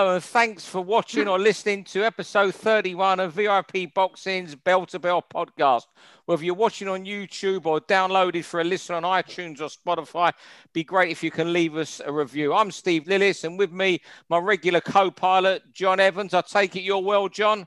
Hello, 0.00 0.14
and 0.14 0.24
thanks 0.24 0.64
for 0.64 0.80
watching 0.80 1.28
or 1.28 1.38
listening 1.38 1.84
to 1.84 2.02
episode 2.02 2.54
31 2.54 3.20
of 3.20 3.34
VIP 3.34 3.92
Boxing's 3.92 4.54
Bell 4.54 4.86
to 4.86 4.98
Bell 4.98 5.22
podcast. 5.22 5.82
Whether 6.24 6.42
you're 6.42 6.54
watching 6.54 6.88
on 6.88 7.04
YouTube 7.04 7.66
or 7.66 7.82
downloaded 7.82 8.44
for 8.44 8.62
a 8.62 8.64
listen 8.64 8.94
on 8.94 9.02
iTunes 9.02 9.60
or 9.60 9.68
Spotify, 9.68 10.32
be 10.72 10.84
great 10.84 11.10
if 11.10 11.22
you 11.22 11.30
can 11.30 11.52
leave 11.52 11.76
us 11.76 12.00
a 12.02 12.10
review. 12.10 12.54
I'm 12.54 12.70
Steve 12.70 13.04
Lillis, 13.04 13.44
and 13.44 13.58
with 13.58 13.72
me, 13.72 14.00
my 14.30 14.38
regular 14.38 14.80
co 14.80 15.10
pilot, 15.10 15.70
John 15.70 16.00
Evans. 16.00 16.32
I 16.32 16.40
take 16.40 16.76
it 16.76 16.80
you're 16.80 17.02
well, 17.02 17.28
John? 17.28 17.66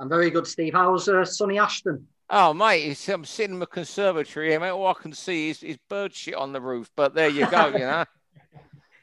I'm 0.00 0.08
very 0.08 0.30
good, 0.30 0.46
Steve. 0.46 0.72
How's 0.72 1.06
uh, 1.06 1.22
Sonny 1.26 1.58
Ashton? 1.58 2.06
Oh, 2.30 2.54
mate, 2.54 2.98
I'm 3.10 3.26
sitting 3.26 3.56
in 3.56 3.60
the 3.60 3.66
conservatory 3.66 4.48
here, 4.48 4.60
mate. 4.60 4.70
All 4.70 4.86
I 4.86 4.94
can 4.94 5.12
see 5.12 5.50
is, 5.50 5.62
is 5.62 5.76
bird 5.90 6.14
shit 6.14 6.34
on 6.34 6.54
the 6.54 6.62
roof, 6.62 6.90
but 6.96 7.14
there 7.14 7.28
you 7.28 7.46
go, 7.50 7.66
you 7.66 7.80
know. 7.80 8.04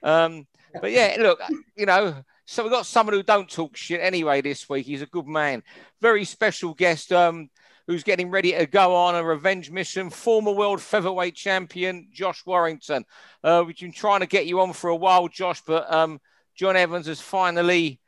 Um, 0.04 0.48
but 0.82 0.92
yeah, 0.92 1.16
look, 1.20 1.40
you 1.76 1.86
know, 1.86 2.24
so 2.52 2.64
we've 2.64 2.72
got 2.72 2.86
someone 2.86 3.16
who 3.16 3.24
don't 3.24 3.50
talk 3.50 3.78
shit 3.78 4.02
anyway 4.02 4.42
this 4.42 4.68
week. 4.68 4.86
He's 4.86 5.02
a 5.02 5.06
good 5.06 5.26
man. 5.26 5.64
Very 6.02 6.26
special 6.26 6.74
guest 6.74 7.14
um, 7.14 7.50
who's 7.88 8.04
getting 8.04 8.30
ready 8.30 8.52
to 8.52 8.66
go 8.66 8.94
on 8.94 9.16
a 9.16 9.24
revenge 9.24 9.72
mission. 9.72 10.10
Former 10.10 10.52
world 10.52 10.82
featherweight 10.82 11.34
champion 11.34 12.10
Josh 12.12 12.46
Warrington. 12.46 13.06
Uh, 13.42 13.64
we've 13.66 13.80
been 13.80 13.94
trying 13.94 14.20
to 14.20 14.26
get 14.26 14.48
you 14.48 14.60
on 14.60 14.74
for 14.74 14.90
a 14.90 14.96
while, 14.98 15.30
Josh, 15.30 15.62
but 15.66 15.92
um, 15.94 16.20
John 16.54 16.76
Evans 16.76 17.08
has 17.08 17.22
finally 17.22 18.02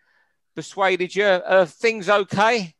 persuaded 0.57 1.15
you. 1.15 1.23
Uh, 1.23 1.65
things 1.65 2.09
okay? 2.09 2.75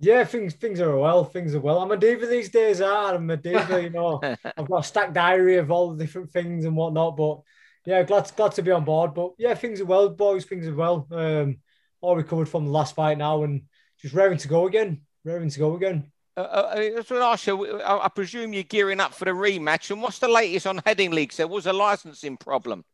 Yeah, 0.00 0.24
things 0.24 0.54
things 0.54 0.80
are 0.80 0.98
well. 0.98 1.22
Things 1.22 1.54
are 1.54 1.60
well. 1.60 1.78
I'm 1.78 1.92
a 1.92 1.96
diva 1.96 2.26
these 2.26 2.48
days. 2.48 2.80
I'm 2.80 3.30
a 3.30 3.36
diva. 3.36 3.80
You 3.80 3.90
know, 3.90 4.20
I've 4.56 4.68
got 4.68 4.80
a 4.80 4.82
stacked 4.82 5.14
diary 5.14 5.58
of 5.58 5.70
all 5.70 5.92
the 5.92 6.04
different 6.04 6.32
things 6.32 6.64
and 6.64 6.76
whatnot. 6.76 7.16
But 7.16 7.42
yeah, 7.88 8.02
glad 8.02 8.30
glad 8.36 8.52
to 8.52 8.62
be 8.62 8.70
on 8.70 8.84
board. 8.84 9.14
But 9.14 9.32
yeah, 9.38 9.54
things 9.54 9.80
are 9.80 9.86
well, 9.86 10.10
boys. 10.10 10.44
Things 10.44 10.66
are 10.66 10.74
well. 10.74 11.08
Um, 11.10 11.56
all 12.02 12.16
recovered 12.16 12.46
from 12.46 12.66
the 12.66 12.70
last 12.70 12.94
fight 12.94 13.16
now, 13.16 13.44
and 13.44 13.62
just 13.98 14.14
raring 14.14 14.36
to 14.38 14.48
go 14.48 14.66
again. 14.66 15.00
Raring 15.24 15.48
to 15.48 15.58
go 15.58 15.74
again. 15.74 16.12
Uh, 16.36 16.40
uh, 16.40 16.74
that's 16.94 17.10
what 17.10 17.22
I 17.22 17.32
ask 17.32 17.46
you. 17.46 17.80
I, 17.80 18.04
I, 18.04 18.08
presume 18.08 18.52
you're 18.52 18.62
gearing 18.62 19.00
up 19.00 19.14
for 19.14 19.24
the 19.24 19.30
rematch. 19.30 19.90
And 19.90 20.02
what's 20.02 20.18
the 20.18 20.28
latest 20.28 20.66
on 20.66 20.80
Headingley? 20.80 21.34
There 21.34 21.48
was 21.48 21.64
a 21.64 21.72
licensing 21.72 22.36
problem. 22.36 22.84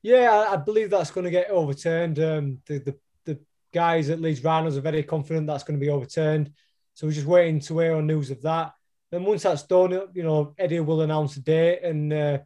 Yeah, 0.00 0.32
I, 0.32 0.54
I 0.54 0.56
believe 0.56 0.88
that's 0.88 1.10
going 1.10 1.24
to 1.24 1.30
get 1.30 1.50
overturned. 1.50 2.18
Um, 2.18 2.62
the, 2.66 2.78
the 2.78 2.96
the 3.26 3.40
guys 3.74 4.08
at 4.08 4.22
Leeds 4.22 4.42
Rhinos 4.42 4.78
are 4.78 4.80
very 4.80 5.02
confident 5.02 5.46
that's 5.46 5.64
going 5.64 5.78
to 5.78 5.84
be 5.84 5.92
overturned. 5.92 6.50
So 6.94 7.06
we're 7.06 7.12
just 7.12 7.26
waiting 7.26 7.60
to 7.60 7.78
hear 7.78 7.94
on 7.94 8.06
news 8.06 8.30
of 8.30 8.40
that. 8.40 8.72
Then 9.10 9.24
once 9.24 9.42
that's 9.42 9.64
done, 9.64 9.90
you 10.14 10.22
know, 10.22 10.54
Eddie 10.56 10.80
will 10.80 11.02
announce 11.02 11.36
a 11.36 11.40
date 11.40 11.82
and 11.82 12.10
uh, 12.10 12.38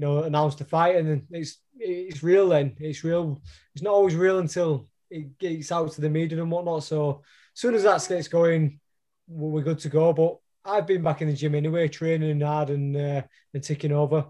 you 0.00 0.06
know, 0.06 0.22
announce 0.22 0.54
the 0.54 0.64
fight, 0.64 0.96
and 0.96 1.26
it's 1.30 1.58
it's 1.78 2.22
real. 2.22 2.48
Then 2.48 2.74
it's 2.80 3.04
real. 3.04 3.42
It's 3.74 3.82
not 3.82 3.92
always 3.92 4.14
real 4.14 4.38
until 4.38 4.88
it 5.10 5.38
gets 5.38 5.70
out 5.70 5.92
to 5.92 6.00
the 6.00 6.08
media 6.08 6.40
and 6.40 6.50
whatnot. 6.50 6.84
So 6.84 7.22
as 7.54 7.60
soon 7.60 7.74
as 7.74 7.82
that 7.82 8.06
gets 8.08 8.26
going, 8.28 8.80
we're 9.28 9.62
good 9.62 9.78
to 9.80 9.90
go. 9.90 10.14
But 10.14 10.38
I've 10.64 10.86
been 10.86 11.02
back 11.02 11.20
in 11.20 11.28
the 11.28 11.34
gym 11.34 11.54
anyway, 11.54 11.88
training 11.88 12.40
hard 12.40 12.70
and 12.70 12.96
uh, 12.96 13.22
and 13.52 13.62
taking 13.62 13.92
over. 13.92 14.24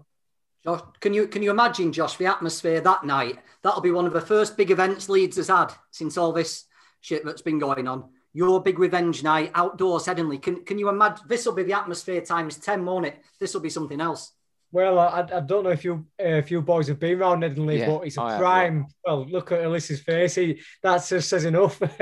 Josh, 0.65 0.81
can 0.99 1.13
you 1.13 1.27
can 1.27 1.41
you 1.41 1.51
imagine, 1.51 1.93
Josh, 1.93 2.17
the 2.17 2.25
atmosphere 2.25 2.81
that 2.81 3.05
night? 3.05 3.39
That'll 3.63 3.79
be 3.79 3.91
one 3.91 4.05
of 4.05 4.13
the 4.13 4.19
first 4.19 4.57
big 4.57 4.71
events 4.71 5.07
Leeds 5.07 5.37
has 5.37 5.47
had 5.47 5.71
since 5.91 6.17
all 6.17 6.33
this 6.33 6.65
shit 6.99 7.23
that's 7.23 7.41
been 7.41 7.59
going 7.59 7.87
on. 7.87 8.09
Your 8.33 8.61
big 8.61 8.77
revenge 8.77 9.23
night 9.23 9.51
outdoors, 9.55 10.05
Headingley. 10.05 10.41
Can 10.41 10.65
can 10.65 10.77
you 10.77 10.89
imagine? 10.89 11.25
This 11.29 11.45
will 11.45 11.53
be 11.53 11.63
the 11.63 11.77
atmosphere 11.79 12.19
times 12.19 12.57
ten, 12.57 12.83
won't 12.83 13.05
it? 13.05 13.23
This 13.39 13.53
will 13.53 13.61
be 13.61 13.69
something 13.69 14.01
else. 14.01 14.33
Well, 14.73 14.99
I, 14.99 15.27
I 15.33 15.39
don't 15.41 15.65
know 15.65 15.71
if 15.71 15.83
you 15.83 16.05
uh, 16.19 16.39
if 16.39 16.49
you 16.49 16.61
boys 16.61 16.87
have 16.87 16.99
been 16.99 17.19
around 17.19 17.43
Headingley, 17.43 17.79
yeah, 17.79 17.87
but 17.87 18.07
it's 18.07 18.17
a 18.17 18.37
prime. 18.37 18.85
Well, 19.05 19.25
look 19.25 19.51
at 19.51 19.59
Alyssa's 19.59 19.99
face. 19.99 20.35
He 20.35 20.61
that 20.81 21.05
just 21.05 21.27
says 21.27 21.43
enough. 21.43 21.81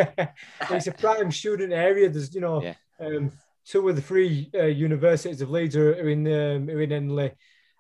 it's 0.70 0.88
a 0.88 0.92
prime 0.92 1.32
student 1.32 1.74
area. 1.74 2.10
There's 2.10 2.34
you 2.34 2.42
know 2.42 2.62
yeah. 2.62 2.76
um, 3.00 3.32
two 3.66 3.90
of 3.90 3.96
the 3.96 4.02
three 4.02 4.52
uh, 4.54 4.66
universities 4.66 5.42
of 5.42 5.50
Leeds 5.50 5.76
are, 5.76 5.94
are 5.94 6.10
in 6.10 6.28
um, 6.28 6.70
are 6.70 6.82
in 6.82 6.90
Headingley, 6.92 7.32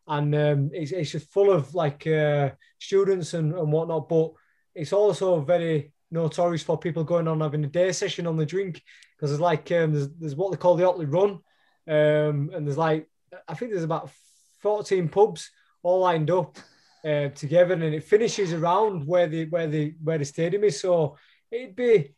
and 0.07 0.33
um, 0.33 0.71
it's 0.73 0.91
it's 0.91 1.11
just 1.11 1.31
full 1.31 1.51
of 1.51 1.75
like 1.75 2.07
uh, 2.07 2.49
students 2.79 3.35
and, 3.35 3.53
and 3.53 3.71
whatnot. 3.71 4.09
But 4.09 4.31
it's 4.73 4.93
also 4.93 5.39
very 5.41 5.93
notorious 6.09 6.63
for 6.63 6.79
people 6.79 7.03
going 7.03 7.27
on 7.27 7.41
having 7.41 7.63
a 7.63 7.67
day 7.67 7.91
session 7.91 8.25
on 8.25 8.37
the 8.37 8.45
drink 8.45 8.81
because 9.15 9.29
there's 9.29 9.39
like 9.39 9.71
um, 9.71 9.93
there's, 9.93 10.09
there's 10.19 10.35
what 10.35 10.51
they 10.51 10.57
call 10.57 10.75
the 10.75 10.87
Otley 10.87 11.05
Run, 11.05 11.41
um, 11.87 12.49
and 12.55 12.65
there's 12.65 12.77
like 12.77 13.07
I 13.47 13.53
think 13.53 13.71
there's 13.71 13.83
about 13.83 14.09
14 14.59 15.09
pubs 15.09 15.51
all 15.83 16.01
lined 16.01 16.29
up 16.29 16.57
uh, 17.05 17.29
together, 17.29 17.73
and 17.73 17.83
it 17.83 18.03
finishes 18.03 18.53
around 18.53 19.07
where 19.07 19.27
the 19.27 19.45
where 19.45 19.67
the 19.67 19.95
where 20.03 20.17
the 20.17 20.25
stadium 20.25 20.63
is. 20.63 20.79
So 20.79 21.17
it'd 21.51 21.75
be 21.75 22.13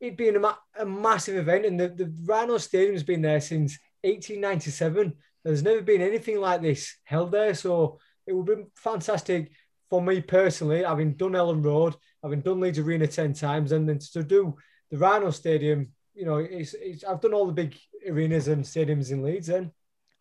it'd 0.00 0.16
be 0.16 0.28
a, 0.28 0.56
a 0.78 0.86
massive 0.86 1.36
event, 1.36 1.66
and 1.66 1.78
the 1.78 1.88
the 1.88 2.12
Rhino 2.24 2.58
Stadium's 2.58 3.02
been 3.02 3.22
there 3.22 3.40
since 3.40 3.78
1897. 4.02 5.14
There's 5.44 5.62
never 5.62 5.82
been 5.82 6.00
anything 6.00 6.40
like 6.40 6.62
this 6.62 6.96
held 7.04 7.32
there, 7.32 7.54
so 7.54 7.98
it 8.26 8.32
would 8.32 8.46
be 8.46 8.64
fantastic 8.76 9.50
for 9.90 10.00
me 10.00 10.20
personally, 10.20 10.82
having 10.82 11.14
done 11.14 11.32
Elland 11.32 11.64
Road, 11.64 11.94
having 12.22 12.40
done 12.40 12.60
Leeds 12.60 12.78
Arena 12.78 13.06
10 13.06 13.34
times, 13.34 13.72
and 13.72 13.88
then 13.88 13.98
to 13.98 14.22
do 14.22 14.56
the 14.90 14.96
Rhino 14.96 15.30
Stadium, 15.30 15.88
you 16.14 16.24
know, 16.24 16.36
it's, 16.36 16.74
it's 16.74 17.04
I've 17.04 17.20
done 17.20 17.34
all 17.34 17.46
the 17.46 17.52
big 17.52 17.76
arenas 18.08 18.48
and 18.48 18.64
stadiums 18.64 19.10
in 19.10 19.22
Leeds 19.22 19.48
then. 19.48 19.70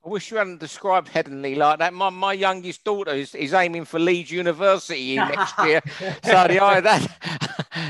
I 0.06 0.10
wish 0.10 0.32
you 0.32 0.38
hadn't 0.38 0.60
described 0.60 1.08
Headingley 1.08 1.56
like 1.56 1.80
that. 1.80 1.94
My, 1.94 2.10
my 2.10 2.34
youngest 2.34 2.84
daughter 2.84 3.12
is, 3.12 3.34
is 3.36 3.54
aiming 3.54 3.86
for 3.86 4.00
Leeds 4.00 4.32
University 4.32 5.16
next 5.16 5.58
year. 5.60 5.82
so 6.24 6.48
the 6.48 6.60
that 6.82 7.43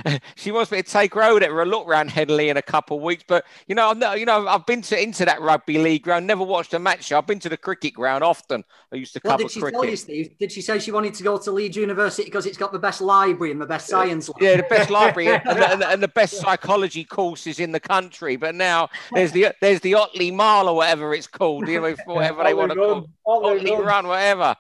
she 0.36 0.52
wants 0.52 0.72
me 0.72 0.82
to 0.82 0.90
take 0.90 1.14
her 1.14 1.24
over 1.24 1.40
there 1.40 1.62
a 1.62 1.66
look 1.66 1.88
around 1.88 2.10
Headingley 2.10 2.50
in 2.50 2.58
a 2.58 2.62
couple 2.62 2.98
of 2.98 3.04
weeks. 3.04 3.24
But 3.28 3.46
you 3.68 3.76
know, 3.76 3.90
I've, 3.90 4.18
you 4.20 4.26
know, 4.26 4.48
I've 4.48 4.66
been 4.66 4.82
to 4.84 5.02
into 5.02 5.26
that 5.26 5.42
rugby 5.42 5.78
league 5.78 6.04
ground, 6.04 6.28
never 6.28 6.44
watched 6.44 6.74
a 6.74 6.80
match. 6.80 7.12
I've 7.12 7.28
been 7.28 7.40
to 7.40 7.50
the 7.50 7.58
cricket 7.58 7.94
ground 7.94 8.24
often. 8.24 8.64
I 8.92 8.98
used 8.98 9.14
to 9.14 9.20
cover 9.20 9.34
what 9.34 9.42
did 9.42 9.52
she 9.52 9.60
cricket. 9.60 9.82
Tell 9.82 9.90
you, 9.90 9.96
Steve? 9.96 10.38
Did 10.40 10.52
she 10.52 10.62
say 10.62 10.80
she 10.80 10.92
wanted 10.92 11.14
to 11.16 11.24
go 11.24 11.38
to 11.38 11.52
Leeds 11.52 11.78
University 11.78 12.26
because 12.26 12.46
it's 12.46 12.58
got 12.58 12.72
the 12.72 12.80
best 12.80 13.02
library 13.02 13.52
and 13.52 13.62
the 13.62 13.66
best 13.66 13.88
science? 13.88 14.30
Yeah, 14.40 14.50
yeah 14.50 14.58
the 14.58 14.64
best 14.64 14.90
library 14.90 15.30
and, 15.30 15.60
and, 15.60 15.84
and, 15.84 16.04
the 16.04 16.08
best 16.16 16.36
psychology 16.38 17.04
courses 17.04 17.60
in 17.60 17.72
the 17.72 17.80
country. 17.80 18.36
But 18.36 18.56
now 18.56 18.90
there's 19.14 19.32
the 19.32 19.54
there's 19.62 19.80
the 19.82 19.96
Otley 19.96 20.32
Mile 20.32 20.70
or 20.70 20.76
whatever 20.76 21.14
it's 21.14 21.28
called. 21.28 21.68
You 21.68 21.82
know, 21.82 21.96
whatever 22.06 22.44
they 22.44 22.54
want 22.54 22.72
to 22.72 22.76
call 22.76 23.10
Otley 23.26 23.72
Run, 23.72 24.08
whatever. 24.08 24.56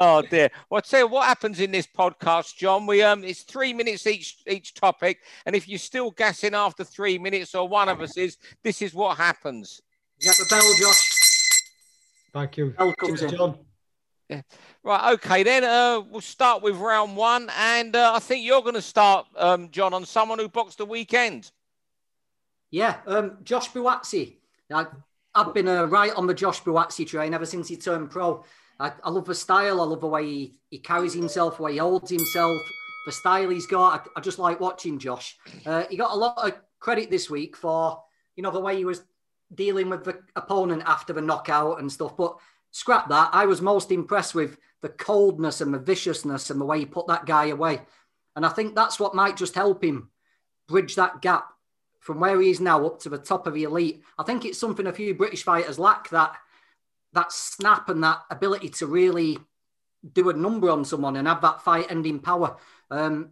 Oh 0.00 0.22
dear. 0.22 0.50
Well, 0.70 0.82
tell 0.82 1.00
you 1.00 1.08
what 1.08 1.26
happens 1.26 1.60
in 1.60 1.70
this 1.70 1.86
podcast, 1.86 2.56
John. 2.56 2.86
We 2.86 3.02
um, 3.02 3.24
it's 3.24 3.42
three 3.42 3.72
minutes 3.72 4.06
each 4.06 4.38
each 4.46 4.74
topic, 4.74 5.20
and 5.46 5.54
if 5.54 5.68
you're 5.68 5.78
still 5.78 6.10
gassing 6.10 6.54
after 6.54 6.84
three 6.84 7.18
minutes, 7.18 7.54
or 7.54 7.68
one 7.68 7.88
of 7.88 8.00
us 8.00 8.16
is, 8.16 8.38
this 8.62 8.82
is 8.82 8.94
what 8.94 9.16
happens. 9.16 9.80
You 10.20 10.28
got 10.28 10.36
the 10.36 10.46
bell, 10.48 10.74
Josh. 10.80 11.10
Thank 12.32 12.56
you. 12.56 12.70
Bell 12.70 12.94
comes 12.94 13.22
in. 13.22 13.30
John. 13.30 13.58
Yeah. 14.28 14.42
Right, 14.82 15.12
okay, 15.14 15.42
then 15.42 15.64
uh, 15.64 16.02
we'll 16.10 16.20
start 16.20 16.62
with 16.62 16.76
round 16.76 17.16
one, 17.16 17.50
and 17.58 17.94
uh, 17.94 18.12
I 18.14 18.18
think 18.18 18.44
you're 18.44 18.62
going 18.62 18.74
to 18.74 18.82
start, 18.82 19.26
um, 19.36 19.70
John, 19.70 19.94
on 19.94 20.04
someone 20.04 20.38
who 20.38 20.48
boxed 20.48 20.78
the 20.78 20.86
weekend. 20.86 21.50
Yeah, 22.70 22.96
um, 23.06 23.38
Josh 23.44 23.70
Buatsi. 23.70 24.36
Now, 24.68 24.88
I've 25.34 25.54
been 25.54 25.68
uh, 25.68 25.84
right 25.84 26.12
on 26.14 26.26
the 26.26 26.34
Josh 26.34 26.62
Buatsi 26.62 27.06
train 27.06 27.34
ever 27.34 27.46
since 27.46 27.68
he 27.68 27.76
turned 27.76 28.10
pro. 28.10 28.44
I, 28.78 28.92
I, 29.02 29.10
love 29.10 29.26
the 29.26 29.34
style. 29.34 29.80
I 29.80 29.84
love 29.84 30.00
the 30.00 30.06
way 30.06 30.26
he, 30.26 30.54
he 30.70 30.78
carries 30.78 31.14
himself, 31.14 31.56
the 31.56 31.62
way 31.62 31.72
he 31.72 31.78
holds 31.78 32.10
himself, 32.10 32.60
the 33.06 33.12
style 33.12 33.50
he's 33.50 33.66
got. 33.66 34.08
I, 34.16 34.18
I 34.18 34.20
just 34.20 34.38
like 34.38 34.60
watching 34.60 34.98
Josh. 34.98 35.36
Uh, 35.64 35.84
he 35.90 35.96
got 35.96 36.12
a 36.12 36.16
lot 36.16 36.46
of 36.46 36.60
credit 36.80 37.10
this 37.10 37.30
week 37.30 37.56
for, 37.56 38.02
you 38.36 38.42
know, 38.42 38.50
the 38.50 38.60
way 38.60 38.76
he 38.76 38.84
was 38.84 39.02
dealing 39.54 39.88
with 39.88 40.04
the 40.04 40.18
opponent 40.36 40.82
after 40.86 41.12
the 41.12 41.20
knockout 41.20 41.80
and 41.80 41.90
stuff. 41.90 42.16
But 42.16 42.36
scrap 42.70 43.08
that. 43.08 43.30
I 43.32 43.46
was 43.46 43.62
most 43.62 43.92
impressed 43.92 44.34
with 44.34 44.58
the 44.82 44.88
coldness 44.88 45.60
and 45.60 45.72
the 45.72 45.78
viciousness 45.78 46.50
and 46.50 46.60
the 46.60 46.64
way 46.64 46.80
he 46.80 46.86
put 46.86 47.06
that 47.06 47.26
guy 47.26 47.46
away. 47.46 47.80
And 48.36 48.44
I 48.44 48.48
think 48.48 48.74
that's 48.74 48.98
what 48.98 49.14
might 49.14 49.36
just 49.36 49.54
help 49.54 49.84
him 49.84 50.10
bridge 50.66 50.96
that 50.96 51.22
gap 51.22 51.48
from 52.00 52.20
where 52.20 52.40
he 52.40 52.50
is 52.50 52.60
now 52.60 52.84
up 52.84 53.00
to 53.00 53.08
the 53.08 53.18
top 53.18 53.46
of 53.46 53.54
the 53.54 53.62
elite. 53.62 54.02
I 54.18 54.24
think 54.24 54.44
it's 54.44 54.58
something 54.58 54.86
a 54.86 54.92
few 54.92 55.14
British 55.14 55.42
fighters 55.42 55.78
lack 55.78 56.10
that 56.10 56.36
that 57.14 57.32
snap 57.32 57.88
and 57.88 58.02
that 58.04 58.22
ability 58.30 58.68
to 58.68 58.86
really 58.86 59.38
do 60.12 60.28
a 60.28 60.34
number 60.34 60.70
on 60.70 60.84
someone 60.84 61.16
and 61.16 61.26
have 61.26 61.40
that 61.40 61.62
fight 61.62 61.86
ending 61.90 62.18
power. 62.18 62.56
Um, 62.90 63.30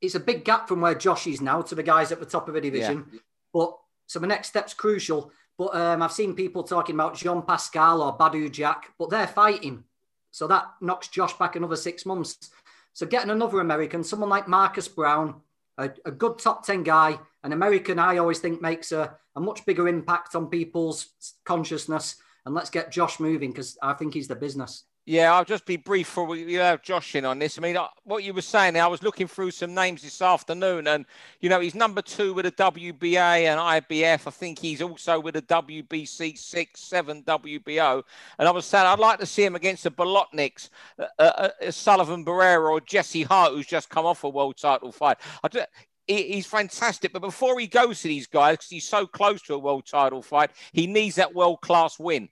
it's 0.00 0.14
a 0.14 0.20
big 0.20 0.44
gap 0.44 0.68
from 0.68 0.80
where 0.80 0.94
Josh 0.94 1.26
is 1.26 1.40
now 1.40 1.62
to 1.62 1.74
the 1.74 1.82
guys 1.82 2.12
at 2.12 2.20
the 2.20 2.26
top 2.26 2.48
of 2.48 2.54
the 2.54 2.60
division. 2.60 3.06
Yeah. 3.12 3.20
But 3.52 3.78
so 4.06 4.18
the 4.18 4.26
next 4.26 4.48
step's 4.48 4.74
crucial. 4.74 5.32
But 5.56 5.74
um, 5.74 6.02
I've 6.02 6.12
seen 6.12 6.34
people 6.34 6.64
talking 6.64 6.96
about 6.96 7.16
Jean 7.16 7.42
Pascal 7.42 8.02
or 8.02 8.18
Badou 8.18 8.50
Jack, 8.50 8.92
but 8.98 9.10
they're 9.10 9.26
fighting. 9.26 9.84
So 10.32 10.48
that 10.48 10.66
knocks 10.80 11.08
Josh 11.08 11.32
back 11.34 11.54
another 11.54 11.76
six 11.76 12.04
months. 12.04 12.50
So 12.92 13.06
getting 13.06 13.30
another 13.30 13.60
American, 13.60 14.02
someone 14.02 14.28
like 14.28 14.48
Marcus 14.48 14.88
Browne, 14.88 15.40
a, 15.78 15.90
a 16.04 16.10
good 16.10 16.38
top 16.38 16.66
10 16.66 16.82
guy, 16.82 17.18
an 17.44 17.52
American, 17.52 17.98
I 17.98 18.18
always 18.18 18.40
think 18.40 18.60
makes 18.60 18.90
a, 18.90 19.16
a 19.36 19.40
much 19.40 19.64
bigger 19.64 19.86
impact 19.86 20.34
on 20.34 20.48
people's 20.48 21.10
consciousness. 21.44 22.16
And 22.46 22.54
let's 22.54 22.70
get 22.70 22.92
Josh 22.92 23.20
moving 23.20 23.50
because 23.50 23.78
I 23.82 23.94
think 23.94 24.14
he's 24.14 24.28
the 24.28 24.36
business. 24.36 24.84
Yeah, 25.06 25.34
I'll 25.34 25.44
just 25.44 25.66
be 25.66 25.76
brief 25.76 26.06
for 26.06 26.34
you 26.34 26.60
have 26.60 26.82
Josh 26.82 27.14
in 27.14 27.26
on 27.26 27.38
this. 27.38 27.58
I 27.58 27.60
mean, 27.60 27.76
what 28.04 28.24
you 28.24 28.32
were 28.32 28.40
saying, 28.40 28.78
I 28.78 28.86
was 28.86 29.02
looking 29.02 29.28
through 29.28 29.50
some 29.50 29.74
names 29.74 30.00
this 30.00 30.22
afternoon, 30.22 30.86
and 30.86 31.04
you 31.40 31.50
know, 31.50 31.60
he's 31.60 31.74
number 31.74 32.00
two 32.00 32.32
with 32.32 32.46
a 32.46 32.52
WBA 32.52 33.18
and 33.18 33.60
IBF. 33.60 34.26
I 34.26 34.30
think 34.30 34.58
he's 34.58 34.80
also 34.80 35.20
with 35.20 35.36
a 35.36 35.42
WBC 35.42 36.38
six, 36.38 36.80
seven 36.80 37.22
WBO. 37.24 38.02
And 38.38 38.48
I 38.48 38.50
was 38.50 38.64
saying 38.64 38.86
I'd 38.86 38.98
like 38.98 39.18
to 39.18 39.26
see 39.26 39.44
him 39.44 39.56
against 39.56 39.84
the 39.84 39.90
Bolotniks, 39.90 40.70
uh, 40.98 41.04
uh, 41.18 41.48
uh, 41.62 41.70
Sullivan 41.70 42.24
Barrera 42.24 42.70
or 42.70 42.80
Jesse 42.80 43.24
Hart, 43.24 43.52
who's 43.52 43.66
just 43.66 43.90
come 43.90 44.06
off 44.06 44.24
a 44.24 44.28
world 44.30 44.56
title 44.56 44.90
fight. 44.90 45.18
I, 45.42 45.66
he's 46.06 46.46
fantastic. 46.46 47.12
But 47.12 47.20
before 47.20 47.60
he 47.60 47.66
goes 47.66 48.00
to 48.02 48.08
these 48.08 48.26
guys, 48.26 48.54
because 48.54 48.70
he's 48.70 48.88
so 48.88 49.06
close 49.06 49.42
to 49.42 49.54
a 49.54 49.58
world 49.58 49.84
title 49.86 50.22
fight, 50.22 50.50
he 50.72 50.86
needs 50.86 51.16
that 51.16 51.34
world 51.34 51.60
class 51.60 51.98
win. 51.98 52.30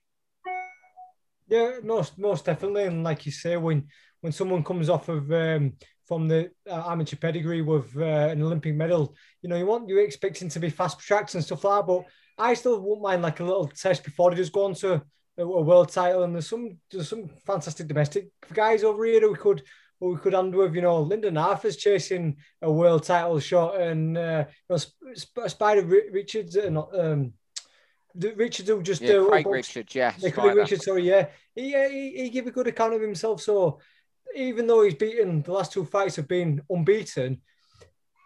Yeah, 1.53 1.81
most 1.83 2.19
most 2.19 2.47
definitely. 2.47 2.85
And 2.85 3.05
like 3.05 3.27
you 3.27 3.33
say, 3.33 3.59
when 3.59 3.89
when 4.23 4.33
someone 4.33 4.65
comes 4.65 4.89
off 4.89 5.11
of 5.11 5.31
um, 5.31 5.75
from 6.07 6.27
the 6.27 6.51
uh, 6.67 6.83
amateur 6.91 7.17
pedigree 7.17 7.61
with 7.61 7.95
uh, 7.95 8.31
an 8.33 8.43
Olympic 8.43 8.75
medal, 8.75 9.15
you 9.43 9.51
know, 9.51 9.57
you 9.57 9.67
want 9.67 9.87
you 9.87 9.99
expecting 9.99 10.49
to 10.49 10.59
be 10.61 10.71
fast 10.71 10.99
tracks 11.01 11.35
and 11.35 11.45
stuff 11.45 11.65
like 11.65 11.81
that. 11.81 11.87
But 11.87 12.05
I 12.39 12.55
still 12.55 12.81
wouldn't 12.81 13.03
mind 13.03 13.21
like 13.21 13.41
a 13.41 13.45
little 13.45 13.67
test 13.69 14.03
before 14.03 14.31
he 14.31 14.37
just 14.39 14.55
go 14.55 14.65
on 14.65 14.75
to 14.77 15.03
a, 15.37 15.43
a 15.43 15.63
world 15.63 15.91
title. 15.91 16.23
And 16.23 16.35
there's 16.35 16.49
some 16.49 16.79
there's 16.91 17.11
some 17.11 17.29
fantastic 17.47 17.87
domestic 17.87 18.29
guys 18.55 18.83
over 18.83 19.05
here 19.05 19.21
who 19.21 19.37
could 19.37 19.63
we 20.01 20.17
could 20.17 20.35
end 20.35 20.55
with, 20.55 20.75
you 20.75 20.81
know, 20.81 21.03
Lyndon 21.03 21.37
Arthur's 21.37 21.77
chasing 21.77 22.39
a 22.63 22.73
world 22.73 23.05
title 23.05 23.39
shot, 23.41 23.79
and 23.79 24.17
uh, 24.17 24.47
you 24.71 24.77
know, 24.77 25.47
Spider 25.49 25.85
Richards, 25.85 26.57
and 26.57 26.79
uh, 26.79 26.87
um, 26.99 27.35
Richards 28.15 28.71
will 28.71 28.83
just 28.83 29.03
yeah, 29.03 29.13
do 29.13 29.29
Craig 29.29 29.47
Richards, 29.47 29.95
yeah, 29.95 30.13
Craig 30.13 30.57
Richards, 30.57 30.85
sorry, 30.85 31.09
yeah, 31.09 31.27
he, 31.55 31.73
he 31.73 32.23
he 32.23 32.31
gave 32.31 32.47
a 32.47 32.51
good 32.51 32.67
account 32.67 32.95
of 32.95 33.01
himself. 33.01 33.41
So 33.43 33.81
even 34.35 34.67
though 34.67 34.83
he's 34.83 34.95
beaten 34.95 35.43
the 35.43 35.53
last 35.53 35.73
two 35.73 35.85
fights 35.85 36.17
have 36.17 36.29
been 36.29 36.63
unbeaten, 36.71 37.41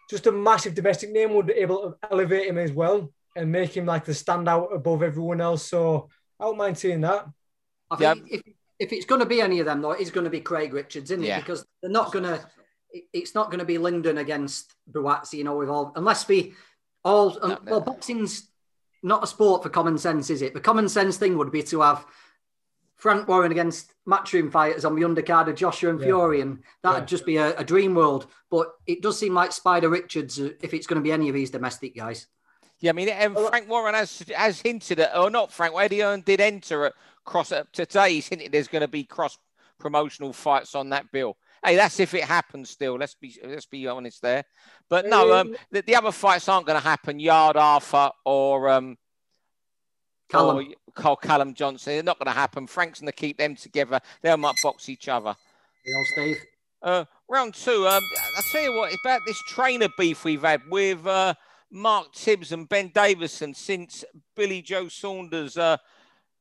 just 0.09 0.27
a 0.27 0.33
massive 0.33 0.75
domestic 0.75 1.11
name 1.11 1.35
would 1.35 1.47
be 1.47 1.55
able 1.55 1.91
to 1.91 2.09
elevate 2.11 2.49
him 2.49 2.59
as 2.59 2.73
well 2.73 3.13
and 3.37 3.53
make 3.53 3.77
him 3.77 3.87
like 3.87 4.05
the 4.05 4.13
standout 4.13 4.75
above 4.75 5.03
everyone 5.03 5.41
else. 5.41 5.69
So 5.69 6.09
I 6.41 6.45
don't 6.45 6.57
mind 6.57 6.79
seeing 6.79 7.03
that. 7.03 7.27
I 7.91 7.97
think 7.97 8.31
yeah. 8.31 8.37
if, 8.39 8.43
if 8.79 8.93
it's 8.93 9.07
going 9.07 9.21
to 9.21 9.27
be 9.27 9.41
any 9.41 9.61
of 9.61 9.67
them, 9.67 9.83
though, 9.83 9.93
it's 9.93 10.11
going 10.11 10.25
to 10.25 10.31
be 10.31 10.41
Craig 10.41 10.73
Richards, 10.73 11.11
isn't 11.11 11.25
it? 11.25 11.37
Because 11.37 11.65
they're 11.83 11.91
not 11.91 12.13
going 12.13 12.25
to. 12.25 12.45
It's 13.13 13.35
not 13.35 13.51
going 13.51 13.59
to 13.59 13.67
be 13.67 13.79
Lyndon 13.79 14.19
against 14.19 14.73
Buatsi, 14.91 15.35
you 15.35 15.45
know, 15.45 15.57
with 15.57 15.69
all 15.69 15.93
unless 15.97 16.27
we 16.29 16.55
all. 17.05 17.39
Um, 17.43 17.59
well, 17.65 17.81
boxing's 17.81 18.49
not 19.03 19.25
a 19.25 19.27
sport 19.27 19.63
for 19.63 19.69
common 19.69 19.99
sense, 19.99 20.31
is 20.31 20.43
it? 20.43 20.55
The 20.55 20.61
common 20.61 20.89
sense 20.89 21.17
thing 21.17 21.39
would 21.39 21.53
be 21.53 21.63
to 21.65 21.81
have 21.81 22.07
Frank 22.97 23.29
Warren 23.29 23.53
against 23.53 23.93
matchroom 24.09 24.51
fighters 24.51 24.85
on 24.85 24.95
the 24.95 25.03
undercard 25.03 25.49
of 25.49 25.55
Joshua 25.57 25.91
and 25.91 26.01
yeah. 26.01 26.07
Fury, 26.07 26.41
and 26.41 26.63
that'd 26.83 27.03
yeah. 27.03 27.07
just 27.07 27.27
be 27.27 27.37
a, 27.37 27.57
a, 27.57 27.65
dream 27.65 27.95
world. 27.95 28.27
But 28.51 28.73
it 28.87 29.03
does 29.03 29.19
seem 29.19 29.35
like 29.35 29.53
Spider 29.53 29.89
Richards, 29.91 30.41
uh, 30.41 30.51
if 30.63 30.73
it's 30.73 30.87
going 30.87 31.01
to 31.01 31.05
be 31.05 31.13
any 31.13 31.29
of 31.29 31.35
these 31.35 31.51
domestic 31.51 31.95
guys. 31.95 32.27
Yeah, 32.79 32.91
I 32.91 32.93
mean, 32.93 33.09
and 33.09 33.37
Frank 33.37 33.69
Warren 33.69 33.95
has 33.95 34.23
has 34.35 34.61
hinted 34.61 35.01
at, 35.01 35.17
or 35.17 35.31
not 35.31 35.53
Frank, 35.53 35.75
Eddie 35.79 36.01
Hearn 36.01 36.23
did 36.23 36.41
enter 36.41 36.87
at 36.87 36.95
cross 37.25 37.53
up 37.53 37.73
today. 37.73 38.15
He's 38.15 38.29
hinted 38.29 38.53
there's 38.53 38.69
going 38.69 38.83
to 38.83 38.89
be 38.89 39.05
cross 39.05 39.39
promotional 39.79 40.33
fights 40.33 40.75
on 40.75 40.91
that 40.91 41.11
bill. 41.11 41.37
Hey, 41.65 41.77
that's 41.77 42.01
if 42.01 42.15
it 42.15 42.25
happens. 42.25 42.71
Still, 42.71 42.97
let's 42.97 43.15
be 43.15 43.39
let's 43.45 43.67
be 43.67 43.87
honest 43.87 44.23
there. 44.23 44.45
But 44.89 45.07
no, 45.07 45.35
um, 45.35 45.57
the, 45.71 45.83
the 45.83 45.97
other 45.97 46.13
fights 46.13 46.49
aren't 46.49 46.67
going 46.67 46.81
to 46.81 46.87
happen. 46.87 47.19
Yard 47.19 47.57
Arthur 47.57 48.11
or 48.25 48.69
um, 48.69 48.97
Callum. 50.29 50.57
Or 50.59 50.65
Cole 50.95 51.17
Callum 51.17 51.55
Johnson. 51.55 51.93
They're 51.95 52.03
not 52.03 52.19
going 52.19 52.33
to 52.33 52.39
happen. 52.39 52.67
Frank's 52.67 53.01
going 53.01 53.09
to 53.09 53.13
keep 53.13 53.39
them 53.39 53.55
together. 53.55 54.01
They 54.23 54.35
might 54.35 54.57
box 54.63 54.89
each 54.89 55.09
other. 55.09 55.37
Hey, 55.85 56.05
Steve. 56.13 56.37
Uh, 56.83 57.05
round 57.29 57.55
two. 57.55 57.87
Um, 57.87 58.03
I'll 58.37 58.43
tell 58.51 58.63
you 58.63 58.77
what. 58.77 58.93
About 59.05 59.21
this 59.27 59.41
trainer 59.49 59.89
beef 59.99 60.25
we've 60.25 60.43
had 60.43 60.63
with 60.71 61.07
uh, 61.07 61.35
Mark 61.71 62.13
Tibbs 62.13 62.53
and 62.53 62.69
Ben 62.69 62.91
Davison 62.95 63.55
since 63.55 64.05
Billy 64.35 64.63
Joe 64.63 64.89
Saunders 64.89 65.57
uh, 65.57 65.77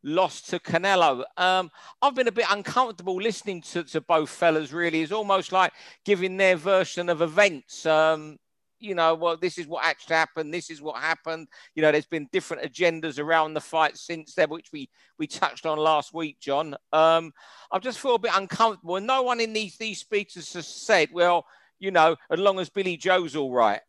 lost 0.06 0.50
to 0.52 0.60
Canelo. 0.60 1.24
Um, 1.36 1.70
I've 2.02 2.16
been 2.16 2.28
a 2.28 2.32
bit 2.32 2.46
uncomfortable 2.50 3.16
listening 3.16 3.62
to, 3.64 3.84
to 3.86 4.02
both 4.02 4.30
fellas, 4.30 4.72
really. 4.72 5.02
It's 5.02 5.12
almost 5.12 5.52
like 5.52 5.74
giving 6.06 6.38
their 6.38 6.56
version 6.56 7.10
of 7.10 7.22
events. 7.22 7.86
Um, 7.86 8.38
you 8.80 8.94
know, 8.94 9.16
well, 9.16 9.36
this 9.36 9.58
is 9.58 9.68
what 9.68 9.84
actually 9.84 10.16
happened. 10.16 10.54
This 10.54 10.70
is 10.70 10.82
what 10.82 11.02
happened. 11.02 11.48
You 11.74 11.82
know, 11.82 11.92
there's 11.92 12.06
been 12.06 12.30
different 12.32 12.72
agendas 12.72 13.20
around 13.20 13.54
the 13.54 13.62
fight 13.62 13.98
since 13.98 14.36
then, 14.36 14.50
which 14.50 14.68
we 14.72 14.90
we 15.18 15.28
touched 15.28 15.66
on 15.66 15.78
last 15.78 16.14
week, 16.14 16.40
John. 16.40 16.76
Um, 16.94 17.34
I 17.72 17.80
just 17.80 18.00
feel 18.00 18.16
a 18.16 18.20
bit 18.20 18.32
uncomfortable. 18.36 18.98
And 18.98 19.08
no 19.08 19.24
one 19.24 19.40
in 19.40 19.54
these 19.54 19.78
these 19.78 20.00
speeches 20.00 20.54
has 20.54 20.68
said, 20.68 21.10
well, 21.12 21.46
you 21.80 21.92
know, 21.92 22.16
as 22.30 22.40
long 22.40 22.60
as 22.60 22.70
Billy 22.70 22.96
Joe's 22.96 23.36
all 23.36 23.52
right. 23.52 23.82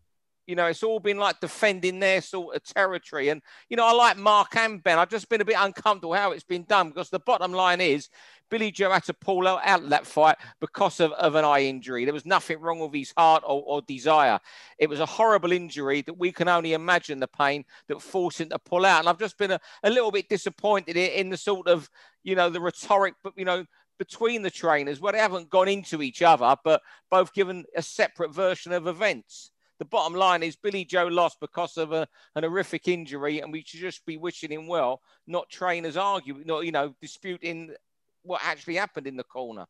You 0.46 0.54
know, 0.54 0.66
it's 0.66 0.82
all 0.82 1.00
been 1.00 1.18
like 1.18 1.40
defending 1.40 1.98
their 1.98 2.20
sort 2.20 2.54
of 2.54 2.62
territory. 2.62 3.30
And, 3.30 3.42
you 3.68 3.76
know, 3.76 3.86
I 3.86 3.92
like 3.92 4.16
Mark 4.16 4.54
and 4.56 4.82
Ben. 4.82 4.98
I've 4.98 5.10
just 5.10 5.28
been 5.28 5.40
a 5.40 5.44
bit 5.44 5.56
uncomfortable 5.58 6.14
how 6.14 6.30
it's 6.30 6.44
been 6.44 6.64
done 6.64 6.88
because 6.88 7.10
the 7.10 7.18
bottom 7.18 7.52
line 7.52 7.80
is 7.80 8.08
Billy 8.48 8.70
Joe 8.70 8.92
had 8.92 9.04
to 9.04 9.14
pull 9.14 9.48
out, 9.48 9.88
that 9.88 10.06
fight 10.06 10.36
because 10.60 11.00
of, 11.00 11.12
of 11.12 11.34
an 11.34 11.44
eye 11.44 11.64
injury. 11.64 12.04
There 12.04 12.14
was 12.14 12.26
nothing 12.26 12.60
wrong 12.60 12.78
with 12.78 12.94
his 12.94 13.12
heart 13.16 13.42
or, 13.44 13.62
or 13.66 13.82
desire. 13.82 14.38
It 14.78 14.88
was 14.88 15.00
a 15.00 15.06
horrible 15.06 15.52
injury 15.52 16.02
that 16.02 16.16
we 16.16 16.30
can 16.30 16.48
only 16.48 16.72
imagine 16.72 17.18
the 17.18 17.26
pain 17.26 17.64
that 17.88 18.00
forced 18.00 18.40
him 18.40 18.50
to 18.50 18.58
pull 18.58 18.86
out. 18.86 19.00
And 19.00 19.08
I've 19.08 19.18
just 19.18 19.38
been 19.38 19.50
a, 19.50 19.60
a 19.82 19.90
little 19.90 20.12
bit 20.12 20.28
disappointed 20.28 20.96
in, 20.96 21.30
the 21.30 21.36
sort 21.36 21.66
of, 21.66 21.90
you 22.22 22.36
know, 22.36 22.50
the 22.50 22.60
rhetoric, 22.60 23.14
but, 23.24 23.32
you 23.36 23.44
know, 23.44 23.64
between 23.98 24.42
the 24.42 24.50
trainers 24.50 25.00
where 25.00 25.12
they 25.12 25.18
haven't 25.18 25.50
gone 25.50 25.68
into 25.68 26.02
each 26.02 26.22
other, 26.22 26.54
but 26.62 26.82
both 27.10 27.32
given 27.32 27.64
a 27.74 27.82
separate 27.82 28.32
version 28.32 28.72
of 28.72 28.86
events 28.86 29.50
the 29.78 29.84
bottom 29.84 30.14
line 30.14 30.42
is 30.42 30.56
Billy 30.56 30.84
Joe 30.84 31.06
lost 31.06 31.38
because 31.40 31.76
of 31.76 31.92
a, 31.92 32.08
an 32.34 32.44
horrific 32.44 32.88
injury, 32.88 33.40
and 33.40 33.52
we 33.52 33.62
should 33.64 33.80
just 33.80 34.04
be 34.06 34.16
wishing 34.16 34.52
him 34.52 34.66
well, 34.66 35.02
not 35.26 35.50
trainers 35.50 35.96
arguing, 35.96 36.44
not 36.46 36.64
you 36.64 36.72
know 36.72 36.94
disputing 37.00 37.74
what 38.22 38.40
actually 38.44 38.76
happened 38.76 39.06
in 39.06 39.16
the 39.16 39.24
corner. 39.24 39.66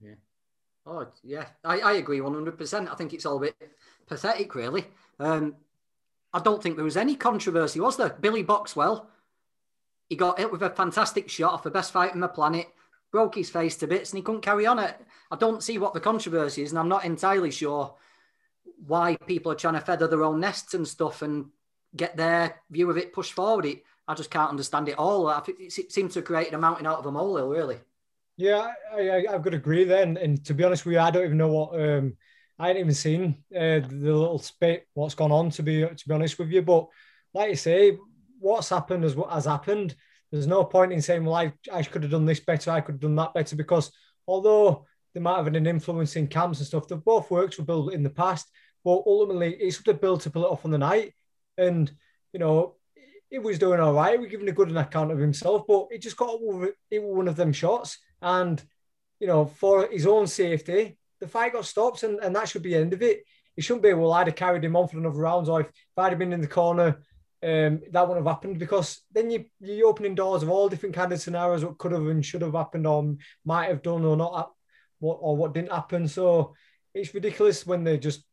Yeah. 0.00 0.14
Oh 0.86 1.06
yeah, 1.22 1.46
I, 1.64 1.80
I 1.80 1.92
agree 1.94 2.20
one 2.20 2.34
hundred 2.34 2.58
percent. 2.58 2.90
I 2.90 2.94
think 2.94 3.12
it's 3.12 3.26
all 3.26 3.38
a 3.38 3.40
bit 3.40 3.56
pathetic, 4.06 4.54
really. 4.54 4.86
Um, 5.18 5.56
I 6.32 6.40
don't 6.40 6.62
think 6.62 6.76
there 6.76 6.84
was 6.84 6.96
any 6.96 7.14
controversy, 7.14 7.80
was 7.80 7.96
there? 7.96 8.16
Billy 8.20 8.42
Boxwell, 8.42 9.06
he 10.08 10.16
got 10.16 10.38
hit 10.38 10.50
with 10.50 10.62
a 10.62 10.70
fantastic 10.70 11.30
shot 11.30 11.52
off 11.52 11.62
the 11.62 11.70
best 11.70 11.92
fight 11.92 12.12
on 12.12 12.20
the 12.20 12.28
planet, 12.28 12.66
broke 13.12 13.36
his 13.36 13.48
face 13.48 13.76
to 13.76 13.86
bits, 13.86 14.10
and 14.10 14.18
he 14.18 14.22
couldn't 14.22 14.40
carry 14.40 14.66
on 14.66 14.78
it. 14.78 15.00
I 15.30 15.36
don't 15.36 15.62
see 15.62 15.78
what 15.78 15.94
the 15.94 16.00
controversy 16.00 16.62
is, 16.62 16.72
and 16.72 16.78
I'm 16.78 16.88
not 16.88 17.04
entirely 17.04 17.52
sure 17.52 17.94
why 18.86 19.16
people 19.26 19.52
are 19.52 19.56
trying 19.56 19.74
to 19.74 19.80
feather 19.80 20.06
their 20.06 20.24
own 20.24 20.40
nests 20.40 20.74
and 20.74 20.86
stuff 20.86 21.22
and 21.22 21.46
get 21.96 22.16
their 22.16 22.60
view 22.70 22.90
of 22.90 22.96
it 22.96 23.12
pushed 23.12 23.32
forward. 23.32 23.66
It, 23.66 23.82
I 24.06 24.14
just 24.14 24.30
can't 24.30 24.50
understand 24.50 24.88
it 24.88 24.98
all. 24.98 25.28
I 25.28 25.42
it 25.46 25.92
seems 25.92 26.12
to 26.14 26.18
have 26.20 26.24
created 26.24 26.54
a 26.54 26.58
mountain 26.58 26.86
out 26.86 26.98
of 26.98 27.06
a 27.06 27.12
molehill, 27.12 27.48
really. 27.48 27.78
Yeah, 28.36 28.72
I, 28.92 29.26
I, 29.30 29.38
to 29.38 29.56
agree 29.56 29.84
then. 29.84 30.16
And 30.16 30.44
to 30.44 30.54
be 30.54 30.64
honest 30.64 30.84
with 30.84 30.94
you, 30.94 31.00
I 31.00 31.10
don't 31.10 31.24
even 31.24 31.38
know 31.38 31.48
what 31.48 31.80
um, 31.80 32.16
I 32.58 32.68
hadn't 32.68 32.80
even 32.80 32.94
seen 32.94 33.42
uh, 33.54 33.80
the 33.80 33.88
little 33.88 34.38
spit 34.38 34.86
what's 34.94 35.14
gone 35.14 35.32
on. 35.32 35.50
To 35.50 35.62
be 35.62 35.80
to 35.82 36.08
be 36.08 36.14
honest 36.14 36.38
with 36.38 36.50
you, 36.50 36.62
but 36.62 36.88
like 37.32 37.50
you 37.50 37.56
say, 37.56 37.96
what's 38.40 38.68
happened 38.68 39.04
is 39.04 39.16
what 39.16 39.30
has 39.30 39.46
happened. 39.46 39.94
There's 40.30 40.46
no 40.48 40.64
point 40.64 40.92
in 40.92 41.00
saying, 41.00 41.24
well, 41.24 41.36
I, 41.36 41.52
I 41.72 41.82
could 41.84 42.02
have 42.02 42.10
done 42.10 42.26
this 42.26 42.40
better, 42.40 42.72
I 42.72 42.80
could 42.80 42.94
have 42.94 43.00
done 43.00 43.14
that 43.16 43.34
better, 43.34 43.54
because 43.54 43.92
although 44.26 44.84
they 45.14 45.20
might 45.20 45.36
have 45.36 45.44
had 45.44 45.54
an 45.54 45.66
influence 45.66 46.16
in 46.16 46.26
camps 46.26 46.58
and 46.58 46.66
stuff, 46.66 46.88
they've 46.88 47.04
both 47.04 47.30
worked 47.30 47.54
for 47.54 47.62
Bill 47.62 47.90
in 47.90 48.02
the 48.02 48.10
past. 48.10 48.50
But 48.84 49.02
ultimately, 49.06 49.54
it's 49.54 49.78
up 49.78 49.84
to 49.84 49.94
Bill 49.94 50.18
to 50.18 50.30
pull 50.30 50.44
it 50.44 50.50
off 50.50 50.64
on 50.64 50.70
the 50.70 50.78
night. 50.78 51.14
And, 51.56 51.90
you 52.32 52.38
know, 52.38 52.74
he 53.30 53.38
was 53.38 53.58
doing 53.58 53.80
all 53.80 53.94
right. 53.94 54.20
We're 54.20 54.28
giving 54.28 54.48
a 54.48 54.52
good 54.52 54.76
account 54.76 55.10
of 55.10 55.18
himself, 55.18 55.64
but 55.66 55.88
he 55.90 55.98
just 55.98 56.16
got 56.16 56.30
over 56.30 56.72
one 56.92 57.28
of 57.28 57.36
them 57.36 57.52
shots. 57.52 57.98
And, 58.20 58.62
you 59.18 59.26
know, 59.26 59.46
for 59.46 59.88
his 59.88 60.06
own 60.06 60.26
safety, 60.26 60.98
the 61.20 61.28
fight 61.28 61.52
got 61.54 61.64
stopped 61.64 62.02
and, 62.02 62.18
and 62.20 62.36
that 62.36 62.48
should 62.48 62.62
be 62.62 62.74
the 62.74 62.80
end 62.80 62.92
of 62.92 63.02
it. 63.02 63.24
It 63.56 63.62
shouldn't 63.62 63.82
be, 63.82 63.92
well, 63.94 64.12
I'd 64.12 64.26
have 64.26 64.36
carried 64.36 64.64
him 64.64 64.76
on 64.76 64.88
for 64.88 64.98
another 64.98 65.20
round, 65.20 65.48
or 65.48 65.62
if, 65.62 65.68
if 65.68 65.98
I'd 65.98 66.10
have 66.10 66.18
been 66.18 66.32
in 66.32 66.40
the 66.40 66.46
corner, 66.46 66.98
um, 67.42 67.80
that 67.90 68.08
wouldn't 68.08 68.26
have 68.26 68.34
happened 68.34 68.58
because 68.58 69.02
then 69.12 69.30
you, 69.30 69.44
you're 69.60 69.88
opening 69.88 70.14
doors 70.14 70.42
of 70.42 70.48
all 70.48 70.68
different 70.68 70.94
kind 70.94 71.12
of 71.12 71.20
scenarios 71.20 71.62
what 71.64 71.76
could 71.76 71.92
have 71.92 72.06
and 72.06 72.24
should 72.24 72.40
have 72.40 72.54
happened 72.54 72.86
or 72.86 73.16
might 73.44 73.68
have 73.68 73.82
done 73.82 74.04
or 74.04 74.16
not 74.16 74.52
what 74.98 75.18
or 75.20 75.36
what 75.36 75.52
didn't 75.52 75.72
happen. 75.72 76.08
So 76.08 76.54
it's 76.94 77.12
ridiculous 77.12 77.66
when 77.66 77.84
they 77.84 77.98
just 77.98 78.24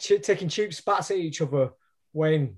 ch- 0.00 0.22
taking 0.22 0.48
cheap 0.48 0.72
spats 0.74 1.10
at 1.10 1.16
each 1.16 1.40
other 1.40 1.70
when 2.12 2.56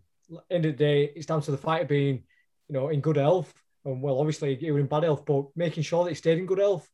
end 0.50 0.64
of 0.64 0.72
the 0.72 0.84
day 0.84 1.12
it's 1.14 1.26
down 1.26 1.42
to 1.42 1.50
the 1.50 1.58
fighter 1.58 1.84
being 1.84 2.22
you 2.68 2.72
know 2.72 2.88
in 2.88 3.00
good 3.00 3.16
health 3.16 3.52
and 3.84 4.00
well 4.00 4.18
obviously 4.18 4.54
he 4.56 4.70
was 4.70 4.80
in 4.80 4.87
bad 4.87 5.02
health 5.02 5.25
but 5.26 5.44
making 5.56 5.82
sure 5.82 6.04
that 6.04 6.11
he 6.11 6.14
stayed 6.14 6.38
in 6.38 6.46
good 6.46 6.58
health 6.58 6.88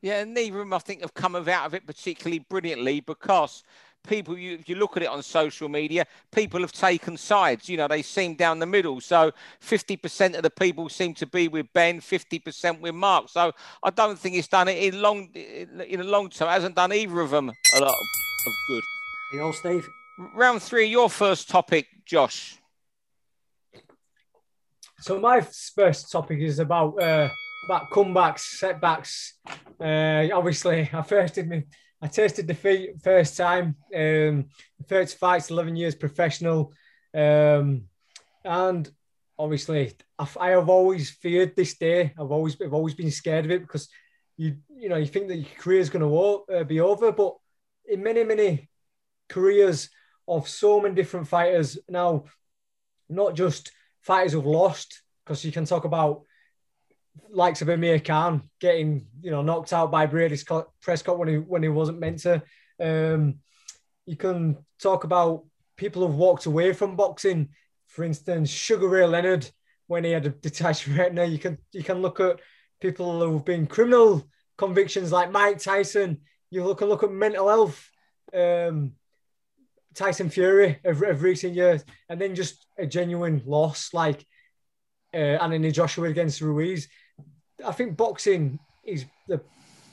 yeah 0.00 0.20
and 0.20 0.32
neither 0.32 0.56
of 0.56 0.60
them 0.60 0.72
I 0.72 0.78
think 0.78 1.02
have 1.02 1.14
come 1.14 1.36
out 1.36 1.66
of 1.66 1.74
it 1.74 1.86
particularly 1.86 2.38
brilliantly 2.38 3.00
because 3.00 3.62
people, 4.06 4.36
you, 4.38 4.54
if 4.54 4.68
you 4.68 4.76
look 4.76 4.96
at 4.96 5.02
it 5.02 5.08
on 5.08 5.22
social 5.22 5.68
media, 5.68 6.06
people 6.32 6.60
have 6.60 6.72
taken 6.72 7.16
sides. 7.16 7.68
You 7.68 7.76
know, 7.76 7.88
they 7.88 8.02
seem 8.02 8.34
down 8.34 8.58
the 8.58 8.66
middle. 8.66 9.00
So 9.00 9.32
50% 9.62 10.36
of 10.36 10.42
the 10.42 10.50
people 10.50 10.88
seem 10.88 11.14
to 11.14 11.26
be 11.26 11.48
with 11.48 11.72
Ben, 11.72 12.00
50% 12.00 12.80
with 12.80 12.94
Mark. 12.94 13.28
So 13.28 13.52
I 13.82 13.90
don't 13.90 14.18
think 14.18 14.36
it's 14.36 14.48
done 14.48 14.68
it 14.68 14.82
in 14.82 15.00
long 15.00 15.28
in 15.34 16.00
a 16.00 16.04
long 16.04 16.30
term. 16.30 16.48
It 16.48 16.52
hasn't 16.52 16.76
done 16.76 16.92
either 16.92 17.20
of 17.20 17.30
them 17.30 17.50
a 17.76 17.80
lot 17.80 17.90
of 17.90 18.52
good. 18.68 18.97
You 19.32 19.40
know, 19.40 19.52
Steve. 19.52 19.88
Round 20.34 20.62
three, 20.62 20.86
your 20.86 21.10
first 21.10 21.50
topic, 21.50 21.86
Josh. 22.06 22.58
So 25.00 25.20
my 25.20 25.42
first 25.74 26.10
topic 26.10 26.40
is 26.40 26.58
about 26.58 27.00
uh, 27.00 27.28
about 27.66 27.90
comebacks, 27.90 28.40
setbacks. 28.40 29.34
Uh, 29.80 30.28
obviously, 30.32 30.88
I 30.92 31.02
first 31.02 31.34
did 31.34 31.48
me. 31.48 31.64
I 32.00 32.06
tasted 32.06 32.46
defeat 32.46 33.02
first 33.02 33.36
time. 33.36 33.76
Um, 33.94 34.46
first 34.88 35.18
fights, 35.18 35.50
eleven 35.50 35.76
years 35.76 35.94
professional, 35.94 36.72
um, 37.14 37.84
and 38.44 38.90
obviously, 39.38 39.92
I, 40.18 40.26
I 40.40 40.48
have 40.50 40.68
always 40.68 41.10
feared 41.10 41.54
this 41.54 41.76
day. 41.76 42.12
I've 42.18 42.32
always, 42.32 42.56
I've 42.60 42.74
always 42.74 42.94
been 42.94 43.10
scared 43.10 43.44
of 43.44 43.50
it 43.50 43.60
because 43.60 43.88
you, 44.38 44.56
you 44.74 44.88
know, 44.88 44.96
you 44.96 45.06
think 45.06 45.28
that 45.28 45.36
your 45.36 45.58
career 45.58 45.80
is 45.80 45.90
going 45.90 46.02
to 46.02 46.54
uh, 46.54 46.64
be 46.64 46.80
over, 46.80 47.12
but 47.12 47.36
in 47.86 48.02
many, 48.02 48.24
many 48.24 48.68
careers 49.28 49.90
of 50.26 50.48
so 50.48 50.80
many 50.80 50.94
different 50.94 51.28
fighters 51.28 51.78
now, 51.88 52.24
not 53.08 53.34
just 53.34 53.72
fighters 54.02 54.32
who've 54.32 54.46
lost, 54.46 55.02
because 55.24 55.44
you 55.44 55.52
can 55.52 55.64
talk 55.64 55.84
about 55.84 56.22
likes 57.30 57.62
of 57.62 57.68
Amir 57.68 58.00
Khan 58.00 58.48
getting 58.60 59.06
you 59.20 59.30
know 59.30 59.42
knocked 59.42 59.72
out 59.72 59.90
by 59.90 60.06
Brady 60.06 60.36
Scott, 60.36 60.68
Prescott 60.80 61.18
when 61.18 61.28
he 61.28 61.36
when 61.36 61.62
he 61.62 61.68
wasn't 61.68 62.00
meant 62.00 62.20
to. 62.20 62.42
Um, 62.80 63.36
you 64.06 64.16
can 64.16 64.56
talk 64.80 65.04
about 65.04 65.44
people 65.76 66.06
who've 66.06 66.16
walked 66.16 66.46
away 66.46 66.72
from 66.72 66.96
boxing. 66.96 67.48
For 67.86 68.04
instance, 68.04 68.50
Sugar 68.50 68.88
Ray 68.88 69.06
Leonard 69.06 69.50
when 69.86 70.04
he 70.04 70.10
had 70.12 70.26
a 70.26 70.30
detached 70.30 70.86
retina. 70.88 71.24
You 71.24 71.38
can 71.38 71.58
you 71.72 71.82
can 71.82 72.00
look 72.00 72.20
at 72.20 72.40
people 72.80 73.20
who've 73.20 73.44
been 73.44 73.66
criminal 73.66 74.28
convictions 74.56 75.12
like 75.12 75.30
Mike 75.32 75.58
Tyson. 75.58 76.20
You 76.50 76.64
look 76.64 76.80
and 76.80 76.90
look 76.90 77.02
at 77.02 77.10
mental 77.10 77.48
health. 77.48 77.90
Um, 78.32 78.92
Tyson 79.98 80.30
Fury 80.30 80.78
of, 80.84 81.02
of 81.02 81.22
recent 81.22 81.54
years, 81.54 81.84
and 82.08 82.20
then 82.20 82.34
just 82.34 82.66
a 82.78 82.86
genuine 82.86 83.42
loss 83.44 83.92
like 83.92 84.24
uh, 85.12 85.36
Anthony 85.42 85.72
Joshua 85.72 86.08
against 86.08 86.40
Ruiz. 86.40 86.88
I 87.66 87.72
think 87.72 87.96
boxing 87.96 88.60
is 88.84 89.04
the. 89.26 89.40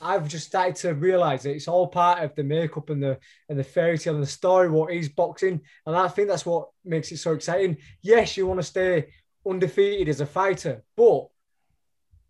I've 0.00 0.28
just 0.28 0.46
started 0.46 0.76
to 0.76 0.92
realise 0.92 1.42
that 1.42 1.54
it's 1.54 1.68
all 1.68 1.88
part 1.88 2.22
of 2.22 2.34
the 2.34 2.44
makeup 2.44 2.90
and 2.90 3.02
the 3.02 3.18
and 3.48 3.58
the 3.58 3.64
fairy 3.64 3.98
tale 3.98 4.14
and 4.14 4.22
the 4.22 4.28
story. 4.28 4.70
What 4.70 4.92
is 4.92 5.08
boxing, 5.08 5.60
and 5.86 5.96
I 5.96 6.06
think 6.06 6.28
that's 6.28 6.46
what 6.46 6.68
makes 6.84 7.10
it 7.10 7.16
so 7.16 7.32
exciting. 7.32 7.78
Yes, 8.02 8.36
you 8.36 8.46
want 8.46 8.60
to 8.60 8.66
stay 8.66 9.06
undefeated 9.44 10.08
as 10.08 10.20
a 10.20 10.26
fighter, 10.26 10.84
but 10.96 11.26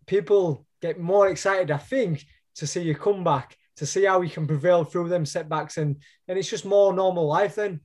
people 0.07 0.65
get 0.81 0.99
more 0.99 1.29
excited. 1.29 1.69
I 1.69 1.77
think 1.77 2.25
to 2.55 2.65
see 2.65 2.81
you 2.81 2.95
come 2.95 3.23
back, 3.23 3.55
to 3.77 3.85
see 3.85 4.05
how 4.05 4.21
you 4.21 4.29
can 4.29 4.47
prevail 4.47 4.83
through 4.83 5.09
them 5.09 5.25
setbacks, 5.25 5.77
and 5.77 5.97
and 6.27 6.37
it's 6.37 6.49
just 6.49 6.65
more 6.65 6.93
normal 6.93 7.27
life 7.27 7.55
then. 7.55 7.79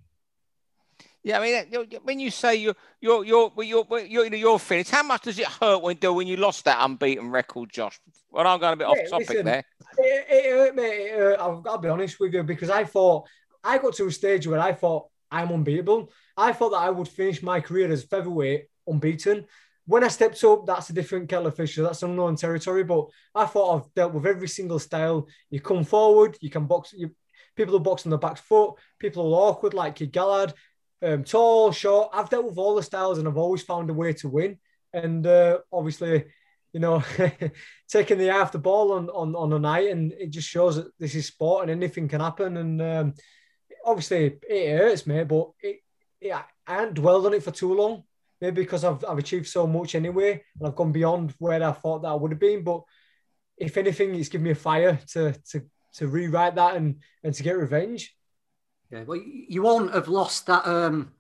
Yeah, 1.25 1.39
I 1.39 1.43
mean, 1.43 1.87
when 2.03 2.19
you 2.19 2.31
say 2.31 2.57
you're 2.57 2.75
you're 3.01 3.25
you're 3.25 3.53
you're 3.59 3.87
you're, 3.91 4.05
you're, 4.07 4.35
you're 4.35 4.59
finished, 4.59 4.91
how 4.91 5.05
much 5.05 5.23
does 5.23 5.39
it 5.39 5.47
hurt 5.47 5.83
when 5.83 5.97
do 5.97 6.13
when 6.13 6.27
you 6.27 6.37
lost 6.37 6.65
that 6.65 6.79
unbeaten 6.81 7.31
record, 7.31 7.71
Josh? 7.73 8.01
Well, 8.31 8.47
I'm 8.47 8.59
going 8.59 8.73
a 8.73 8.77
bit 8.77 8.89
yeah, 8.89 9.03
off 9.05 9.11
topic 9.11 9.29
listen, 9.29 9.47
there. 9.47 9.65
It, 9.99 10.27
it 10.29 10.51
hurt 10.53 10.75
me. 10.75 10.83
It 10.83 11.15
hurt. 11.15 11.41
I've 11.41 11.63
got 11.63 11.77
to 11.77 11.83
be 11.83 11.89
honest 11.89 12.19
with 12.19 12.35
you 12.35 12.43
because 12.43 12.71
I 12.71 12.85
thought 12.85 13.29
I 13.63 13.79
got 13.79 13.95
to 13.95 14.07
a 14.07 14.11
stage 14.11 14.47
where 14.47 14.61
I 14.61 14.73
thought 14.73 15.07
I'm 15.31 15.53
unbeatable. 15.53 16.11
I 16.37 16.53
thought 16.53 16.71
that 16.71 16.79
I 16.79 16.91
would 16.91 17.09
finish 17.09 17.43
my 17.43 17.61
career 17.61 17.91
as 17.93 18.03
featherweight 18.03 18.67
unbeaten. 18.87 19.47
When 19.87 20.05
I 20.05 20.09
stepped 20.09 20.43
up, 20.45 20.65
that's 20.65 20.91
a 20.91 20.93
different 20.93 21.29
kettle 21.29 21.49
of 21.49 21.57
fish. 21.57 21.77
That's 21.77 22.03
unknown 22.03 22.37
territory. 22.37 22.85
But 22.85 23.07
I 23.35 23.47
thought 23.47 23.77
I've 23.77 23.95
dealt 23.95 24.15
with 24.15 24.27
every 24.27 24.49
single 24.49 24.79
style. 24.79 25.27
You 25.51 25.61
come 25.61 25.85
forward, 25.85 26.37
you 26.41 26.51
can 26.51 26.67
box. 26.67 26.93
You, 26.97 27.11
people 27.57 27.73
who 27.73 27.81
box 27.81 28.07
on 28.07 28.11
the 28.11 28.19
back 28.19 28.39
foot. 28.39 28.75
People 28.99 29.25
who 29.25 29.35
are 29.35 29.51
awkward, 29.51 29.75
like 29.75 29.97
Kid 29.97 30.13
Galahad, 30.13 30.55
um, 31.03 31.25
tall, 31.25 31.73
short. 31.73 32.11
I've 32.13 32.31
dealt 32.31 32.47
with 32.47 32.59
all 32.59 32.77
the 32.77 32.83
styles 32.83 33.19
and 33.19 33.27
I've 33.27 33.37
always 33.37 33.63
found 33.63 33.91
a 33.91 33.95
way 33.95 34.13
to 34.15 34.29
win. 34.29 34.59
And 34.93 35.27
uh, 35.27 35.59
obviously, 35.73 36.27
you 36.73 36.81
know, 36.81 37.03
taking 37.89 38.19
the 38.19 38.31
eye 38.31 38.41
off 38.41 38.53
the 38.53 38.59
ball 38.59 38.93
on, 38.93 39.09
on, 39.11 39.35
on 39.35 39.53
a 39.53 39.59
night 39.59 39.91
and 39.91 40.13
it 40.13 40.31
just 40.31 40.49
shows 40.49 40.77
that 40.77 40.87
this 40.99 41.15
is 41.15 41.27
sport 41.27 41.63
and 41.63 41.71
anything 41.71 42.09
can 42.09 42.21
happen. 42.21 42.57
And 42.57 42.81
um, 42.81 43.15
obviously, 43.85 44.39
it 44.49 44.79
hurts, 44.79 45.07
me, 45.07 45.25
but 45.25 45.51
it, 45.61 45.81
it, 46.21 46.33
I 46.33 46.45
haven't 46.67 46.95
dwelled 46.95 47.27
on 47.27 47.35
it 47.35 47.43
for 47.43 47.51
too 47.51 47.75
long. 47.75 48.05
Maybe 48.43 48.63
because 48.63 48.83
I've, 48.83 49.05
I've 49.09 49.19
achieved 49.19 49.47
so 49.47 49.69
much 49.69 49.95
anyway 49.95 50.43
and 50.59 50.67
I've 50.67 50.75
gone 50.75 50.91
beyond 50.91 51.33
where 51.39 51.63
I 51.63 51.71
thought 51.71 52.03
that 52.03 52.09
I 52.09 52.15
would 52.15 52.33
have 52.33 52.41
been. 52.41 52.65
But 52.65 52.83
if 53.57 53.77
anything, 53.77 54.17
it's 54.17 54.29
given 54.29 54.43
me 54.47 54.51
a 54.51 54.57
fire 54.57 54.99
to, 55.13 55.33
to, 55.53 55.63
to 55.95 56.09
rewrite 56.09 56.57
that 56.57 56.75
and, 56.75 56.97
and 57.23 57.33
to 57.33 57.43
get 57.45 57.57
revenge. 57.57 58.13
Yeah, 58.91 59.05
well, 59.05 59.21
you 59.25 59.63
won't 59.63 59.95
have 59.95 60.09
lost 60.09 60.47
that 60.47 60.67
um, 60.67 61.13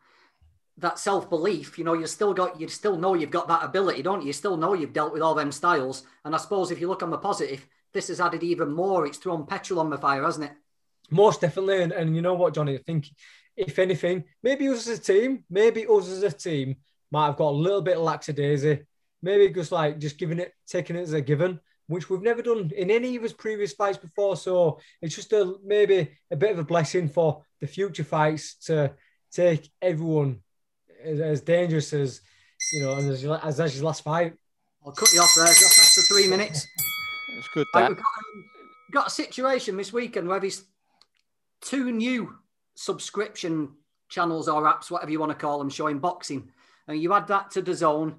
that 0.79 0.99
self 0.99 1.31
belief. 1.31 1.79
You 1.79 1.85
know, 1.85 1.93
you 1.93 2.09
still 2.09 2.35
got, 2.35 2.61
you 2.61 2.67
still 2.67 2.99
know 2.99 3.14
you've 3.14 3.31
got 3.31 3.47
that 3.47 3.62
ability, 3.62 4.02
don't 4.02 4.23
you? 4.23 4.26
You 4.26 4.33
still 4.33 4.57
know 4.57 4.75
you've 4.75 4.93
dealt 4.93 5.12
with 5.12 5.23
all 5.23 5.37
them 5.37 5.52
styles. 5.52 6.02
And 6.25 6.35
I 6.35 6.38
suppose 6.38 6.73
if 6.73 6.81
you 6.81 6.88
look 6.88 7.05
on 7.05 7.11
the 7.11 7.19
positive, 7.19 7.64
this 7.95 8.09
has 8.09 8.21
added 8.21 8.43
even 8.43 8.73
more. 8.73 9.07
It's 9.07 9.19
thrown 9.19 9.47
petrol 9.47 9.79
on 9.79 9.91
the 9.91 9.97
fire, 9.97 10.25
hasn't 10.25 10.47
it? 10.47 10.57
Most 11.09 11.41
definitely. 11.41 11.83
And, 11.83 11.93
and 11.93 12.17
you 12.17 12.21
know 12.21 12.35
what, 12.35 12.52
Johnny? 12.52 12.75
I 12.75 12.79
think 12.79 13.07
if 13.57 13.79
anything, 13.79 14.25
maybe 14.43 14.69
us 14.69 14.88
as 14.88 14.99
a 14.99 15.02
team, 15.02 15.45
maybe 15.49 15.87
us 15.87 16.09
as 16.09 16.25
a 16.25 16.33
team 16.33 16.76
might 17.12 17.26
have 17.26 17.37
got 17.37 17.50
a 17.50 17.62
little 17.64 17.83
bit 17.83 17.99
lackadaisy. 17.99 18.85
Maybe 19.23 19.52
just 19.52 19.71
like 19.71 19.99
just 19.99 20.19
giving 20.19 20.40
it, 20.40 20.52
taking 20.66 20.97
it 20.97 21.02
as 21.02 21.12
a 21.12 21.21
given 21.21 21.61
which 21.92 22.09
we've 22.09 22.23
never 22.23 22.42
done 22.42 22.71
in 22.76 22.90
any 22.90 23.16
of 23.16 23.23
his 23.23 23.33
previous 23.33 23.73
fights 23.73 23.99
before. 23.99 24.37
So 24.37 24.81
it's 25.00 25.14
just 25.14 25.33
a 25.33 25.54
maybe 25.64 26.11
a 26.31 26.37
bit 26.37 26.52
of 26.52 26.59
a 26.59 26.64
blessing 26.64 27.09
for 27.09 27.45
the 27.61 27.66
future 27.66 28.04
fights 28.04 28.54
to 28.66 28.92
take 29.31 29.71
everyone 29.81 30.40
as, 31.04 31.21
as 31.21 31.40
dangerous 31.42 31.92
as 31.92 32.21
you 32.73 32.83
know, 32.83 32.95
and 32.95 33.11
as, 33.11 33.25
as, 33.25 33.61
as 33.61 33.73
his 33.75 33.83
last 33.83 34.04
fight. 34.04 34.35
I'll 34.85 34.92
cut 34.92 35.12
you 35.12 35.21
off 35.21 35.33
there 35.37 35.47
just 35.47 35.99
after 35.99 36.14
three 36.14 36.28
minutes. 36.28 36.66
It's 37.38 37.49
good. 37.54 37.66
That. 37.75 37.88
We've 37.88 37.99
got, 37.99 38.04
um, 38.04 38.45
got 38.92 39.07
a 39.09 39.11
situation 39.11 39.76
this 39.76 39.92
weekend 39.92 40.28
where 40.28 40.40
there's 40.40 40.64
two 41.61 41.92
new 41.92 42.35
subscription 42.75 43.73
channels 44.09 44.49
or 44.49 44.62
apps, 44.62 44.90
whatever 44.90 45.11
you 45.11 45.21
want 45.21 45.31
to 45.31 45.38
call 45.38 45.59
them, 45.59 45.71
showing 45.71 45.99
boxing. 45.99 46.50
And 46.89 47.01
you 47.01 47.12
add 47.15 47.29
that 47.29 47.51
to 47.53 47.62
DAZN, 47.62 48.17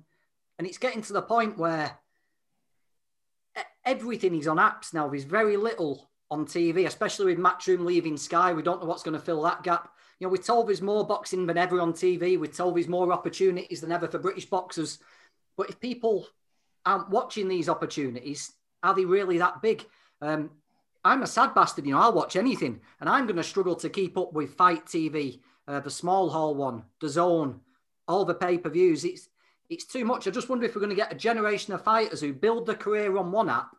and 0.58 0.68
it's 0.68 0.78
getting 0.78 1.02
to 1.04 1.14
the 1.14 1.22
point 1.22 1.58
where 1.58 1.98
everything 3.86 4.36
is 4.36 4.48
on 4.48 4.58
apps 4.58 4.94
now. 4.94 5.08
There's 5.08 5.24
very 5.24 5.58
little 5.58 6.10
on 6.32 6.46
TV, 6.46 6.88
especially 6.88 7.28
with 7.28 7.44
Matchroom 7.44 7.86
leaving 7.86 8.18
Sky. 8.18 8.54
We 8.54 8.64
don't 8.64 8.82
know 8.82 8.88
what's 8.88 9.04
going 9.04 9.18
to 9.18 9.24
fill 9.24 9.44
that 9.44 9.64
gap. 9.64 9.90
You 10.20 10.28
know, 10.28 10.32
we're 10.32 10.38
told 10.38 10.68
there's 10.68 10.82
more 10.82 11.06
boxing 11.06 11.46
than 11.46 11.58
ever 11.58 11.82
on 11.82 11.94
TV. 11.94 12.40
We're 12.40 12.48
told 12.48 12.76
there's 12.76 12.88
more 12.88 13.12
opportunities 13.12 13.82
than 13.82 13.92
ever 13.92 14.08
for 14.08 14.20
British 14.20 14.46
boxers. 14.46 15.00
But 15.58 15.70
if 15.70 15.80
people 15.80 16.28
aren't 16.86 17.10
watching 17.10 17.48
these 17.48 17.70
opportunities, 17.70 18.52
are 18.82 18.96
they 18.96 19.06
really 19.06 19.38
that 19.40 19.62
big? 19.62 19.86
Um, 20.22 20.52
I'm 21.06 21.24
a 21.24 21.28
sad 21.28 21.54
bastard, 21.54 21.86
you 21.86 21.92
know, 21.92 22.00
I'll 22.00 22.14
watch 22.14 22.36
anything. 22.36 22.80
And 23.00 23.10
I'm 23.10 23.26
going 23.26 23.36
to 23.36 23.44
struggle 23.44 23.76
to 23.76 23.90
keep 23.90 24.18
up 24.18 24.34
with 24.34 24.56
FITE 24.56 24.86
TV, 24.86 25.42
uh, 25.68 25.82
the 25.82 25.92
small 25.92 26.30
hall 26.30 26.56
one, 26.56 26.84
DAZN, 27.02 27.60
all 28.08 28.26
the 28.26 28.34
pay 28.34 28.58
per 28.58 28.70
views. 28.70 29.06
It's 29.06 29.30
it's 29.70 29.86
too 29.86 30.06
much. 30.06 30.28
I 30.28 30.32
just 30.32 30.50
wonder 30.50 30.66
if 30.66 30.76
we're 30.76 30.82
going 30.82 30.90
to 30.90 30.96
get 30.96 31.12
a 31.12 31.18
generation 31.18 31.74
of 31.74 31.84
fighters 31.84 32.22
who 32.22 32.34
build 32.34 32.66
their 32.66 32.76
career 32.76 33.18
on 33.18 33.32
one 33.32 33.50
app, 33.50 33.76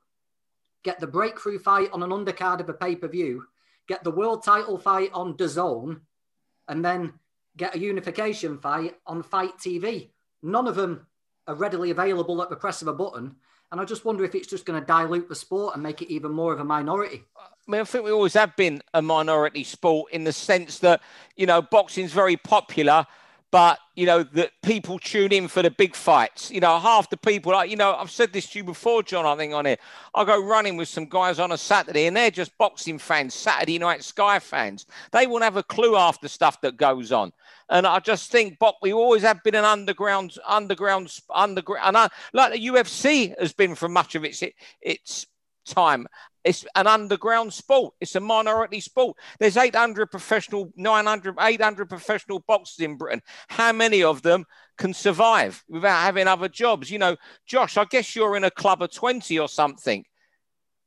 get 0.83 0.99
the 0.99 1.07
breakthrough 1.07 1.59
fight 1.59 1.91
on 1.93 2.03
an 2.03 2.11
undercard 2.11 2.61
of 2.61 2.69
a 2.69 2.75
pay 2.75 2.97
per 2.97 3.09
view, 3.09 3.45
get 3.87 4.03
the 4.03 4.11
world 4.11 4.45
title 4.45 4.79
fight 4.79 5.11
on 5.13 5.37
DAZN, 5.37 6.01
and 6.69 6.85
then 6.85 7.13
get 7.57 7.75
a 7.75 7.79
unification 7.79 8.59
fight 8.59 8.97
on 9.07 9.23
FITE 9.23 9.57
TV. 9.59 10.11
None 10.43 10.67
of 10.67 10.75
them 10.75 11.07
are 11.47 11.55
readily 11.55 11.91
available 11.91 12.43
at 12.43 12.51
the 12.51 12.57
press 12.57 12.83
of 12.83 12.89
a 12.89 12.93
button. 12.93 13.37
And 13.71 13.81
I 13.81 13.85
just 13.85 14.05
wonder 14.05 14.25
if 14.25 14.35
it's 14.35 14.47
just 14.47 14.67
going 14.67 14.81
to 14.81 14.87
dilute 14.87 15.29
the 15.29 15.35
sport 15.35 15.75
and 15.75 15.83
make 15.83 16.01
it 16.01 16.13
even 16.13 16.33
more 16.33 16.53
of 16.53 16.61
a 16.61 16.65
minority. 16.65 17.25
I 17.37 17.71
mean, 17.71 17.81
I 17.81 17.85
think 17.85 18.05
we 18.05 18.13
always 18.13 18.35
have 18.35 18.55
been 18.57 18.83
a 18.93 19.03
minority 19.03 19.65
sport 19.65 20.13
in 20.13 20.25
the 20.25 20.33
sense 20.33 20.79
that, 20.81 21.01
you 21.35 21.47
know, 21.47 21.63
boxing's 21.63 22.13
very 22.13 22.37
popular 22.37 23.07
but 23.55 23.79
you 23.95 24.05
know 24.05 24.25
that 24.25 24.51
people 24.65 24.99
tune 24.99 25.33
in 25.33 25.47
for 25.47 25.63
the 25.63 25.71
big 25.71 25.95
fights. 25.95 26.51
You 26.51 26.59
know, 26.59 26.77
half 26.77 27.09
the 27.09 27.17
people, 27.17 27.53
like 27.53 27.71
you 27.71 27.77
know, 27.77 27.95
I've 27.95 28.11
said 28.11 28.33
this 28.33 28.49
to 28.49 28.59
you 28.59 28.65
before, 28.65 29.05
John. 29.05 29.25
I 29.25 29.37
think 29.37 29.55
on 29.55 29.65
it, 29.65 29.79
I 30.13 30.25
go 30.25 30.45
running 30.45 30.77
with 30.77 30.89
some 30.89 31.05
guys 31.05 31.39
on 31.39 31.53
a 31.53 31.57
Saturday, 31.57 32.07
and 32.07 32.17
they're 32.17 32.33
just 32.33 32.59
boxing 32.59 32.99
fans, 32.99 33.33
Saturday 33.33 33.79
Night 33.79 34.03
Sky 34.03 34.41
fans. 34.41 34.87
They 35.13 35.29
won't 35.29 35.45
have 35.45 35.57
a 35.57 35.63
clue 35.63 35.95
the 36.21 36.29
stuff 36.29 36.61
that 36.63 36.77
goes 36.77 37.13
on. 37.13 37.33
And 37.71 37.87
I 37.87 38.01
just 38.01 38.33
think, 38.33 38.59
but 38.59 38.75
we 38.83 38.93
always 38.93 39.23
have 39.23 39.41
been 39.45 39.55
an 39.55 39.65
underground, 39.65 40.37
underground, 40.45 41.17
underground, 41.33 41.87
and 41.87 41.97
I, 41.97 42.09
like 42.33 42.55
the 42.55 42.67
UFC 42.67 43.39
has 43.39 43.53
been 43.53 43.77
for 43.77 43.89
much 43.89 44.17
of 44.17 44.25
its 44.25 44.43
its 44.83 45.27
time. 45.65 46.09
It's 46.45 46.67
an 46.75 46.87
underground 46.87 47.53
sport. 47.53 47.95
It's 48.01 48.15
a 48.17 48.21
minority 48.21 48.81
sport. 48.81 49.17
There's 49.39 49.57
800 49.57 50.11
professional, 50.11 50.71
900, 50.77 51.37
800 51.41 51.89
professional 51.89 52.41
boxers 52.41 52.85
in 52.85 52.97
Britain. 52.97 53.23
How 53.49 53.73
many 53.73 54.03
of 54.03 54.23
them 54.23 54.45
can 54.77 54.93
survive 54.93 55.65
without 55.69 56.03
having 56.03 56.29
other 56.29 56.49
jobs? 56.49 56.91
You 56.91 56.99
know, 56.99 57.17
Josh, 57.47 57.79
I 57.79 57.87
guess 57.87 58.15
you're 58.15 58.37
in 58.37 58.45
a 58.45 58.51
club 58.51 58.83
of 58.83 58.93
20 58.93 59.39
or 59.39 59.49
something. 59.49 60.05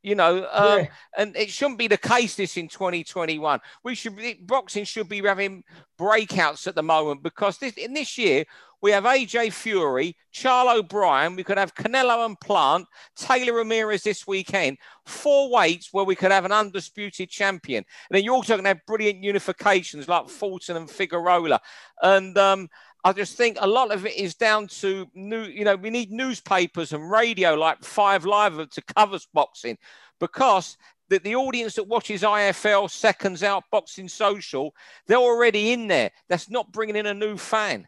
You 0.03 0.15
know, 0.15 0.47
um, 0.51 0.79
yeah. 0.79 0.87
and 1.17 1.35
it 1.35 1.49
shouldn't 1.49 1.79
be 1.79 1.87
the 1.87 1.97
case 1.97 2.35
this 2.35 2.55
in 2.55 2.67
2021. 2.69 3.59
We 3.83 3.95
should 3.95 4.15
be, 4.15 4.35
boxing 4.35 4.85
should 4.85 5.09
be 5.09 5.21
having 5.21 5.63
breakouts 5.99 6.67
at 6.67 6.75
the 6.75 6.83
moment 6.83 7.23
because 7.23 7.57
this 7.57 7.73
in 7.73 7.93
this 7.93 8.17
year 8.17 8.45
we 8.81 8.91
have 8.91 9.05
AJ 9.05 9.53
Fury, 9.53 10.15
Charles 10.31 10.79
O'Brien. 10.79 11.35
We 11.35 11.43
could 11.43 11.57
have 11.57 11.73
Canelo 11.73 12.25
and 12.25 12.39
Plant, 12.39 12.85
Taylor 13.15 13.53
Ramirez 13.53 14.03
this 14.03 14.27
weekend. 14.27 14.77
Four 15.05 15.51
weights 15.51 15.89
where 15.91 16.05
we 16.05 16.15
could 16.15 16.31
have 16.31 16.45
an 16.45 16.51
undisputed 16.51 17.29
champion. 17.29 17.83
And 18.09 18.15
then 18.15 18.23
you're 18.23 18.35
also 18.35 18.53
going 18.53 18.65
to 18.65 18.69
have 18.69 18.85
brilliant 18.85 19.23
unifications 19.23 20.07
like 20.07 20.29
Fulton 20.29 20.77
and 20.77 20.89
Figueroa. 20.89 21.59
And 22.03 22.37
um, 22.37 22.69
I 23.03 23.13
just 23.13 23.35
think 23.35 23.57
a 23.59 23.67
lot 23.67 23.91
of 23.91 24.05
it 24.05 24.15
is 24.15 24.35
down 24.35 24.67
to 24.67 25.07
new. 25.15 25.43
You 25.43 25.65
know, 25.65 25.75
we 25.75 25.89
need 25.89 26.11
newspapers 26.11 26.93
and 26.93 27.09
radio 27.09 27.55
like 27.55 27.83
Five 27.83 28.25
Live 28.25 28.69
to 28.69 28.81
cover 28.95 29.17
boxing 29.33 29.77
because 30.19 30.77
that 31.09 31.23
the 31.23 31.35
audience 31.35 31.75
that 31.75 31.87
watches 31.87 32.21
IFL 32.21 32.89
Seconds 32.89 33.43
Out 33.43 33.63
Boxing 33.71 34.09
Social, 34.09 34.73
they're 35.07 35.17
already 35.17 35.71
in 35.71 35.87
there. 35.87 36.11
That's 36.27 36.49
not 36.49 36.71
bringing 36.71 36.97
in 36.97 37.05
a 37.05 37.13
new 37.13 37.37
fan. 37.37 37.87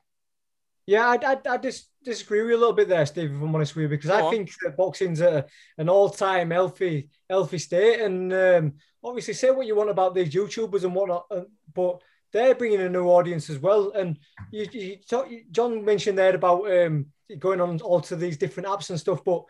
Yeah, 0.90 1.08
I, 1.08 1.34
I, 1.34 1.38
I 1.48 1.58
just 1.58 1.88
disagree 2.04 2.42
with 2.42 2.50
you 2.50 2.58
a 2.58 2.58
little 2.58 2.74
bit 2.74 2.90
there, 2.90 3.06
Steve. 3.06 3.30
If 3.30 3.40
I'm 3.40 3.54
honest 3.54 3.76
with 3.76 3.84
you, 3.84 3.90
because 3.90 4.10
Go 4.10 4.18
I 4.18 4.22
on. 4.24 4.32
think 4.34 4.52
that 4.64 4.76
boxing's 4.76 5.22
at 5.22 5.48
an 5.78 5.88
all-time 5.88 6.50
healthy, 6.50 7.10
healthy 7.30 7.60
state, 7.60 8.02
and 8.02 8.34
um, 8.34 8.74
obviously 9.04 9.36
say 9.36 9.52
what 9.52 9.68
you 9.68 9.76
want 9.76 9.92
about 9.92 10.16
these 10.16 10.34
YouTubers 10.34 10.86
and 10.86 10.96
whatnot, 10.96 11.28
uh, 11.30 11.42
but 11.76 12.02
they're 12.34 12.56
bringing 12.56 12.82
a 12.82 12.90
new 12.90 13.06
audience 13.06 13.52
as 13.52 13.60
well. 13.60 13.92
And 13.92 14.18
you, 14.52 14.66
you 14.72 14.98
talk, 15.08 15.30
John 15.52 15.86
mentioned 15.86 16.18
there 16.18 16.34
about 16.34 16.72
um, 16.72 17.06
going 17.38 17.62
on 17.62 17.80
all 17.82 18.02
to 18.02 18.16
these 18.16 18.38
different 18.38 18.68
apps 18.68 18.90
and 18.90 19.00
stuff, 19.00 19.24
but 19.24 19.44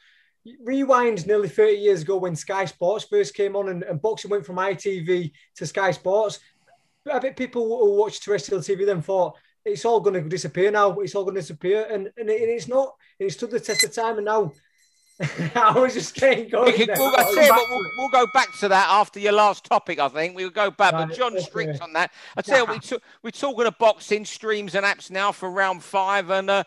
rewind 0.65 1.25
nearly 1.25 1.47
30 1.47 1.71
years 1.77 2.01
ago 2.01 2.17
when 2.17 2.35
Sky 2.35 2.65
Sports 2.65 3.05
first 3.05 3.33
came 3.33 3.55
on 3.55 3.69
and, 3.69 3.83
and 3.83 4.01
boxing 4.01 4.29
went 4.29 4.45
from 4.45 4.57
ITV 4.57 5.31
to 5.55 5.65
Sky 5.65 5.91
Sports. 5.91 6.39
I 7.09 7.17
bet 7.19 7.37
people 7.37 7.63
who 7.63 7.97
watched 7.97 8.23
terrestrial 8.23 8.61
TV 8.61 8.85
then 8.85 9.01
thought 9.01 9.37
it's 9.71 9.85
all 9.85 9.99
going 9.99 10.21
to 10.21 10.29
disappear 10.29 10.71
now. 10.71 10.99
It's 10.99 11.15
all 11.15 11.23
going 11.23 11.35
to 11.35 11.41
disappear, 11.41 11.87
and 11.89 12.09
and, 12.17 12.29
it, 12.29 12.41
it's 12.41 12.67
not. 12.67 12.95
It 13.17 13.31
stood 13.31 13.51
the 13.51 13.59
test 13.59 13.83
of 13.83 13.93
time, 13.93 14.17
and 14.17 14.25
now 14.25 14.51
I 15.55 15.77
was 15.77 15.93
just 15.93 16.15
getting 16.15 16.49
going. 16.49 16.73
We 16.77 16.85
we'll, 16.85 17.11
we'll, 17.11 17.85
we'll, 17.97 18.09
go 18.09 18.25
back 18.33 18.47
to 18.59 18.69
that 18.69 18.87
after 18.89 19.19
your 19.19 19.33
last 19.33 19.65
topic. 19.65 19.99
I 19.99 20.07
think 20.07 20.35
we'll 20.35 20.49
go 20.49 20.71
back. 20.71 20.93
Right, 20.93 21.07
but 21.07 21.17
John 21.17 21.33
okay. 21.33 21.41
Strict 21.41 21.81
on 21.81 21.93
that. 21.93 22.11
I 22.37 22.41
tell 22.41 22.65
you, 22.65 22.71
we 22.71 22.79
took, 22.79 23.03
we're 23.21 23.31
talking 23.31 23.65
of 23.65 23.77
boxing 23.77 24.25
streams 24.25 24.75
and 24.75 24.85
apps 24.85 25.11
now 25.11 25.31
for 25.31 25.49
round 25.49 25.83
five, 25.83 26.29
and 26.29 26.49
uh, 26.49 26.63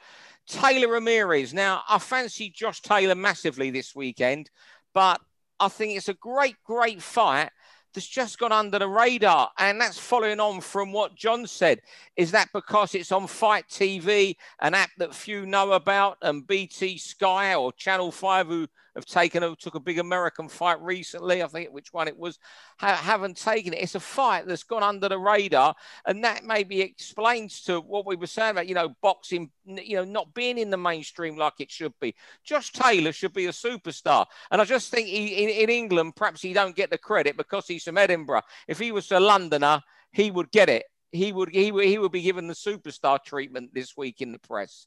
Taylor 0.46 0.88
Ramirez. 0.88 1.54
Now, 1.54 1.82
I 1.88 1.98
fancy 1.98 2.50
Josh 2.50 2.82
Taylor 2.82 3.14
massively 3.14 3.70
this 3.70 3.94
weekend, 3.94 4.50
but 4.92 5.20
I 5.58 5.68
think 5.68 5.96
it's 5.96 6.08
a 6.08 6.14
great, 6.14 6.56
great 6.64 7.00
fight 7.00 7.50
that's 7.94 8.06
just 8.06 8.38
gone 8.38 8.52
under 8.52 8.78
the 8.78 8.88
radar. 8.88 9.50
And 9.58 9.80
that's 9.80 9.98
following 9.98 10.40
on 10.40 10.60
from 10.60 10.92
what 10.92 11.14
John 11.14 11.46
said. 11.46 11.80
Is 12.16 12.30
that 12.32 12.48
because 12.52 12.94
it's 12.94 13.12
on 13.12 13.26
FITE 13.26 13.68
TV, 13.68 14.36
an 14.60 14.74
app 14.74 14.90
that 14.98 15.14
few 15.14 15.46
know 15.46 15.72
about, 15.72 16.18
and 16.22 16.46
BT 16.46 16.98
Sky 16.98 17.54
or 17.54 17.72
Channel 17.72 18.10
5, 18.10 18.46
who 18.46 18.68
have 18.94 19.06
taken 19.06 19.42
a, 19.42 19.56
took 19.56 19.74
a 19.74 19.80
big 19.80 19.98
American 19.98 20.48
fight 20.48 20.80
recently. 20.80 21.42
I 21.42 21.46
think 21.46 21.70
which 21.70 21.92
one 21.92 22.08
it 22.08 22.16
was, 22.16 22.38
ha- 22.78 22.94
haven't 22.94 23.36
taken 23.36 23.72
it. 23.72 23.82
It's 23.82 23.94
a 23.94 24.00
fight 24.00 24.46
that's 24.46 24.62
gone 24.62 24.82
under 24.82 25.08
the 25.08 25.18
radar, 25.18 25.74
and 26.06 26.22
that 26.24 26.44
maybe 26.44 26.80
explains 26.80 27.62
to 27.62 27.80
what 27.80 28.06
we 28.06 28.16
were 28.16 28.26
saying 28.26 28.52
about 28.52 28.68
you 28.68 28.74
know 28.74 28.94
boxing, 29.02 29.50
you 29.64 29.96
know, 29.96 30.04
not 30.04 30.34
being 30.34 30.58
in 30.58 30.70
the 30.70 30.76
mainstream 30.76 31.36
like 31.36 31.54
it 31.60 31.70
should 31.70 31.94
be. 32.00 32.14
Josh 32.44 32.72
Taylor 32.72 33.12
should 33.12 33.32
be 33.32 33.46
a 33.46 33.52
superstar, 33.52 34.26
and 34.50 34.60
I 34.60 34.64
just 34.64 34.90
think 34.90 35.08
he, 35.08 35.44
in, 35.44 35.48
in 35.48 35.70
England 35.70 36.16
perhaps 36.16 36.42
he 36.42 36.52
don't 36.52 36.76
get 36.76 36.90
the 36.90 36.98
credit 36.98 37.36
because 37.36 37.66
he's 37.66 37.84
from 37.84 37.98
Edinburgh. 37.98 38.42
If 38.68 38.78
he 38.78 38.92
was 38.92 39.10
a 39.10 39.20
Londoner, 39.20 39.82
he 40.12 40.30
would 40.30 40.50
get 40.50 40.68
it. 40.68 40.84
He 41.10 41.32
would 41.32 41.50
he 41.50 41.70
would, 41.72 41.84
he 41.84 41.98
would 41.98 42.12
be 42.12 42.22
given 42.22 42.46
the 42.46 42.54
superstar 42.54 43.22
treatment 43.22 43.74
this 43.74 43.96
week 43.96 44.20
in 44.20 44.32
the 44.32 44.38
press. 44.38 44.86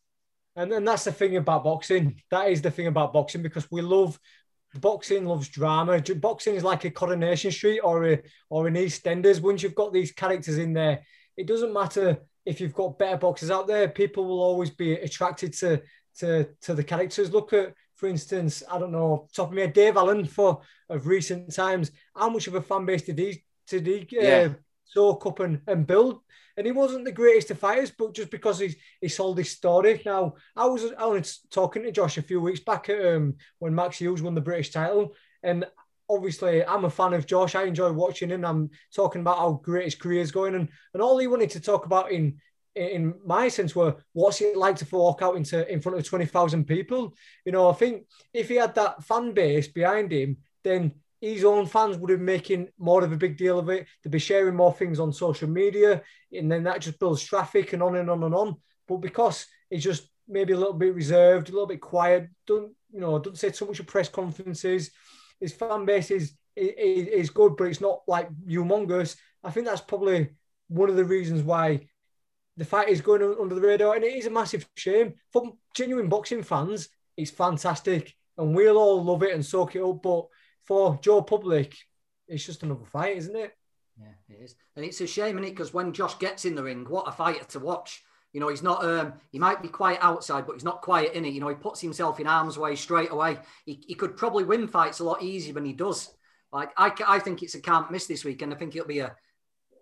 And, 0.55 0.71
and 0.71 0.87
that's 0.87 1.03
the 1.03 1.11
thing 1.11 1.37
about 1.37 1.63
boxing. 1.63 2.21
That 2.31 2.49
is 2.49 2.61
the 2.61 2.71
thing 2.71 2.87
about 2.87 3.13
boxing 3.13 3.41
because 3.41 3.69
we 3.69 3.81
love 3.81 4.19
boxing 4.79 5.25
loves 5.25 5.49
drama. 5.49 6.01
Boxing 6.01 6.55
is 6.55 6.63
like 6.63 6.85
a 6.85 6.91
Coronation 6.91 7.51
Street 7.51 7.79
or 7.79 8.05
a 8.05 8.21
or 8.49 8.67
an 8.67 8.75
EastEnders. 8.75 9.41
Once 9.41 9.63
you've 9.63 9.75
got 9.75 9.93
these 9.93 10.11
characters 10.11 10.57
in 10.57 10.73
there, 10.73 11.01
it 11.37 11.47
doesn't 11.47 11.73
matter 11.73 12.17
if 12.45 12.61
you've 12.61 12.73
got 12.73 12.99
better 12.99 13.17
boxers 13.17 13.51
out 13.51 13.67
there. 13.67 13.87
People 13.89 14.25
will 14.25 14.41
always 14.41 14.69
be 14.69 14.93
attracted 14.93 15.53
to 15.53 15.81
to 16.19 16.47
to 16.61 16.73
the 16.73 16.83
characters. 16.83 17.31
Look 17.31 17.53
at, 17.53 17.73
for 17.95 18.07
instance, 18.07 18.63
I 18.69 18.79
don't 18.79 18.91
know, 18.91 19.27
top 19.33 19.51
of 19.51 19.57
head, 19.57 19.73
Dave 19.73 19.97
Allen 19.97 20.25
for 20.25 20.61
of 20.89 21.07
recent 21.07 21.53
times. 21.53 21.91
How 22.15 22.29
much 22.29 22.47
of 22.47 22.55
a 22.55 22.61
fan 22.61 22.85
base 22.85 23.03
did 23.03 23.19
he 23.19 23.43
did 23.67 23.85
he 23.87 24.17
uh, 24.17 24.21
yeah. 24.21 24.49
Soak 24.85 25.25
up 25.25 25.39
and, 25.39 25.61
and 25.67 25.85
build? 25.85 26.21
and 26.57 26.65
he 26.65 26.71
wasn't 26.71 27.05
the 27.05 27.11
greatest 27.11 27.51
of 27.51 27.59
fighters, 27.59 27.91
but 27.91 28.13
just 28.13 28.31
because 28.31 28.59
he 28.59 28.75
he 29.01 29.07
sold 29.07 29.37
his 29.37 29.51
story. 29.51 30.01
Now, 30.05 30.35
I 30.55 30.65
was 30.65 30.85
I 30.97 31.05
was 31.05 31.39
talking 31.51 31.83
to 31.83 31.91
Josh 31.91 32.17
a 32.17 32.21
few 32.21 32.39
weeks 32.41 32.59
back 32.59 32.89
at, 32.89 33.05
um, 33.05 33.35
when 33.59 33.75
Max 33.75 33.97
Hughes 33.97 34.21
won 34.21 34.35
the 34.35 34.41
British 34.41 34.71
title, 34.71 35.13
and 35.43 35.65
obviously 36.09 36.65
I'm 36.65 36.85
a 36.85 36.89
fan 36.89 37.13
of 37.13 37.25
Josh. 37.25 37.55
I 37.55 37.63
enjoy 37.63 37.91
watching 37.91 38.29
him. 38.29 38.45
I'm 38.45 38.69
talking 38.93 39.21
about 39.21 39.37
how 39.37 39.59
great 39.63 39.85
his 39.85 39.95
career 39.95 40.21
is 40.21 40.31
going, 40.31 40.55
and 40.55 40.69
and 40.93 41.03
all 41.03 41.17
he 41.17 41.27
wanted 41.27 41.49
to 41.51 41.59
talk 41.59 41.85
about 41.85 42.11
in 42.11 42.39
in 42.75 43.13
my 43.25 43.47
sense 43.47 43.73
were 43.73 43.95
what's 44.13 44.41
it 44.41 44.57
like 44.57 44.75
to 44.75 44.87
walk 44.91 45.21
out 45.21 45.37
into 45.37 45.65
in 45.71 45.79
front 45.79 45.97
of 45.97 46.05
20,000 46.05 46.65
people 46.65 47.15
you 47.45 47.53
know 47.53 47.69
i 47.69 47.73
think 47.73 48.03
if 48.33 48.49
he 48.49 48.55
had 48.55 48.75
that 48.75 49.01
fan 49.01 49.31
base 49.31 49.69
behind 49.69 50.11
him 50.11 50.35
then 50.61 50.91
his 51.21 51.43
own 51.43 51.65
fans 51.65 51.97
would 51.97 52.07
be 52.07 52.17
making 52.17 52.69
more 52.77 53.03
of 53.03 53.11
a 53.11 53.17
big 53.17 53.37
deal 53.37 53.57
of 53.57 53.69
it. 53.69 53.87
They'd 54.03 54.11
be 54.11 54.19
sharing 54.19 54.55
more 54.55 54.73
things 54.73 54.99
on 54.99 55.11
social 55.13 55.49
media, 55.49 56.01
and 56.31 56.51
then 56.51 56.63
that 56.63 56.81
just 56.81 56.99
builds 56.99 57.23
traffic 57.23 57.73
and 57.73 57.81
on 57.81 57.95
and 57.95 58.09
on 58.09 58.23
and 58.23 58.35
on. 58.35 58.55
But 58.87 58.97
because 58.97 59.45
he's 59.69 59.83
just 59.83 60.09
maybe 60.27 60.53
a 60.53 60.57
little 60.57 60.73
bit 60.73 60.93
reserved, 60.93 61.49
a 61.49 61.51
little 61.51 61.67
bit 61.67 61.81
quiet, 61.81 62.29
don't 62.45 62.73
you 62.91 62.99
know, 62.99 63.19
don't 63.19 63.37
say 63.37 63.51
so 63.51 63.65
much 63.65 63.79
at 63.79 63.87
press 63.87 64.09
conferences. 64.09 64.91
His 65.39 65.53
fan 65.53 65.85
base 65.85 66.11
is, 66.11 66.33
is, 66.55 67.07
is 67.07 67.29
good, 67.29 67.57
but 67.57 67.65
it's 67.65 67.81
not 67.81 68.01
like 68.07 68.29
humongous. 68.47 69.17
I 69.43 69.51
think 69.51 69.65
that's 69.65 69.81
probably 69.81 70.29
one 70.67 70.89
of 70.89 70.95
the 70.95 71.03
reasons 71.03 71.43
why 71.43 71.87
the 72.57 72.65
fight 72.65 72.87
is 72.87 73.01
going 73.01 73.21
under 73.21 73.55
the 73.55 73.61
radar, 73.61 73.95
and 73.95 74.03
it 74.03 74.15
is 74.15 74.27
a 74.27 74.31
massive 74.31 74.65
shame 74.75 75.15
for 75.33 75.53
genuine 75.73 76.07
boxing 76.07 76.41
fans. 76.41 76.87
It's 77.17 77.31
fantastic, 77.31 78.15
and 78.37 78.55
we'll 78.55 78.77
all 78.77 79.03
love 79.03 79.23
it 79.23 79.33
and 79.33 79.45
soak 79.45 79.75
it 79.75 79.83
up, 79.83 80.01
but 80.01 80.25
for 80.65 80.99
Joe 81.01 81.21
Public, 81.21 81.75
it's 82.27 82.45
just 82.45 82.63
another 82.63 82.85
fight, 82.85 83.17
isn't 83.17 83.35
it? 83.35 83.51
Yeah, 83.99 84.35
it 84.35 84.43
is. 84.43 84.55
And 84.75 84.83
it's 84.83 85.01
a 85.01 85.07
shame, 85.07 85.37
isn't 85.37 85.45
it? 85.45 85.51
Because 85.51 85.73
when 85.73 85.93
Josh 85.93 86.17
gets 86.19 86.45
in 86.45 86.55
the 86.55 86.63
ring, 86.63 86.85
what 86.89 87.07
a 87.07 87.11
fighter 87.11 87.45
to 87.45 87.59
watch. 87.59 88.03
You 88.33 88.41
know, 88.41 88.49
he's 88.49 88.63
not, 88.63 88.83
um, 88.83 89.13
he 89.31 89.39
might 89.39 89.61
be 89.61 89.69
quiet 89.69 89.99
outside, 90.01 90.45
but 90.45 90.53
he's 90.53 90.65
not 90.65 90.81
quiet 90.81 91.13
in 91.13 91.23
it. 91.23 91.33
You 91.33 91.39
know, 91.39 91.47
he 91.47 91.55
puts 91.55 91.79
himself 91.79 92.19
in 92.19 92.25
harm's 92.25 92.57
way 92.57 92.75
straight 92.75 93.11
away. 93.11 93.37
He, 93.65 93.81
he 93.87 93.95
could 93.95 94.17
probably 94.17 94.43
win 94.43 94.67
fights 94.67 94.99
a 94.99 95.05
lot 95.05 95.23
easier 95.23 95.53
than 95.53 95.63
he 95.63 95.71
does. 95.71 96.11
Like, 96.51 96.71
I, 96.75 96.91
I 97.07 97.19
think 97.19 97.43
it's 97.43 97.55
a 97.55 97.61
can't 97.61 97.91
miss 97.91 98.07
this 98.07 98.25
week, 98.25 98.41
and 98.41 98.53
I 98.53 98.57
think 98.57 98.75
it'll 98.75 98.87
be 98.87 98.99
a, 98.99 99.15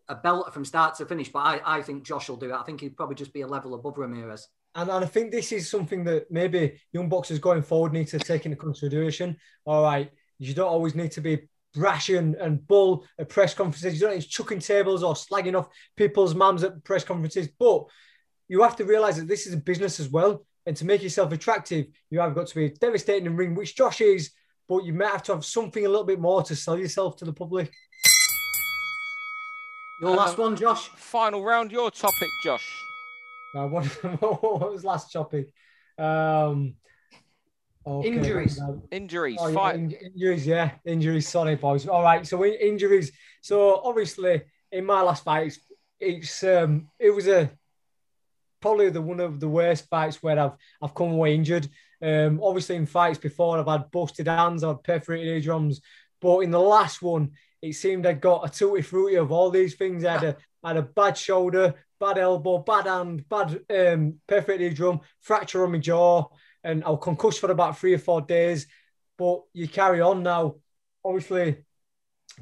a 0.07 0.15
belt 0.15 0.53
from 0.53 0.65
start 0.65 0.95
to 0.95 1.05
finish. 1.07 1.29
But 1.29 1.39
I, 1.39 1.61
I 1.65 1.81
think 1.81 2.03
Josh 2.03 2.29
will 2.29 2.35
do 2.35 2.51
it. 2.51 2.55
I 2.55 2.63
think 2.63 2.81
he'd 2.81 2.95
probably 2.95 3.15
just 3.15 3.33
be 3.33 3.41
a 3.41 3.47
level 3.47 3.73
above 3.73 3.97
Ramirez. 3.97 4.47
And, 4.75 4.89
and 4.89 5.03
I 5.03 5.07
think 5.07 5.31
this 5.31 5.51
is 5.51 5.69
something 5.69 6.03
that 6.03 6.29
maybe 6.29 6.79
young 6.91 7.09
boxers 7.09 7.39
going 7.39 7.63
forward 7.63 7.93
need 7.93 8.07
to 8.09 8.19
take 8.19 8.45
into 8.45 8.57
consideration. 8.57 9.37
All 9.65 9.81
right, 9.81 10.11
you 10.47 10.53
don't 10.53 10.69
always 10.69 10.95
need 10.95 11.11
to 11.11 11.21
be 11.21 11.47
brash 11.73 12.09
and, 12.09 12.35
and 12.35 12.65
bull 12.67 13.05
at 13.19 13.29
press 13.29 13.53
conferences. 13.53 13.95
You 13.95 14.01
don't 14.01 14.15
need 14.15 14.21
to 14.21 14.29
chucking 14.29 14.59
tables 14.59 15.03
or 15.03 15.13
slagging 15.13 15.57
off 15.57 15.67
people's 15.95 16.35
mums 16.35 16.63
at 16.63 16.83
press 16.83 17.03
conferences. 17.03 17.49
But 17.59 17.85
you 18.47 18.61
have 18.61 18.75
to 18.77 18.85
realize 18.85 19.17
that 19.17 19.27
this 19.27 19.47
is 19.47 19.53
a 19.53 19.57
business 19.57 19.99
as 19.99 20.09
well. 20.09 20.45
And 20.65 20.77
to 20.77 20.85
make 20.85 21.03
yourself 21.03 21.31
attractive, 21.31 21.87
you 22.09 22.19
have 22.19 22.35
got 22.35 22.47
to 22.47 22.55
be 22.55 22.69
devastating 22.69 23.25
in 23.25 23.35
ring, 23.35 23.55
which 23.55 23.75
Josh 23.75 23.99
is, 24.01 24.31
but 24.69 24.85
you 24.85 24.93
might 24.93 25.11
have 25.11 25.23
to 25.23 25.33
have 25.33 25.43
something 25.43 25.85
a 25.85 25.89
little 25.89 26.05
bit 26.05 26.19
more 26.19 26.41
to 26.43 26.55
sell 26.55 26.77
yourself 26.77 27.17
to 27.17 27.25
the 27.25 27.33
public. 27.33 27.71
Your 30.01 30.15
last 30.15 30.37
one, 30.37 30.55
Josh. 30.55 30.87
Final 30.89 31.43
round, 31.43 31.71
your 31.71 31.91
topic, 31.91 32.29
Josh. 32.43 32.65
What, 33.53 33.85
what 34.21 34.71
was 34.71 34.83
last 34.83 35.11
topic? 35.11 35.49
Um, 35.97 36.75
Okay. 37.85 38.07
Injuries. 38.07 38.59
Injuries. 38.91 39.37
Oh, 39.41 39.47
yeah, 39.47 39.73
in- 39.73 39.91
injuries, 39.91 40.47
yeah. 40.47 40.71
Injuries. 40.85 41.27
Sorry, 41.27 41.55
boys. 41.55 41.87
All 41.87 42.03
right. 42.03 42.25
So 42.25 42.43
injuries. 42.45 43.11
So 43.41 43.81
obviously, 43.83 44.43
in 44.71 44.85
my 44.85 45.01
last 45.01 45.23
fight, 45.23 45.47
it's, 45.47 45.59
it's 45.99 46.43
um, 46.43 46.87
it 46.99 47.11
was 47.11 47.27
a 47.27 47.51
probably 48.61 48.89
the 48.89 49.01
one 49.01 49.19
of 49.19 49.41
the 49.41 49.47
worst 49.47 49.89
fights 49.89 50.23
where 50.23 50.39
I've 50.39 50.53
I've 50.81 50.95
come 50.95 51.11
away 51.11 51.35
injured. 51.35 51.67
Um, 52.01 52.41
obviously 52.43 52.75
in 52.75 52.85
fights 52.85 53.17
before 53.17 53.57
I've 53.59 53.67
had 53.67 53.91
busted 53.91 54.27
hands, 54.27 54.63
I've 54.63 54.83
perforated 54.83 55.27
eardrums, 55.27 55.79
but 56.21 56.39
in 56.39 56.51
the 56.51 56.59
last 56.59 57.01
one, 57.01 57.31
it 57.61 57.73
seemed 57.73 58.05
I 58.05 58.13
got 58.13 58.45
a 58.45 58.49
tutti 58.49 58.81
frutti 58.81 59.15
of 59.15 59.31
all 59.31 59.49
these 59.49 59.75
things. 59.75 60.03
I 60.03 60.13
had 60.13 60.23
a 60.23 60.37
I 60.63 60.69
had 60.69 60.77
a 60.77 60.81
bad 60.81 61.17
shoulder, 61.17 61.75
bad 61.99 62.17
elbow, 62.17 62.59
bad 62.59 62.87
hand, 62.87 63.27
bad 63.29 63.59
um, 63.69 64.15
perforated 64.27 64.71
eardrum, 64.71 65.01
fracture 65.19 65.65
on 65.65 65.73
my 65.73 65.77
jaw, 65.79 66.27
and 66.63 66.83
I 66.83 66.89
was 66.89 66.99
concussed 67.01 67.39
for 67.39 67.51
about 67.51 67.77
three 67.77 67.93
or 67.93 67.99
four 67.99 68.21
days. 68.21 68.67
But 69.17 69.41
you 69.53 69.67
carry 69.67 70.01
on 70.01 70.23
now. 70.23 70.55
Obviously, 71.03 71.57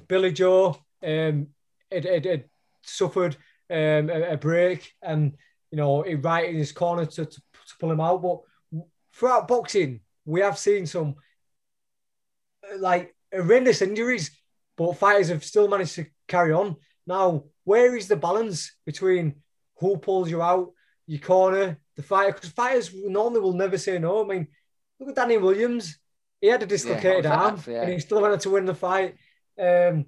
Billy 0.07 0.31
Joe 0.31 0.77
um, 1.03 1.47
it, 1.89 2.05
it, 2.05 2.25
it 2.25 2.49
suffered 2.81 3.35
um, 3.69 4.09
a, 4.09 4.33
a, 4.33 4.37
break, 4.37 4.93
and 5.01 5.33
you 5.71 5.77
know, 5.77 6.03
he 6.03 6.15
right 6.15 6.49
in 6.49 6.55
his 6.55 6.71
corner 6.71 7.05
to, 7.05 7.25
to, 7.25 7.35
to 7.35 7.75
pull 7.79 7.91
him 7.91 8.01
out. 8.01 8.21
But 8.21 8.39
throughout 9.13 9.47
boxing, 9.47 10.01
we 10.25 10.41
have 10.41 10.57
seen 10.57 10.85
some 10.85 11.15
like 12.77 13.15
horrendous 13.33 13.81
injuries, 13.81 14.31
but 14.77 14.97
fighters 14.97 15.29
have 15.29 15.43
still 15.43 15.67
managed 15.67 15.95
to 15.95 16.05
carry 16.27 16.53
on. 16.53 16.75
Now, 17.07 17.45
where 17.63 17.95
is 17.95 18.07
the 18.07 18.15
balance 18.15 18.75
between 18.85 19.35
who 19.79 19.97
pulls 19.97 20.29
you 20.29 20.41
out, 20.41 20.71
your 21.07 21.19
corner, 21.19 21.79
the? 22.01 22.35
Because 22.35 22.49
fighters 22.49 22.91
normally 22.93 23.41
will 23.41 23.53
never 23.53 23.77
say 23.77 23.99
no. 23.99 24.23
I 24.23 24.27
mean, 24.27 24.47
look 24.99 25.09
at 25.09 25.15
Danny 25.15 25.37
Williams. 25.37 25.97
He 26.39 26.47
had 26.47 26.63
a 26.63 26.65
dislocated 26.65 27.25
yeah, 27.25 27.35
arm, 27.35 27.61
yeah. 27.67 27.83
and 27.83 27.93
he 27.93 27.99
still 27.99 28.21
wanted 28.21 28.39
to 28.41 28.49
win 28.49 28.65
the 28.65 28.73
fight. 28.73 29.15
Um, 29.59 30.05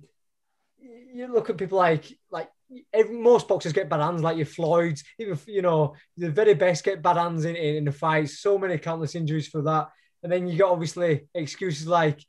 you 1.14 1.28
look 1.32 1.50
at 1.50 1.58
people 1.58 1.78
like 1.78 2.06
like 2.32 2.50
every, 2.92 3.16
most 3.16 3.48
boxers 3.48 3.74
get 3.74 3.90
bad 3.90 4.02
hands, 4.02 4.22
like 4.22 4.38
your 4.38 4.46
Floyds, 4.46 5.04
even 5.20 5.38
you 5.48 5.62
know 5.62 5.96
the 6.18 6.30
very 6.30 6.54
best 6.54 6.84
get 6.84 7.02
bad 7.02 7.18
hands 7.18 7.46
in, 7.46 7.56
in, 7.56 7.76
in 7.76 7.86
the 7.86 7.92
fight. 7.92 8.30
So 8.30 8.58
many 8.58 8.78
countless 8.78 9.16
injuries 9.16 9.48
for 9.48 9.62
that, 9.64 9.90
and 10.24 10.32
then 10.32 10.48
you 10.48 10.58
got 10.58 10.72
obviously 10.72 11.28
excuses 11.34 11.88
like 11.88 12.20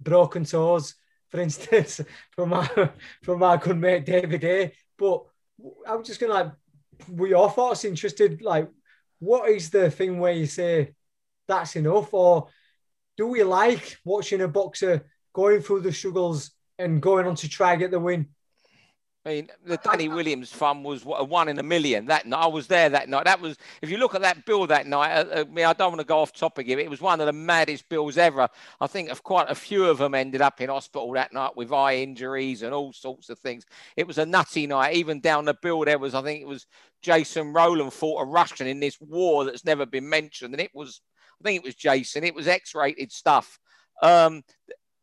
broken 0.00 0.44
toes, 0.44 0.94
for 1.28 1.40
instance, 1.46 2.00
from 2.32 2.52
our 2.52 2.94
from 3.22 3.42
our 3.42 3.58
good 3.58 3.78
mate 3.78 4.06
David 4.06 4.42
Haye. 4.42 4.72
But 4.98 5.24
I'm 5.86 6.04
just 6.04 6.20
gonna 6.20 6.32
like, 6.32 6.52
were 7.08 7.28
your 7.28 7.50
thoughts 7.50 7.84
interested? 7.84 8.42
Like, 8.42 8.68
what 9.20 9.48
is 9.50 9.70
the 9.70 9.90
thing 9.90 10.18
where 10.18 10.32
you 10.32 10.46
say 10.46 10.94
that's 11.46 11.76
enough, 11.76 12.12
or 12.12 12.48
do 13.16 13.28
we 13.28 13.44
like 13.44 13.98
watching 14.04 14.40
a 14.40 14.48
boxer 14.48 15.06
going 15.32 15.62
through 15.62 15.80
the 15.80 15.92
struggles 15.92 16.50
and 16.78 17.00
going 17.00 17.26
on 17.26 17.36
to 17.36 17.48
try 17.48 17.76
get 17.76 17.90
the 17.90 18.00
win? 18.00 18.28
I 19.26 19.28
mean, 19.28 19.48
the 19.66 19.76
Danny 19.76 20.08
Williams 20.08 20.50
fun 20.50 20.82
was 20.82 21.04
a 21.04 21.24
one 21.24 21.48
in 21.48 21.58
a 21.58 21.62
million 21.62 22.06
that 22.06 22.24
night. 22.24 22.42
I 22.42 22.46
was 22.46 22.66
there 22.66 22.88
that 22.88 23.06
night. 23.10 23.26
That 23.26 23.38
was, 23.38 23.58
if 23.82 23.90
you 23.90 23.98
look 23.98 24.14
at 24.14 24.22
that 24.22 24.46
bill 24.46 24.66
that 24.68 24.86
night, 24.86 25.12
uh 25.12 25.40
I 25.40 25.44
mean, 25.44 25.66
I 25.66 25.74
don't 25.74 25.90
want 25.90 26.00
to 26.00 26.06
go 26.06 26.20
off 26.20 26.32
topic 26.32 26.66
here. 26.66 26.78
It 26.78 26.88
was 26.88 27.02
one 27.02 27.20
of 27.20 27.26
the 27.26 27.32
maddest 27.34 27.86
bills 27.90 28.16
ever. 28.16 28.48
I 28.80 28.86
think 28.86 29.10
of 29.10 29.22
quite 29.22 29.50
a 29.50 29.54
few 29.54 29.84
of 29.84 29.98
them 29.98 30.14
ended 30.14 30.40
up 30.40 30.62
in 30.62 30.70
hospital 30.70 31.12
that 31.12 31.34
night 31.34 31.54
with 31.54 31.70
eye 31.70 31.96
injuries 31.96 32.62
and 32.62 32.72
all 32.72 32.94
sorts 32.94 33.28
of 33.28 33.38
things. 33.38 33.66
It 33.94 34.06
was 34.06 34.16
a 34.16 34.24
nutty 34.24 34.66
night. 34.66 34.96
Even 34.96 35.20
down 35.20 35.44
the 35.44 35.54
bill, 35.60 35.84
there 35.84 35.98
was, 35.98 36.14
I 36.14 36.22
think 36.22 36.40
it 36.40 36.48
was 36.48 36.66
Jason 37.02 37.52
Rowland 37.52 37.92
fought 37.92 38.22
a 38.22 38.24
Russian 38.24 38.68
in 38.68 38.80
this 38.80 38.98
war 39.02 39.44
that's 39.44 39.66
never 39.66 39.84
been 39.84 40.08
mentioned. 40.08 40.54
And 40.54 40.62
it 40.62 40.70
was, 40.72 41.02
I 41.42 41.44
think 41.44 41.56
it 41.58 41.66
was 41.66 41.74
Jason. 41.74 42.24
It 42.24 42.34
was 42.34 42.48
X 42.48 42.74
rated 42.74 43.12
stuff. 43.12 43.58
Um, 44.02 44.44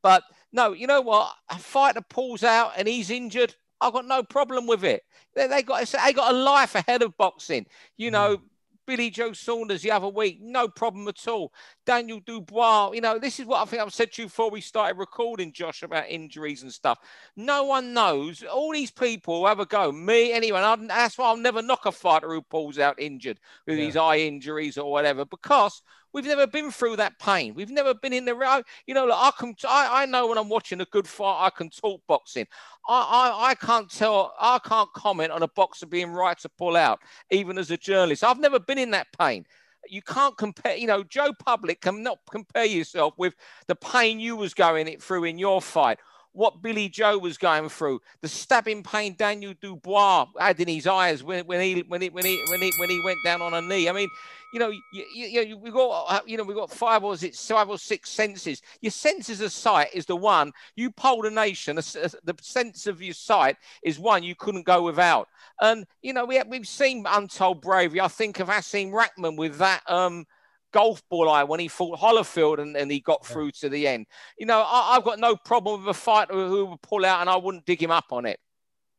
but 0.01 0.23
no, 0.51 0.73
you 0.73 0.87
know 0.87 1.01
what? 1.01 1.35
A 1.51 1.59
fighter 1.59 2.01
pulls 2.01 2.43
out 2.43 2.71
and 2.77 2.87
he's 2.87 3.11
injured 3.11 3.53
I've 3.79 3.93
got 3.93 4.05
no 4.05 4.23
problem 4.23 4.67
with 4.67 4.83
it. 4.83 5.03
They, 5.35 5.47
they 5.47 5.63
got 5.63 5.85
they 5.87 6.13
got 6.13 6.33
a 6.33 6.37
life 6.37 6.75
ahead 6.75 7.01
of 7.01 7.17
boxing. 7.17 7.65
You 7.97 8.11
know, 8.11 8.37
mm. 8.37 8.41
Billy 8.87 9.09
Joe 9.09 9.33
Saunders 9.33 9.81
the 9.81 9.91
other 9.91 10.07
week, 10.07 10.39
no 10.41 10.69
problem 10.69 11.07
at 11.09 11.27
all. 11.27 11.51
Daniel 11.85 12.21
Dubois, 12.25 12.91
you 12.93 13.01
know, 13.01 13.19
this 13.19 13.37
is 13.37 13.45
what 13.45 13.61
I 13.61 13.65
think 13.65 13.81
I've 13.81 13.93
said 13.93 14.13
to 14.13 14.21
you 14.21 14.27
before 14.27 14.49
we 14.49 14.61
started 14.61 14.97
recording, 14.97 15.51
Josh, 15.51 15.83
about 15.83 16.09
injuries 16.09 16.63
and 16.63 16.71
stuff. 16.71 16.97
No 17.35 17.65
one 17.65 17.93
knows. 17.93 18.43
All 18.43 18.71
these 18.71 18.89
people 18.89 19.45
have 19.45 19.59
a 19.59 19.65
go. 19.65 19.91
Me, 19.91 20.31
anyone. 20.31 20.63
I, 20.63 20.75
that's 20.87 21.17
why 21.17 21.27
I'll 21.27 21.37
never 21.37 21.61
knock 21.61 21.85
a 21.85 21.91
fighter 21.91 22.29
who 22.29 22.41
pulls 22.41 22.79
out 22.79 22.99
injured 22.99 23.39
with 23.67 23.77
yeah. 23.77 23.85
these 23.85 23.97
eye 23.97 24.19
injuries 24.19 24.77
or 24.77 24.89
whatever, 24.89 25.25
because 25.25 25.81
We've 26.17 26.25
never 26.25 26.47
been 26.47 26.71
through 26.71 26.95
that 26.95 27.19
pain. 27.19 27.53
We've 27.53 27.69
never 27.69 27.93
been 27.93 28.11
in 28.11 28.25
the 28.25 28.63
you 28.87 28.95
know. 28.95 29.05
Like 29.05 29.19
I 29.19 29.31
can, 29.37 29.55
I, 29.69 30.01
I 30.01 30.05
know 30.07 30.25
when 30.25 30.39
I'm 30.39 30.49
watching 30.49 30.81
a 30.81 30.85
good 30.85 31.07
fight, 31.07 31.45
I 31.45 31.51
can 31.51 31.69
talk 31.69 32.01
boxing. 32.07 32.47
I, 32.89 33.01
I, 33.39 33.49
I 33.49 33.53
can't 33.53 33.87
tell, 33.87 34.33
I 34.41 34.57
can't 34.57 34.91
comment 34.93 35.31
on 35.31 35.43
a 35.43 35.47
boxer 35.47 35.85
being 35.85 36.09
right 36.09 36.35
to 36.39 36.49
pull 36.49 36.75
out, 36.75 37.01
even 37.29 37.59
as 37.59 37.69
a 37.69 37.77
journalist. 37.77 38.23
I've 38.23 38.39
never 38.39 38.59
been 38.59 38.79
in 38.79 38.89
that 38.91 39.05
pain 39.15 39.45
you 39.89 40.01
can't 40.01 40.35
compare 40.37 40.75
you 40.75 40.87
know 40.87 41.01
joe 41.03 41.31
public 41.45 41.79
cannot 41.79 42.17
compare 42.29 42.65
yourself 42.65 43.13
with 43.15 43.33
the 43.67 43.75
pain 43.75 44.19
you 44.19 44.35
was 44.35 44.53
going 44.53 44.85
it 44.85 45.01
through 45.01 45.23
in 45.23 45.37
your 45.37 45.61
fight 45.61 45.97
what 46.37 46.61
Billy 46.61 46.87
Joe 46.87 47.17
was 47.17 47.35
going 47.35 47.67
through, 47.67 47.99
the 48.21 48.27
stabbing 48.27 48.83
pain 48.83 49.15
Daniel 49.17 49.55
Dubois 49.59 50.27
had 50.39 50.59
in 50.59 50.67
his 50.67 50.85
eyes 50.85 51.23
when, 51.23 51.45
when 51.47 51.59
he 51.59 51.81
when 51.87 51.99
he 51.99 52.09
when 52.09 52.25
he 52.25 52.39
when 52.49 52.61
he 52.61 52.71
when 52.77 52.89
he 52.89 53.01
went 53.03 53.17
down 53.25 53.41
on 53.41 53.55
a 53.55 53.61
knee. 53.61 53.89
I 53.89 53.91
mean, 53.91 54.07
you 54.53 54.59
know, 54.59 54.69
you, 54.69 54.81
you, 55.13 55.41
you, 55.41 55.57
we 55.57 55.71
got 55.71 56.05
uh, 56.07 56.19
you 56.25 56.37
know 56.37 56.43
we 56.43 56.53
got 56.53 56.71
five 56.71 57.03
or 57.03 57.13
is 57.13 57.23
it 57.23 57.35
five 57.35 57.69
or 57.69 57.77
six 57.77 58.09
senses. 58.09 58.61
Your 58.81 58.91
senses 58.91 59.41
of 59.41 59.51
sight 59.51 59.89
is 59.93 60.05
the 60.05 60.15
one 60.15 60.51
you 60.75 60.91
polled 60.91 61.25
a 61.25 61.31
nation. 61.31 61.75
The 61.75 62.35
sense 62.41 62.87
of 62.87 63.01
your 63.01 63.13
sight 63.13 63.57
is 63.83 63.99
one 63.99 64.23
you 64.23 64.35
couldn't 64.35 64.65
go 64.65 64.83
without. 64.83 65.27
And 65.61 65.85
you 66.01 66.13
know 66.13 66.25
we 66.25 66.35
have, 66.35 66.47
we've 66.47 66.67
seen 66.67 67.05
untold 67.07 67.61
bravery. 67.61 68.01
I 68.01 68.07
think 68.07 68.39
of 68.39 68.47
Hasim 68.47 68.91
Rahman 68.91 69.35
with 69.35 69.57
that. 69.57 69.81
um 69.89 70.25
golf 70.73 71.01
ball 71.09 71.29
eye 71.29 71.43
when 71.43 71.61
he 71.61 71.67
fought 71.67 71.97
Holyfield 71.97 72.59
and, 72.59 72.75
and 72.75 72.91
he 72.91 72.99
got 72.99 73.21
yeah. 73.23 73.33
through 73.33 73.51
to 73.51 73.69
the 73.69 73.87
end. 73.87 74.05
You 74.37 74.45
know, 74.45 74.63
I, 74.67 74.95
have 74.95 75.03
got 75.05 75.17
no 75.17 75.35
problem 75.35 75.79
with 75.79 75.89
a 75.89 75.99
fighter 75.99 76.33
who 76.33 76.65
would 76.65 76.81
pull 76.81 77.05
out 77.05 77.21
and 77.21 77.29
I 77.29 77.37
wouldn't 77.37 77.65
dig 77.65 77.81
him 77.81 77.89
up 77.89 78.11
on 78.11 78.25
it. 78.25 78.37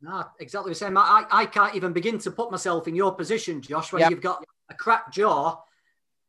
No, 0.01 0.25
exactly 0.39 0.71
the 0.71 0.77
same. 0.77 0.97
I, 0.97 1.25
I 1.31 1.47
can't 1.47 1.75
even 1.75 1.93
begin 1.93 2.19
to 2.21 2.31
put 2.31 2.51
myself 2.51 2.87
in 2.89 2.95
your 2.95 3.13
position, 3.15 3.61
Josh, 3.61 3.93
when 3.93 4.01
yep. 4.01 4.11
you've 4.11 4.21
got 4.21 4.45
a 4.71 4.75
cracked 4.75 5.15
jaw 5.15 5.61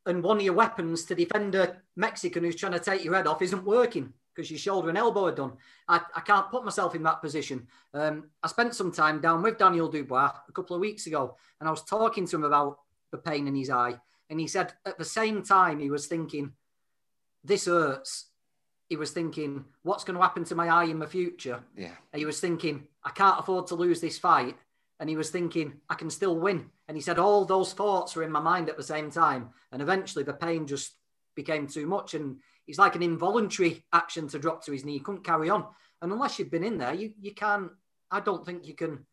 and 0.06 0.24
one 0.24 0.38
of 0.38 0.44
your 0.44 0.54
weapons 0.54 1.06
to 1.06 1.16
defend 1.16 1.56
a 1.56 1.78
Mexican 1.96 2.44
who's 2.44 2.56
trying 2.56 2.72
to 2.74 2.80
take 2.80 3.04
your 3.04 3.16
head 3.16 3.28
off 3.28 3.42
isn't 3.42 3.66
working 3.66 4.14
because 4.34 4.50
your 4.50 4.60
shoulder 4.60 4.90
and 4.90 4.98
elbow 4.98 5.26
are 5.26 5.36
done. 5.36 5.54
I, 5.88 6.00
I 6.16 6.22
can't 6.22 6.50
put 6.50 6.64
myself 6.64 6.96
in 6.96 7.04
that 7.04 7.22
position. 7.22 7.68
Um, 7.94 8.30
I 8.42 8.48
spent 8.48 8.74
some 8.74 8.92
time 8.92 9.20
down 9.20 9.42
with 9.42 9.58
Daniel 9.58 9.90
Dubois 9.90 10.32
a 10.48 10.52
couple 10.52 10.76
of 10.76 10.80
weeks 10.80 11.08
ago 11.08 11.36
and 11.60 11.68
I 11.68 11.72
was 11.72 11.84
talking 11.84 12.26
to 12.28 12.36
him 12.36 12.44
about 12.44 12.80
the 13.12 13.18
pain 13.18 13.48
in 13.48 13.56
his 13.56 13.70
eye. 13.70 14.00
And 14.30 14.40
he 14.40 14.48
said 14.48 14.74
at 14.86 14.98
the 14.98 15.06
same 15.06 15.44
time, 15.44 15.80
he 15.80 15.90
was 15.90 16.08
thinking, 16.08 16.54
this 17.44 17.66
hurts. 17.66 18.28
He 18.88 18.96
was 18.96 19.12
thinking, 19.12 19.66
what's 19.84 20.04
going 20.04 20.16
to 20.16 20.22
happen 20.22 20.44
to 20.46 20.56
my 20.56 20.68
eye 20.68 20.86
in 20.86 21.00
the 21.00 21.08
future? 21.08 21.64
Yeah. 21.76 21.92
And 22.12 22.20
he 22.20 22.26
was 22.26 22.40
thinking, 22.40 22.88
I 23.04 23.12
can't 23.12 23.40
afford 23.40 23.68
to 23.68 23.76
lose 23.76 24.02
this 24.02 24.18
fight. 24.18 24.56
And 25.00 25.10
he 25.10 25.16
was 25.16 25.30
thinking, 25.30 25.74
I 25.90 25.96
can 25.96 26.10
still 26.10 26.38
win. 26.38 26.70
And 26.88 26.98
he 26.98 27.02
said, 27.02 27.20
all 27.20 27.46
those 27.46 27.74
thoughts 27.74 28.16
were 28.16 28.24
in 28.24 28.32
my 28.32 28.40
mind 28.42 28.70
at 28.70 28.78
the 28.78 28.84
same 28.84 29.10
time. 29.10 29.50
And 29.72 29.82
eventually 29.82 30.24
the 30.24 30.34
pain 30.34 30.68
just 30.68 30.94
became 31.36 31.68
too 31.68 31.88
much. 31.88 32.14
And 32.14 32.38
it's 32.68 32.80
like 32.80 32.96
an 32.96 33.04
involuntary 33.04 33.86
action 33.94 34.28
to 34.30 34.40
drop 34.40 34.66
to 34.66 34.72
his 34.72 34.84
knee. 34.84 34.94
He 34.94 35.00
couldn't 35.00 35.24
carry 35.24 35.50
on. 35.50 35.66
And 36.02 36.12
unless 36.12 36.38
you've 36.38 36.52
been 36.52 36.64
in 36.64 36.78
there, 36.78 36.94
you, 36.94 37.14
you 37.22 37.34
can't, 37.34 37.72
I 38.12 38.20
don't 38.20 38.46
think 38.46 38.68
you 38.68 38.74
can, 38.74 39.06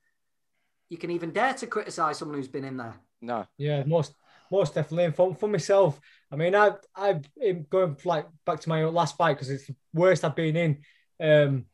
you 0.88 0.98
can 0.98 1.10
even 1.10 1.30
dare 1.30 1.54
to 1.54 1.66
criticize 1.66 2.18
someone 2.18 2.36
who's 2.36 2.48
been 2.48 2.64
in 2.64 2.76
there. 2.76 2.96
No. 3.20 3.46
Yeah, 3.56 3.84
most 3.84 4.14
most 4.50 4.74
definitely. 4.74 5.04
And 5.04 5.14
for, 5.16 5.34
for 5.34 5.48
myself, 5.48 6.00
I 6.30 6.36
mean, 6.36 6.54
I 6.54 6.72
I 6.94 7.20
am 7.42 7.66
going 7.68 7.96
like 8.04 8.26
back 8.44 8.60
to 8.60 8.68
my 8.68 8.84
last 8.84 9.16
fight 9.16 9.34
because 9.34 9.50
it's 9.50 9.66
the 9.66 9.74
worst 9.92 10.24
I've 10.24 10.36
been 10.36 10.56
in. 10.56 10.78
Um, 11.20 11.66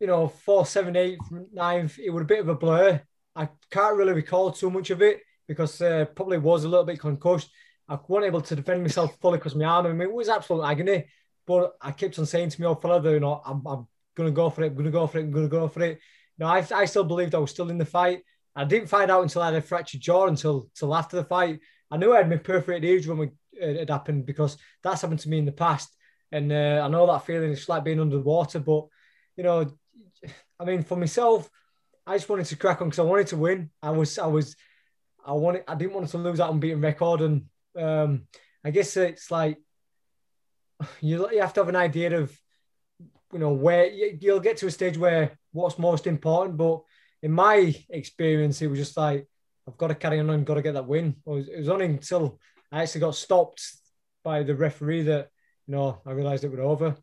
you 0.00 0.06
know, 0.06 0.28
four, 0.28 0.64
seven, 0.66 0.96
eight, 0.96 1.18
nine. 1.52 1.90
It 2.02 2.10
was 2.10 2.22
a 2.22 2.26
bit 2.26 2.40
of 2.40 2.48
a 2.48 2.54
blur. 2.54 3.00
I 3.34 3.48
can't 3.70 3.96
really 3.96 4.12
recall 4.12 4.50
too 4.50 4.70
much 4.70 4.90
of 4.90 5.02
it 5.02 5.20
because 5.46 5.80
uh, 5.80 6.06
probably 6.14 6.38
was 6.38 6.64
a 6.64 6.68
little 6.68 6.84
bit 6.84 7.00
concussed. 7.00 7.50
I 7.88 7.98
wasn't 8.06 8.26
able 8.26 8.42
to 8.42 8.56
defend 8.56 8.82
myself 8.82 9.16
fully 9.20 9.38
because 9.38 9.54
my 9.54 9.64
arm. 9.64 9.86
I 9.86 9.92
mean, 9.92 10.08
it 10.08 10.12
was 10.12 10.28
absolute 10.28 10.64
agony. 10.64 11.06
But 11.46 11.72
I 11.80 11.92
kept 11.92 12.18
on 12.18 12.26
saying 12.26 12.50
to 12.50 12.60
me, 12.60 12.66
"Oh, 12.66 12.74
fella, 12.74 13.02
you 13.10 13.20
know, 13.20 13.40
I'm, 13.44 13.66
I'm 13.66 13.86
gonna 14.14 14.30
go 14.30 14.50
for 14.50 14.62
it. 14.62 14.66
I'm 14.66 14.76
gonna 14.76 14.90
go 14.90 15.06
for 15.06 15.18
it. 15.18 15.22
I'm 15.22 15.30
gonna 15.30 15.48
go 15.48 15.66
for 15.68 15.82
it." 15.82 15.98
You 16.36 16.44
know, 16.44 16.46
I, 16.46 16.64
I 16.74 16.84
still 16.84 17.04
believed 17.04 17.34
I 17.34 17.38
was 17.38 17.50
still 17.50 17.70
in 17.70 17.78
the 17.78 17.86
fight. 17.86 18.22
I 18.54 18.64
didn't 18.64 18.88
find 18.88 19.10
out 19.10 19.22
until 19.22 19.42
I 19.42 19.46
had 19.46 19.54
a 19.54 19.62
fractured 19.62 20.00
jaw 20.02 20.26
until 20.26 20.68
until 20.74 20.94
after 20.94 21.16
the 21.16 21.24
fight. 21.24 21.60
I 21.90 21.96
knew 21.96 22.12
I 22.12 22.18
had 22.18 22.28
my 22.28 22.36
perforated 22.36 22.84
eardrum 22.84 23.18
when 23.18 23.32
it 23.52 23.78
had 23.78 23.90
happened 23.90 24.26
because 24.26 24.58
that's 24.82 25.00
happened 25.00 25.20
to 25.20 25.28
me 25.30 25.38
in 25.38 25.46
the 25.46 25.52
past, 25.52 25.96
and 26.30 26.52
uh, 26.52 26.82
I 26.84 26.88
know 26.88 27.06
that 27.06 27.24
feeling. 27.24 27.52
It's 27.52 27.68
like 27.68 27.84
being 27.84 28.00
under 28.00 28.16
the 28.16 28.22
water, 28.22 28.58
but 28.58 28.84
you 29.36 29.44
know, 29.44 29.72
I 30.60 30.64
mean, 30.64 30.82
for 30.82 30.96
myself, 30.96 31.48
I 32.06 32.16
just 32.16 32.28
wanted 32.28 32.46
to 32.46 32.56
crack 32.56 32.80
on 32.80 32.88
because 32.88 32.98
I 32.98 33.02
wanted 33.02 33.28
to 33.28 33.36
win. 33.36 33.70
I 33.82 33.90
was, 33.90 34.18
I 34.18 34.26
was, 34.26 34.56
I 35.24 35.32
wanted, 35.32 35.64
I 35.68 35.74
didn't 35.74 35.94
want 35.94 36.08
to 36.08 36.18
lose 36.18 36.38
that 36.38 36.50
unbeaten 36.50 36.80
record, 36.80 37.20
and 37.20 37.44
um, 37.76 38.26
I 38.64 38.70
guess 38.70 38.96
it's 38.96 39.30
like 39.30 39.58
you, 41.00 41.30
you 41.30 41.40
have 41.40 41.52
to 41.54 41.60
have 41.60 41.68
an 41.68 41.76
idea 41.76 42.18
of, 42.18 42.36
you 43.32 43.38
know, 43.38 43.52
where 43.52 43.86
you'll 43.86 44.40
get 44.40 44.56
to 44.58 44.66
a 44.66 44.70
stage 44.70 44.96
where 44.96 45.38
what's 45.52 45.78
most 45.78 46.06
important, 46.06 46.56
but 46.56 46.82
in 47.22 47.32
my 47.32 47.74
experience, 47.90 48.62
it 48.62 48.68
was 48.68 48.78
just 48.78 48.96
like 48.96 49.28
I've 49.66 49.76
got 49.76 49.88
to 49.88 49.94
carry 49.94 50.18
on 50.20 50.30
and 50.30 50.46
got 50.46 50.54
to 50.54 50.62
get 50.62 50.74
that 50.74 50.86
win. 50.86 51.16
It 51.26 51.30
was, 51.30 51.48
it 51.48 51.58
was 51.58 51.68
only 51.68 51.86
until 51.86 52.40
I 52.72 52.82
actually 52.82 53.02
got 53.02 53.14
stopped 53.14 53.62
by 54.24 54.42
the 54.42 54.54
referee 54.54 55.02
that 55.02 55.28
you 55.66 55.74
know 55.74 56.00
I 56.06 56.12
realised 56.12 56.44
it 56.44 56.50
was 56.50 56.60
over. 56.60 56.96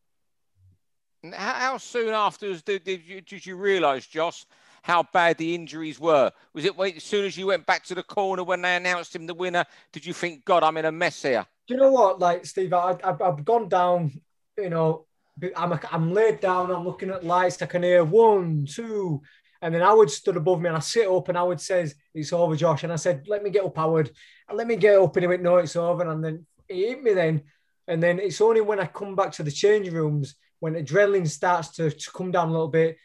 How, 1.34 1.78
soon 1.78 2.14
afterwards 2.14 2.62
did, 2.62 2.84
did 2.84 3.02
you, 3.06 3.22
did 3.22 3.46
you 3.46 3.56
realise, 3.56 4.06
Josh, 4.08 4.46
how 4.82 5.04
bad 5.14 5.38
the 5.38 5.56
injuries 5.56 6.00
were? 6.00 6.32
Was 6.54 6.66
it 6.66 6.78
wait, 6.78 6.98
as 6.98 7.04
soon 7.04 7.26
as 7.26 7.36
you 7.38 7.48
went 7.48 7.66
back 7.66 7.84
to 7.86 7.96
the 7.96 8.04
corner 8.04 8.44
when 8.44 8.62
they 8.62 8.76
announced 8.76 9.16
him 9.16 9.26
the 9.26 9.34
winner? 9.34 9.66
Did 9.92 10.06
you 10.06 10.14
think, 10.14 10.46
God, 10.46 10.64
I'm 10.64 10.78
in 10.78 10.86
a 10.86 10.92
mess 10.92 11.24
here? 11.24 11.46
Do 11.68 11.74
you 11.74 11.80
know 11.80 11.92
what, 11.92 12.20
like 12.20 12.46
Steve? 12.46 12.72
I, 12.74 12.96
have 13.04 13.22
I've 13.22 13.44
gone 13.44 13.68
down. 13.68 14.12
You 14.58 14.70
know, 14.70 15.08
I'm 15.56 15.80
I'm 15.92 16.14
laid 16.14 16.40
down. 16.40 16.70
I'm 16.70 16.86
looking 16.86 17.10
at 17.10 17.26
lights. 17.26 17.62
I 17.62 17.66
can 17.66 17.82
hear 17.82 18.04
one, 18.04 18.68
two, 18.70 19.22
and 19.62 19.74
then 19.74 19.82
Howard 19.82 20.12
stood 20.12 20.38
above 20.38 20.62
me, 20.62 20.68
and 20.68 20.78
I 20.78 20.82
sit 20.82 21.08
up, 21.08 21.28
and 21.28 21.38
Howard 21.38 21.60
says, 21.60 21.96
"It's 22.14 22.32
over, 22.32 22.56
Josh." 22.56 22.84
And 22.84 22.94
I 22.94 22.98
said, 22.98 23.28
"Let 23.28 23.44
me 23.44 23.50
get 23.50 23.66
up, 23.66 23.76
Howard." 23.76 24.12
And 24.48 24.58
let 24.58 24.68
me 24.68 24.76
get 24.76 25.00
up, 25.00 25.16
and 25.16 25.24
he 25.24 25.28
went, 25.28 25.42
"No, 25.42 25.58
it's 25.58 25.76
over." 25.76 26.08
And 26.08 26.24
then 26.24 26.46
he 26.68 26.88
hit 26.88 27.02
me 27.02 27.14
then, 27.14 27.42
and 27.88 28.02
then 28.02 28.20
it's 28.20 28.40
only 28.40 28.62
when 28.62 28.80
I 28.80 28.86
come 28.86 29.16
back 29.16 29.32
to 29.34 29.44
the 29.44 29.52
changing 29.52 29.96
rooms 29.96 30.36
when 30.60 30.74
adrenaline 30.74 31.28
starts 31.28 31.70
to, 31.76 31.91
to 31.91 32.12
come 32.12 32.32
down 32.32 32.50
a 32.50 32.52
little 32.52 32.68
bit. 32.68 32.98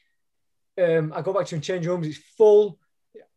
Um, 0.81 1.13
I 1.15 1.23
go 1.23 1.33
back 1.33 1.47
to 1.47 1.61
changing 1.61 1.91
rooms. 1.91 2.07
It's 2.07 2.19
full. 2.37 2.79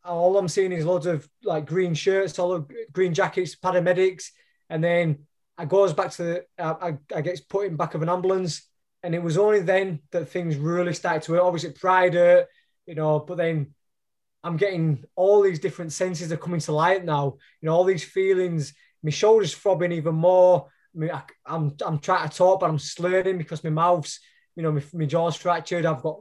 All 0.06 0.38
I'm 0.38 0.48
seeing 0.48 0.72
is 0.72 0.86
loads 0.86 1.06
of 1.06 1.28
like 1.44 1.66
green 1.66 1.94
shirts, 1.94 2.38
all 2.40 2.54
of 2.54 2.70
green 2.92 3.14
jackets, 3.14 3.56
paramedics, 3.56 4.26
and 4.70 4.84
then 4.84 5.20
I 5.58 5.66
goes 5.66 5.94
back 5.94 6.12
to 6.12 6.24
the, 6.24 6.46
I, 6.58 6.98
I 7.16 7.22
get 7.22 7.48
put 7.48 7.68
in 7.68 7.76
back 7.76 7.94
of 7.94 8.02
an 8.02 8.10
ambulance, 8.10 8.68
and 9.02 9.14
it 9.14 9.22
was 9.22 9.38
only 9.38 9.62
then 9.62 10.00
that 10.12 10.30
things 10.30 10.58
really 10.58 10.94
started 10.94 11.24
to. 11.24 11.42
Obviously, 11.42 11.72
pride 11.72 12.16
hurt, 12.16 12.48
you 12.86 12.96
know, 12.96 13.20
but 13.20 13.38
then 13.38 13.74
I'm 14.44 14.58
getting 14.58 15.06
all 15.16 15.42
these 15.42 15.60
different 15.60 15.94
senses 15.94 16.32
are 16.32 16.38
coming 16.38 16.60
to 16.62 16.74
light 16.74 17.06
now. 17.06 17.38
You 17.62 17.68
know, 17.68 17.76
all 17.76 17.84
these 17.84 18.04
feelings. 18.04 18.74
My 19.04 19.10
shoulders 19.10 19.54
throbbing 19.54 19.92
even 19.92 20.16
more. 20.16 20.70
I, 21.02 21.24
I'm 21.46 21.76
I'm 21.86 22.00
trying 22.00 22.30
to 22.30 22.36
talk, 22.36 22.60
but 22.60 22.70
I'm 22.70 22.80
slurring 22.80 23.38
because 23.38 23.64
my 23.64 23.70
mouth's, 23.70 24.20
you 24.56 24.64
know, 24.64 24.72
my, 24.72 24.84
my 24.94 25.06
jaw's 25.06 25.36
fractured. 25.36 25.86
I've 25.86 26.02
got 26.02 26.20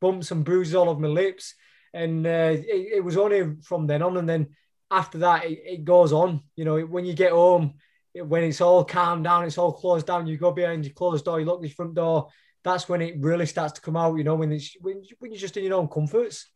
bumps 0.00 0.30
and 0.30 0.44
bruises 0.44 0.74
all 0.74 0.88
over 0.88 1.00
my 1.00 1.08
lips, 1.08 1.54
and 1.92 2.26
uh, 2.26 2.52
it, 2.52 2.96
it, 2.96 3.04
was 3.04 3.16
only 3.16 3.56
from 3.62 3.86
then 3.86 4.02
on. 4.02 4.16
And 4.16 4.28
then 4.28 4.48
after 4.90 5.18
that, 5.18 5.44
it, 5.44 5.60
it 5.64 5.84
goes 5.84 6.12
on. 6.12 6.42
You 6.56 6.64
know, 6.64 6.80
when 6.80 7.06
you 7.06 7.14
get 7.14 7.32
home, 7.32 7.74
when 8.12 8.44
it's 8.44 8.60
all 8.60 8.84
calmed 8.84 9.24
down, 9.24 9.44
it's 9.44 9.58
all 9.58 9.72
closed 9.72 10.06
down. 10.06 10.26
You 10.26 10.36
go 10.36 10.52
behind 10.52 10.84
your 10.84 10.94
closed 10.94 11.24
door, 11.24 11.40
you 11.40 11.46
lock 11.46 11.62
the 11.62 11.68
front 11.68 11.94
door. 11.94 12.28
That's 12.62 12.88
when 12.88 13.02
it 13.02 13.16
really 13.18 13.46
starts 13.46 13.74
to 13.74 13.80
come 13.80 13.96
out. 13.96 14.16
You 14.16 14.24
know, 14.24 14.34
when 14.34 14.52
it's 14.52 14.76
when, 14.80 15.02
when 15.18 15.32
you're 15.32 15.40
just 15.40 15.56
in 15.56 15.64
your 15.64 15.74
own 15.74 15.88
comforts. 15.88 16.48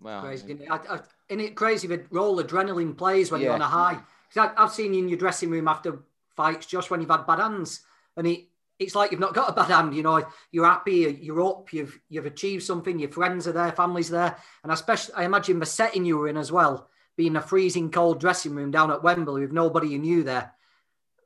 Wow, 0.00 0.22
crazy. 0.22 0.66
I, 0.66 0.76
I, 0.76 1.00
isn't 1.28 1.44
it 1.44 1.54
crazy 1.54 1.86
the 1.86 2.02
role 2.10 2.42
adrenaline 2.42 2.96
plays 2.96 3.30
when 3.30 3.42
yeah. 3.42 3.48
you're 3.48 3.54
on 3.54 3.62
a 3.62 3.66
high? 3.66 4.00
Because 4.32 4.50
I've 4.56 4.72
seen 4.72 4.94
you 4.94 5.02
in 5.02 5.08
your 5.08 5.18
dressing 5.18 5.50
room 5.50 5.68
after 5.68 6.02
fights, 6.36 6.66
Josh, 6.66 6.88
when 6.88 7.00
you've 7.00 7.10
had 7.10 7.26
bad 7.26 7.40
hands, 7.40 7.80
and 8.16 8.26
it 8.26 8.46
it's 8.78 8.94
like 8.94 9.10
you've 9.10 9.20
not 9.20 9.34
got 9.34 9.50
a 9.50 9.52
bad 9.52 9.70
hand. 9.70 9.94
You 9.94 10.02
know, 10.02 10.24
you're 10.50 10.64
happy, 10.64 11.18
you're 11.20 11.46
up, 11.46 11.72
you've 11.72 12.00
you've 12.08 12.26
achieved 12.26 12.62
something. 12.62 12.98
Your 12.98 13.10
friends 13.10 13.46
are 13.46 13.52
there, 13.52 13.72
family's 13.72 14.08
there, 14.08 14.36
and 14.62 14.72
especially 14.72 15.14
I 15.14 15.24
imagine 15.24 15.58
the 15.58 15.66
setting 15.66 16.04
you 16.04 16.16
were 16.16 16.28
in 16.28 16.38
as 16.38 16.50
well, 16.50 16.88
being 17.16 17.36
a 17.36 17.42
freezing 17.42 17.90
cold 17.90 18.20
dressing 18.20 18.54
room 18.54 18.70
down 18.70 18.90
at 18.90 19.02
Wembley 19.02 19.42
with 19.42 19.52
nobody 19.52 19.88
you 19.88 19.98
knew 19.98 20.22
there. 20.22 20.52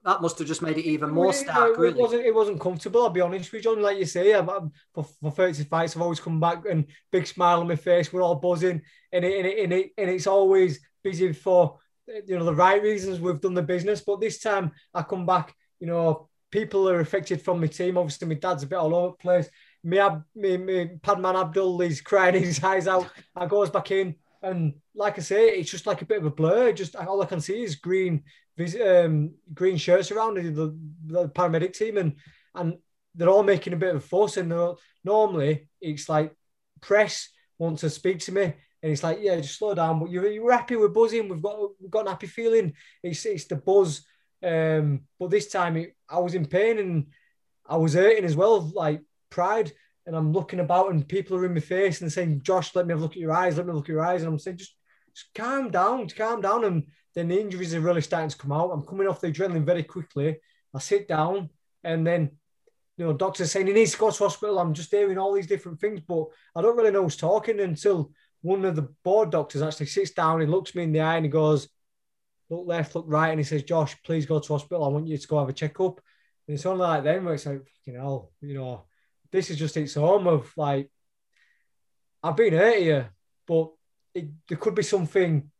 That 0.04 0.20
must 0.20 0.38
have 0.38 0.48
just 0.48 0.60
made 0.60 0.76
it 0.76 0.84
even 0.84 1.10
more 1.10 1.32
stark. 1.32 1.70
It, 1.70 1.78
really. 1.78 1.98
wasn't. 1.98 2.26
It 2.26 2.34
wasn't 2.34 2.60
comfortable. 2.60 3.04
I'll 3.04 3.10
be 3.10 3.22
honest 3.22 3.50
with 3.50 3.64
you, 3.64 3.70
John. 3.70 3.82
Like 3.82 3.98
you 3.98 4.04
say, 4.04 4.34
I'm, 4.34 4.50
I'm, 4.50 4.72
for, 4.92 5.04
for 5.04 5.30
30 5.30 5.64
fights, 5.64 5.96
I've 5.96 6.02
always 6.02 6.20
come 6.20 6.40
back 6.40 6.64
and 6.68 6.86
big 7.10 7.26
smile 7.26 7.60
on 7.60 7.68
my 7.68 7.76
face. 7.76 8.12
We're 8.12 8.20
all 8.22 8.34
buzzing, 8.34 8.82
and 9.12 9.24
it, 9.24 9.38
and 9.38 9.46
it, 9.46 9.58
and, 9.64 9.72
it, 9.72 9.92
and 9.96 10.10
it's 10.10 10.26
always 10.26 10.80
busy 11.02 11.32
for 11.32 11.78
you 12.06 12.38
know 12.38 12.44
the 12.44 12.54
right 12.54 12.82
reasons 12.82 13.20
we've 13.20 13.40
done 13.40 13.54
the 13.54 13.62
business. 13.62 14.00
But 14.00 14.20
this 14.20 14.40
time 14.40 14.72
I 14.92 15.02
come 15.02 15.26
back, 15.26 15.54
you 15.80 15.86
know, 15.86 16.28
people 16.50 16.88
are 16.88 17.00
affected 17.00 17.42
from 17.42 17.60
my 17.60 17.66
team. 17.66 17.98
Obviously, 17.98 18.28
my 18.28 18.34
dad's 18.34 18.62
a 18.62 18.66
bit 18.66 18.76
all 18.76 18.94
over 18.94 19.08
the 19.08 19.22
place. 19.22 19.48
Me, 19.82 20.00
me, 20.34 20.56
me 20.56 20.90
Padman 21.02 21.36
Abdul, 21.36 21.80
he's 21.80 22.00
crying 22.00 22.34
his 22.42 22.62
eyes 22.62 22.88
out. 22.88 23.08
I 23.36 23.46
goes 23.46 23.70
back 23.70 23.90
in, 23.90 24.16
and 24.42 24.74
like 24.94 25.18
I 25.18 25.22
say, 25.22 25.48
it's 25.48 25.70
just 25.70 25.86
like 25.86 26.02
a 26.02 26.06
bit 26.06 26.18
of 26.18 26.26
a 26.26 26.30
blur. 26.30 26.72
Just 26.72 26.96
all 26.96 27.22
I 27.22 27.26
can 27.26 27.40
see 27.40 27.62
is 27.62 27.76
green, 27.76 28.22
um, 28.84 29.34
green 29.52 29.76
shirts 29.76 30.10
around 30.10 30.36
the, 30.36 30.76
the 31.06 31.28
paramedic 31.28 31.72
team, 31.72 31.96
and 31.96 32.16
and 32.54 32.78
they're 33.14 33.28
all 33.28 33.42
making 33.42 33.72
a 33.72 33.76
bit 33.76 33.94
of 33.94 33.96
a 33.96 34.06
fuss. 34.06 34.36
And 34.36 34.52
normally 35.04 35.68
it's 35.80 36.08
like 36.08 36.34
press 36.80 37.28
want 37.58 37.78
to 37.78 37.90
speak 37.90 38.18
to 38.20 38.32
me, 38.32 38.54
and 38.84 38.92
it's 38.92 39.02
like, 39.02 39.20
yeah, 39.22 39.36
just 39.40 39.56
slow 39.56 39.74
down. 39.74 39.98
But 39.98 40.10
you're, 40.10 40.30
you're 40.30 40.52
happy 40.52 40.76
with 40.76 40.92
buzzing. 40.92 41.26
We've 41.26 41.40
got 41.40 41.58
we've 41.80 41.90
got 41.90 42.02
an 42.02 42.08
happy 42.08 42.26
feeling. 42.26 42.74
It's 43.02 43.24
it's 43.24 43.46
the 43.46 43.56
buzz. 43.56 44.04
Um, 44.42 45.04
but 45.18 45.30
this 45.30 45.48
time 45.48 45.78
it, 45.78 45.96
I 46.06 46.18
was 46.18 46.34
in 46.34 46.44
pain 46.44 46.78
and 46.78 47.06
I 47.66 47.78
was 47.78 47.94
hurting 47.94 48.26
as 48.26 48.36
well, 48.36 48.70
like 48.74 49.00
pride. 49.30 49.72
And 50.04 50.14
I'm 50.14 50.32
looking 50.32 50.60
about 50.60 50.90
and 50.90 51.08
people 51.08 51.34
are 51.38 51.46
in 51.46 51.54
my 51.54 51.60
face 51.60 52.02
and 52.02 52.12
saying, 52.12 52.42
Josh, 52.42 52.74
let 52.74 52.86
me 52.86 52.92
have 52.92 52.98
a 52.98 53.02
look 53.02 53.12
at 53.12 53.16
your 53.16 53.32
eyes, 53.32 53.56
let 53.56 53.66
me 53.66 53.72
look 53.72 53.86
at 53.86 53.94
your 53.94 54.04
eyes. 54.04 54.22
And 54.22 54.30
I'm 54.30 54.38
saying, 54.38 54.58
just, 54.58 54.76
just 55.14 55.32
calm 55.34 55.70
down, 55.70 56.06
calm 56.10 56.42
down. 56.42 56.64
And 56.64 56.84
then 57.14 57.28
the 57.28 57.40
injuries 57.40 57.74
are 57.74 57.80
really 57.80 58.02
starting 58.02 58.28
to 58.28 58.36
come 58.36 58.52
out. 58.52 58.70
I'm 58.70 58.84
coming 58.84 59.08
off 59.08 59.22
the 59.22 59.32
adrenaline 59.32 59.64
very 59.64 59.84
quickly. 59.84 60.36
I 60.74 60.78
sit 60.78 61.08
down 61.08 61.48
and 61.82 62.06
then 62.06 62.32
you 62.96 63.06
know, 63.06 63.12
doctors 63.14 63.50
saying 63.50 63.66
he 63.66 63.72
needs 63.72 63.92
to 63.92 63.98
go 63.98 64.10
to 64.10 64.24
hospital. 64.24 64.58
I'm 64.58 64.74
just 64.74 64.90
hearing 64.90 65.18
all 65.18 65.32
these 65.32 65.46
different 65.46 65.80
things, 65.80 66.00
but 66.06 66.26
I 66.54 66.62
don't 66.62 66.76
really 66.76 66.90
know 66.90 67.02
who's 67.02 67.16
talking 67.16 67.60
until 67.60 68.12
one 68.44 68.66
of 68.66 68.76
the 68.76 68.90
board 69.02 69.30
doctors 69.30 69.62
actually 69.62 69.86
sits 69.86 70.10
down 70.10 70.42
and 70.42 70.50
looks 70.50 70.74
me 70.74 70.82
in 70.82 70.92
the 70.92 71.00
eye 71.00 71.16
and 71.16 71.24
he 71.24 71.30
goes, 71.30 71.66
look 72.50 72.66
left, 72.66 72.94
look 72.94 73.06
right, 73.08 73.30
and 73.30 73.40
he 73.40 73.44
says, 73.44 73.62
Josh, 73.62 73.96
please 74.02 74.26
go 74.26 74.38
to 74.38 74.52
hospital. 74.52 74.84
I 74.84 74.88
want 74.88 75.08
you 75.08 75.16
to 75.16 75.26
go 75.26 75.38
have 75.38 75.48
a 75.48 75.54
checkup. 75.54 75.98
And 76.46 76.54
it's 76.54 76.66
only 76.66 76.82
like 76.82 77.04
then 77.04 77.24
where 77.24 77.32
it's 77.32 77.46
like, 77.46 77.66
you 77.86 77.94
know, 77.94 78.28
you 78.42 78.52
know, 78.52 78.84
this 79.32 79.48
is 79.48 79.56
just 79.56 79.78
its 79.78 79.94
home 79.94 80.26
of 80.26 80.52
like, 80.58 80.90
I've 82.22 82.36
been 82.36 82.52
hurt 82.52 82.80
here, 82.80 83.14
but 83.46 83.70
it, 84.14 84.28
there 84.46 84.58
could 84.58 84.74
be 84.74 84.82
something 84.82 85.50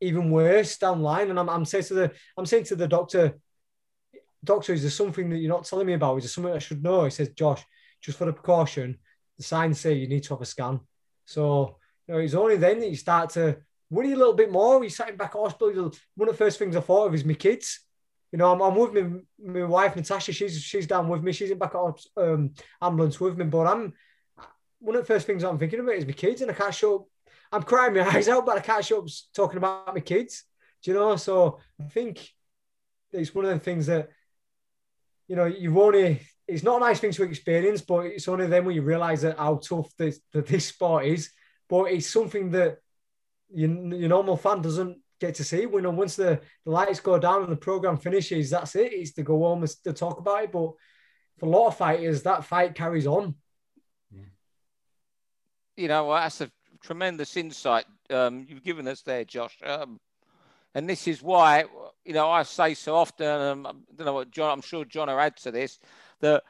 even 0.00 0.30
worse 0.30 0.78
down 0.78 1.02
line. 1.02 1.28
And 1.28 1.40
I'm, 1.40 1.50
I'm 1.50 1.64
saying 1.64 1.84
to 1.86 1.94
the, 1.94 2.12
I'm 2.38 2.46
saying 2.46 2.64
to 2.66 2.76
the 2.76 2.86
doctor, 2.86 3.36
doctor, 4.44 4.74
is 4.74 4.82
there 4.82 4.92
something 4.92 5.28
that 5.30 5.38
you're 5.38 5.52
not 5.52 5.64
telling 5.64 5.88
me 5.88 5.94
about? 5.94 6.18
Is 6.18 6.22
there 6.22 6.28
something 6.28 6.52
I 6.52 6.60
should 6.60 6.84
know? 6.84 7.02
He 7.02 7.10
says, 7.10 7.30
Josh, 7.30 7.64
just 8.00 8.16
for 8.16 8.26
the 8.26 8.32
precaution, 8.32 8.98
the 9.38 9.42
signs 9.42 9.80
say 9.80 9.94
you 9.94 10.06
need 10.06 10.22
to 10.22 10.34
have 10.34 10.40
a 10.40 10.46
scan. 10.46 10.78
So 11.24 11.78
you 12.06 12.14
know, 12.14 12.20
it's 12.20 12.34
only 12.34 12.56
then 12.56 12.80
that 12.80 12.90
you 12.90 12.96
start 12.96 13.30
to 13.30 13.58
worry 13.90 14.12
a 14.12 14.16
little 14.16 14.32
bit 14.32 14.50
more. 14.50 14.82
He's 14.82 14.96
sitting 14.96 15.16
back 15.16 15.34
hospital. 15.34 15.92
One 16.16 16.28
of 16.28 16.34
the 16.34 16.44
first 16.44 16.58
things 16.58 16.74
I 16.74 16.80
thought 16.80 17.06
of 17.06 17.14
is 17.14 17.24
my 17.24 17.34
kids. 17.34 17.80
You 18.32 18.38
know, 18.38 18.50
I'm, 18.50 18.62
I'm 18.62 18.74
with 18.74 18.94
me, 18.94 19.20
my 19.38 19.64
wife 19.64 19.94
Natasha. 19.94 20.32
She's 20.32 20.60
she's 20.60 20.86
down 20.86 21.08
with 21.08 21.22
me. 21.22 21.32
She's 21.32 21.50
in 21.50 21.58
back 21.58 21.74
at 21.74 22.00
um, 22.16 22.54
ambulance 22.80 23.20
with 23.20 23.36
me. 23.36 23.44
But 23.44 23.66
I'm 23.66 23.92
one 24.80 24.96
of 24.96 25.02
the 25.02 25.12
first 25.12 25.26
things 25.26 25.44
I'm 25.44 25.58
thinking 25.58 25.80
about 25.80 25.94
is 25.94 26.06
my 26.06 26.12
kids, 26.12 26.40
and 26.40 26.50
I 26.50 26.54
can't 26.54 26.74
show 26.74 26.96
up. 26.96 27.04
I'm 27.52 27.62
crying 27.62 27.92
my 27.92 28.08
eyes 28.08 28.28
out, 28.28 28.46
but 28.46 28.56
I 28.56 28.60
can't 28.60 28.84
show 28.84 29.02
up 29.02 29.08
talking 29.34 29.58
about 29.58 29.94
my 29.94 30.00
kids. 30.00 30.44
Do 30.82 30.90
you 30.90 30.96
know? 30.96 31.16
So 31.16 31.60
I 31.78 31.84
think 31.84 32.26
it's 33.12 33.34
one 33.34 33.44
of 33.44 33.50
the 33.50 33.58
things 33.58 33.86
that 33.86 34.08
you 35.28 35.36
know 35.36 35.44
you've 35.44 35.76
only. 35.76 36.20
It's 36.48 36.64
not 36.64 36.78
a 36.78 36.84
nice 36.86 36.98
thing 36.98 37.12
to 37.12 37.22
experience, 37.22 37.82
but 37.82 38.06
it's 38.06 38.26
only 38.28 38.46
then 38.46 38.64
when 38.64 38.74
you 38.74 38.82
realise 38.82 39.20
that 39.22 39.38
how 39.38 39.56
tough 39.56 39.94
this 39.98 40.20
that 40.32 40.46
this 40.46 40.66
sport 40.66 41.04
is 41.04 41.30
but 41.68 41.84
it's 41.84 42.10
something 42.10 42.50
that 42.50 42.78
your, 43.52 43.70
your 43.94 44.08
normal 44.08 44.36
fan 44.36 44.62
doesn't 44.62 44.98
get 45.20 45.34
to 45.36 45.44
see. 45.44 45.66
When 45.66 45.96
once 45.96 46.16
the, 46.16 46.40
the 46.64 46.70
lights 46.70 47.00
go 47.00 47.18
down 47.18 47.42
and 47.42 47.52
the 47.52 47.56
program 47.56 47.96
finishes, 47.96 48.50
that's 48.50 48.74
it. 48.76 48.92
It's 48.92 49.12
to 49.12 49.22
go 49.22 49.38
home 49.38 49.64
to 49.84 49.92
talk 49.92 50.18
about 50.18 50.44
it. 50.44 50.52
But 50.52 50.72
for 51.38 51.46
a 51.46 51.48
lot 51.48 51.68
of 51.68 51.76
fighters, 51.76 52.22
that 52.22 52.44
fight 52.44 52.74
carries 52.74 53.06
on. 53.06 53.34
You 55.76 55.88
know, 55.88 56.12
that's 56.12 56.40
a 56.42 56.50
tremendous 56.82 57.36
insight 57.36 57.86
um, 58.10 58.44
you've 58.48 58.62
given 58.62 58.86
us 58.86 59.02
there, 59.02 59.24
Josh. 59.24 59.56
Um, 59.64 60.00
and 60.74 60.88
this 60.88 61.06
is 61.06 61.22
why, 61.22 61.64
you 62.04 62.12
know, 62.14 62.30
I 62.30 62.42
say 62.42 62.74
so 62.74 62.96
often, 62.96 63.26
um, 63.26 63.66
I 63.66 63.72
don't 63.96 64.06
know 64.06 64.14
what 64.14 64.30
John, 64.30 64.50
I'm 64.50 64.62
sure 64.62 64.84
John 64.84 65.08
will 65.08 65.18
add 65.18 65.36
to 65.38 65.50
this, 65.50 65.78
that 66.20 66.42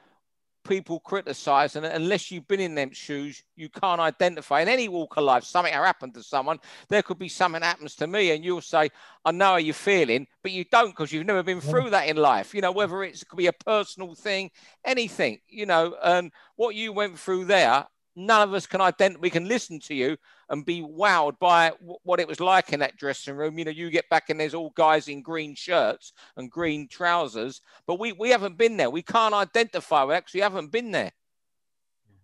people 0.65 1.01
criticize, 1.01 1.77
and 1.77 1.85
unless 1.85 2.31
you've 2.31 2.49
been 2.49 2.61
in 2.61 2.75
them 2.75 2.91
shoes, 2.93 3.43
you 3.57 3.69
can't 3.69 4.01
identify. 4.01 4.61
In 4.61 4.69
any 4.69 4.89
walk 4.89 5.17
of 5.17 5.25
life, 5.25 5.45
something 5.45 5.73
happened 5.73 6.15
to 6.15 6.23
someone, 6.23 6.59
there 6.89 7.03
could 7.03 7.19
be 7.19 7.29
something 7.29 7.63
happens 7.63 7.95
to 7.97 8.07
me, 8.07 8.31
and 8.31 8.45
you'll 8.45 8.61
say, 8.61 8.91
I 9.25 9.33
know 9.33 9.45
how 9.45 9.57
you're 9.57 9.75
feeling, 9.75 10.27
but 10.43 10.53
you 10.53 10.65
don't 10.65 10.91
because 10.91 11.13
you've 11.13 11.27
never 11.27 11.43
been 11.43 11.61
through 11.61 11.91
that 11.91 12.09
in 12.09 12.17
life. 12.17 12.55
You 12.55 12.61
know, 12.61 12.73
whether 12.73 13.03
it's, 13.03 13.23
it 13.23 13.29
could 13.29 13.37
be 13.37 13.47
a 13.47 13.53
personal 13.53 14.15
thing, 14.15 14.51
anything, 14.85 15.41
you 15.49 15.67
know, 15.67 15.97
and 16.03 16.33
what 16.57 16.75
you 16.75 16.93
went 16.93 17.19
through 17.19 17.47
there, 17.47 17.87
none 18.15 18.49
of 18.49 18.55
us 18.55 18.67
can 18.67 18.81
identify. 18.81 19.21
We 19.21 19.31
can 19.31 19.49
listen 19.49 19.81
to 19.81 19.95
you 19.95 20.17
and 20.53 20.67
be 20.67 20.83
wowed 20.83 21.39
by 21.41 21.71
w- 21.71 21.97
what 22.05 22.21
it 22.21 22.29
was 22.29 22.39
like 22.39 22.73
in 22.73 22.81
that 22.81 22.97
dressing 22.99 23.35
room. 23.35 23.59
You 23.59 23.65
know, 23.65 23.71
you 23.71 23.91
get 23.91 24.09
back 24.11 24.29
and 24.29 24.39
there's 24.39 24.55
all 24.55 24.71
guys 24.77 25.09
in 25.09 25.23
green 25.23 25.55
shirts 25.55 26.13
and 26.37 26.51
green 26.51 26.87
trousers, 26.87 27.63
but 27.87 27.99
we, 27.99 28.13
we 28.13 28.29
haven't 28.29 28.59
been 28.59 28.77
there. 28.77 28.91
We 28.91 29.03
can't 29.03 29.35
identify 29.35 30.05
we 30.05 30.41
haven't 30.41 30.71
been 30.71 30.93
there. 30.93 31.13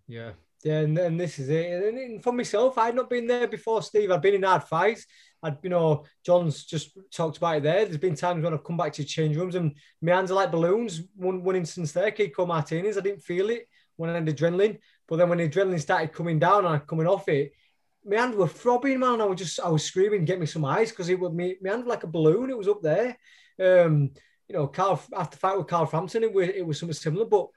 Yeah, 0.06 0.32
Yeah, 0.62 0.80
and, 0.80 0.98
and 0.98 1.18
this 1.18 1.38
is 1.38 1.48
it. 1.48 1.82
And 1.82 2.22
for 2.22 2.32
myself, 2.32 2.76
I'd 2.76 2.94
not 2.94 3.08
been 3.08 3.26
there 3.26 3.48
before, 3.48 3.82
Steve. 3.82 4.10
I'd 4.10 4.22
been 4.22 4.34
in 4.34 4.42
hard 4.42 4.64
fights. 4.64 5.06
I'd, 5.42 5.56
you 5.62 5.70
know, 5.70 6.04
John's 6.24 6.64
just 6.64 6.98
talked 7.10 7.38
about 7.38 7.58
it 7.58 7.62
there. 7.62 7.84
There's 7.86 7.96
been 7.96 8.14
times 8.14 8.44
when 8.44 8.52
I've 8.52 8.64
come 8.64 8.76
back 8.76 8.92
to 8.94 9.04
change 9.04 9.36
rooms 9.36 9.54
and 9.54 9.74
my 10.02 10.12
hands 10.12 10.30
are 10.30 10.34
like 10.34 10.52
balloons. 10.52 11.02
One, 11.16 11.42
one 11.42 11.56
instance 11.56 11.92
there, 11.92 12.10
Kiko 12.10 12.46
Martinez, 12.46 12.98
I 12.98 13.00
didn't 13.00 13.22
feel 13.22 13.48
it 13.48 13.68
when 13.96 14.10
I 14.10 14.14
had 14.14 14.26
adrenaline. 14.26 14.78
But 15.06 15.16
then 15.16 15.30
when 15.30 15.38
the 15.38 15.48
adrenaline 15.48 15.80
started 15.80 16.12
coming 16.12 16.38
down 16.38 16.66
and 16.66 16.86
coming 16.86 17.06
off 17.06 17.28
it, 17.28 17.52
my 18.04 18.16
hands 18.16 18.36
were 18.36 18.48
throbbing, 18.48 19.00
man. 19.00 19.20
I 19.20 19.24
was 19.24 19.38
just, 19.38 19.60
I 19.60 19.68
was 19.68 19.84
screaming, 19.84 20.24
get 20.24 20.40
me 20.40 20.46
some 20.46 20.64
ice 20.64 20.90
because 20.90 21.08
it 21.08 21.18
was 21.18 21.32
me, 21.32 21.56
my 21.60 21.70
hand 21.70 21.86
like 21.86 22.04
a 22.04 22.08
balloon. 22.08 22.50
It 22.50 22.58
was 22.58 22.68
up 22.68 22.82
there. 22.82 23.16
Um, 23.60 24.10
you 24.48 24.56
know, 24.56 24.66
Carl 24.66 25.02
after 25.16 25.36
fight 25.36 25.58
with 25.58 25.66
Carl 25.66 25.86
Frampton, 25.86 26.22
it 26.22 26.32
was, 26.32 26.48
it 26.48 26.66
was 26.66 26.78
something 26.78 26.94
similar. 26.94 27.26
But 27.26 27.48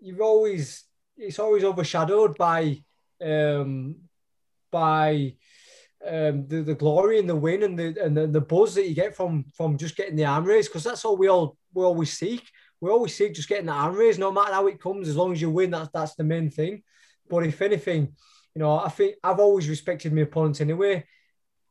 you've 0.00 0.20
always, 0.20 0.84
it's 1.16 1.38
always 1.38 1.64
overshadowed 1.64 2.38
by, 2.38 2.82
um, 3.22 3.96
by 4.70 5.34
um, 6.06 6.46
the, 6.46 6.62
the 6.62 6.74
glory 6.74 7.18
and 7.18 7.28
the 7.28 7.36
win 7.36 7.62
and 7.64 7.78
the 7.78 8.02
and 8.02 8.16
the, 8.16 8.26
the 8.26 8.40
buzz 8.40 8.74
that 8.76 8.88
you 8.88 8.94
get 8.94 9.16
from 9.16 9.44
from 9.54 9.76
just 9.76 9.96
getting 9.96 10.16
the 10.16 10.24
arm 10.24 10.44
raise 10.44 10.68
because 10.68 10.84
that's 10.84 11.04
all 11.04 11.16
we 11.16 11.28
all 11.28 11.56
we 11.74 11.84
always 11.84 12.16
seek. 12.16 12.48
We 12.80 12.90
always 12.90 13.16
seek 13.16 13.34
just 13.34 13.48
getting 13.48 13.66
the 13.66 13.72
arm 13.72 13.96
raise, 13.96 14.18
no 14.18 14.30
matter 14.30 14.52
how 14.52 14.68
it 14.68 14.80
comes, 14.80 15.08
as 15.08 15.16
long 15.16 15.32
as 15.32 15.42
you 15.42 15.50
win. 15.50 15.70
That's 15.70 15.90
that's 15.92 16.14
the 16.14 16.22
main 16.22 16.50
thing. 16.50 16.82
But 17.28 17.44
if 17.46 17.60
anything, 17.60 18.14
you 18.58 18.64
know, 18.64 18.76
I 18.76 18.88
think 18.88 19.14
I've 19.22 19.38
always 19.38 19.68
respected 19.68 20.12
my 20.12 20.22
opponents 20.22 20.60
anyway. 20.60 21.04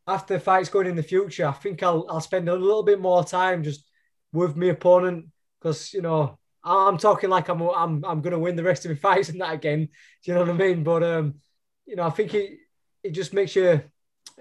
After 0.07 0.35
the 0.35 0.39
fights 0.39 0.69
going 0.69 0.87
in 0.87 0.95
the 0.95 1.03
future, 1.03 1.45
I 1.45 1.51
think 1.51 1.83
I'll 1.83 2.05
I'll 2.09 2.21
spend 2.21 2.47
a 2.47 2.55
little 2.55 2.81
bit 2.81 3.01
more 3.01 3.25
time 3.25 3.61
just 3.61 3.83
with 4.31 4.55
my 4.55 4.67
opponent 4.67 5.25
because 5.59 5.93
you 5.93 6.01
know 6.01 6.39
I'm 6.63 6.97
talking 6.97 7.29
like 7.29 7.49
I'm 7.49 7.61
I'm 7.61 8.05
I'm 8.05 8.21
gonna 8.21 8.39
win 8.39 8.55
the 8.55 8.63
rest 8.63 8.85
of 8.85 8.91
my 8.91 8.95
fights 9.07 9.27
and 9.27 9.41
that 9.41 9.53
again. 9.53 9.89
Do 10.23 10.31
you 10.31 10.33
know 10.33 10.45
what 10.45 10.49
I 10.49 10.53
mean? 10.53 10.81
But 10.81 11.03
um, 11.03 11.35
you 11.85 11.97
know, 11.97 12.03
I 12.03 12.09
think 12.09 12.33
it 12.33 12.57
it 13.03 13.11
just 13.11 13.33
makes 13.33 13.53
you 13.57 13.81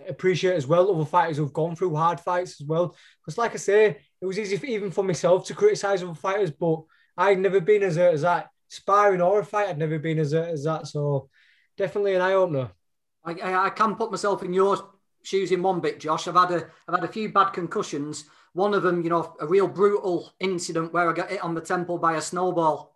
appreciate 0.09 0.55
as 0.55 0.69
well 0.69 0.95
other 0.95 1.05
fighters 1.05 1.39
who've 1.39 1.53
gone 1.53 1.75
through 1.75 1.97
hard 1.97 2.21
fights 2.21 2.61
as 2.61 2.67
well. 2.69 2.95
Because 3.21 3.39
like 3.39 3.55
I 3.55 3.59
say, 3.59 3.87
it 4.21 4.27
was 4.27 4.39
easy 4.39 4.57
for, 4.57 4.67
even 4.67 4.93
for 4.93 5.03
myself 5.03 5.47
to 5.47 5.55
criticize 5.55 6.01
other 6.01 6.15
fighters, 6.15 6.53
but 6.53 6.85
I'd 7.17 7.41
never 7.41 7.61
been 7.61 7.83
as 7.83 7.97
a, 7.97 8.13
as 8.13 8.23
that 8.23 8.51
sparring 8.69 9.21
or 9.21 9.41
a 9.41 9.45
fight. 9.45 9.69
I'd 9.69 9.79
never 9.79 9.99
been 9.99 10.21
as 10.21 10.33
a, 10.33 10.47
as 10.47 10.63
that. 10.63 10.87
So 10.87 11.29
definitely 11.77 12.15
an 12.15 12.23
eye 12.23 12.33
opener. 12.33 12.71
I, 13.25 13.33
I, 13.33 13.67
I 13.67 13.71
can 13.71 13.95
put 13.97 14.11
myself 14.11 14.43
in 14.43 14.53
your 14.53 14.91
shoes 15.23 15.53
in 15.53 15.63
one 15.63 15.81
bit, 15.81 16.01
Josh. 16.01 16.29
I've 16.29 16.35
had 16.35 16.51
a 16.53 16.67
I've 16.89 16.95
had 16.95 17.05
a 17.05 17.13
few 17.13 17.29
bad 17.29 17.51
concussions. 17.51 18.25
One 18.53 18.73
of 18.73 18.83
them, 18.83 19.03
you 19.03 19.11
know, 19.11 19.37
a 19.41 19.47
real 19.47 19.69
brutal 19.69 20.33
incident 20.41 20.93
where 20.93 21.11
I 21.11 21.13
got 21.13 21.31
hit 21.31 21.45
on 21.45 21.55
the 21.55 21.61
temple 21.61 21.99
by 21.99 22.15
a 22.17 22.23
snowball. 22.23 22.96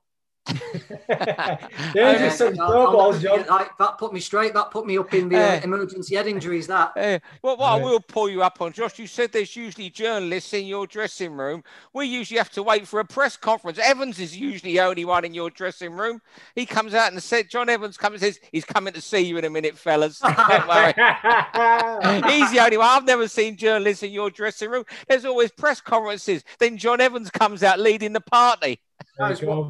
Some 2.31 2.55
snowballs, 2.55 3.23
John. 3.23 3.45
Like, 3.47 3.77
that 3.79 3.99
put 3.99 4.13
me 4.13 4.21
straight. 4.21 4.55
That 4.55 4.71
put 4.71 4.87
me 4.87 4.99
up 4.99 5.13
in 5.15 5.29
the 5.29 5.39
uh, 5.39 5.61
emergency 5.63 6.15
head 6.17 6.27
injuries. 6.27 6.67
That. 6.67 6.93
Uh, 6.97 7.19
well, 7.43 7.57
what 7.57 7.67
I 7.67 7.77
will 7.77 8.01
pull 8.01 8.29
you 8.29 8.43
up 8.43 8.61
on, 8.61 8.73
Josh. 8.73 8.99
You 8.99 9.07
said 9.07 9.33
there's 9.33 9.55
usually 9.57 9.91
journalists 9.91 10.53
in 10.53 10.67
your 10.67 10.87
dressing 10.87 11.33
room. 11.33 11.63
We 11.93 12.07
usually 12.07 12.39
have 12.39 12.51
to 12.51 12.63
wait 12.63 12.87
for 12.87 13.01
a 13.01 13.05
press 13.05 13.37
conference. 13.37 13.79
Evans 13.79 14.19
is 14.19 14.37
usually 14.37 14.73
the 14.73 14.81
only 14.81 15.05
one 15.05 15.25
in 15.25 15.35
your 15.35 15.51
dressing 15.51 15.93
room. 15.93 16.21
He 16.55 16.67
comes 16.67 16.95
out 16.95 17.13
and 17.13 17.23
said, 17.23 17.51
John 17.51 17.69
Evans 17.69 17.97
comes 17.97 18.23
and 18.23 18.35
says, 18.35 18.41
he's 18.53 18.65
coming 18.65 18.93
to 18.93 19.01
see 19.01 19.21
you 19.21 19.37
in 19.39 19.45
a 19.45 19.51
minute, 19.51 19.77
fellas. 19.77 20.19
Don't 20.49 20.69
worry. 20.69 20.93
he's 22.33 22.51
the 22.51 22.61
only 22.63 22.77
one. 22.77 22.89
I've 22.89 23.05
never 23.05 23.29
seen 23.29 23.57
journalists 23.57 24.03
in 24.03 24.13
your 24.13 24.31
dressing 24.31 24.71
room. 24.71 24.85
There's 25.09 25.25
always 25.25 25.51
press 25.51 25.81
conferences. 25.81 26.45
Then 26.59 26.77
John 26.77 27.01
Evans 27.01 27.31
comes 27.31 27.63
out 27.63 27.79
leading 27.81 28.13
the 28.13 28.21
party. 28.21 28.81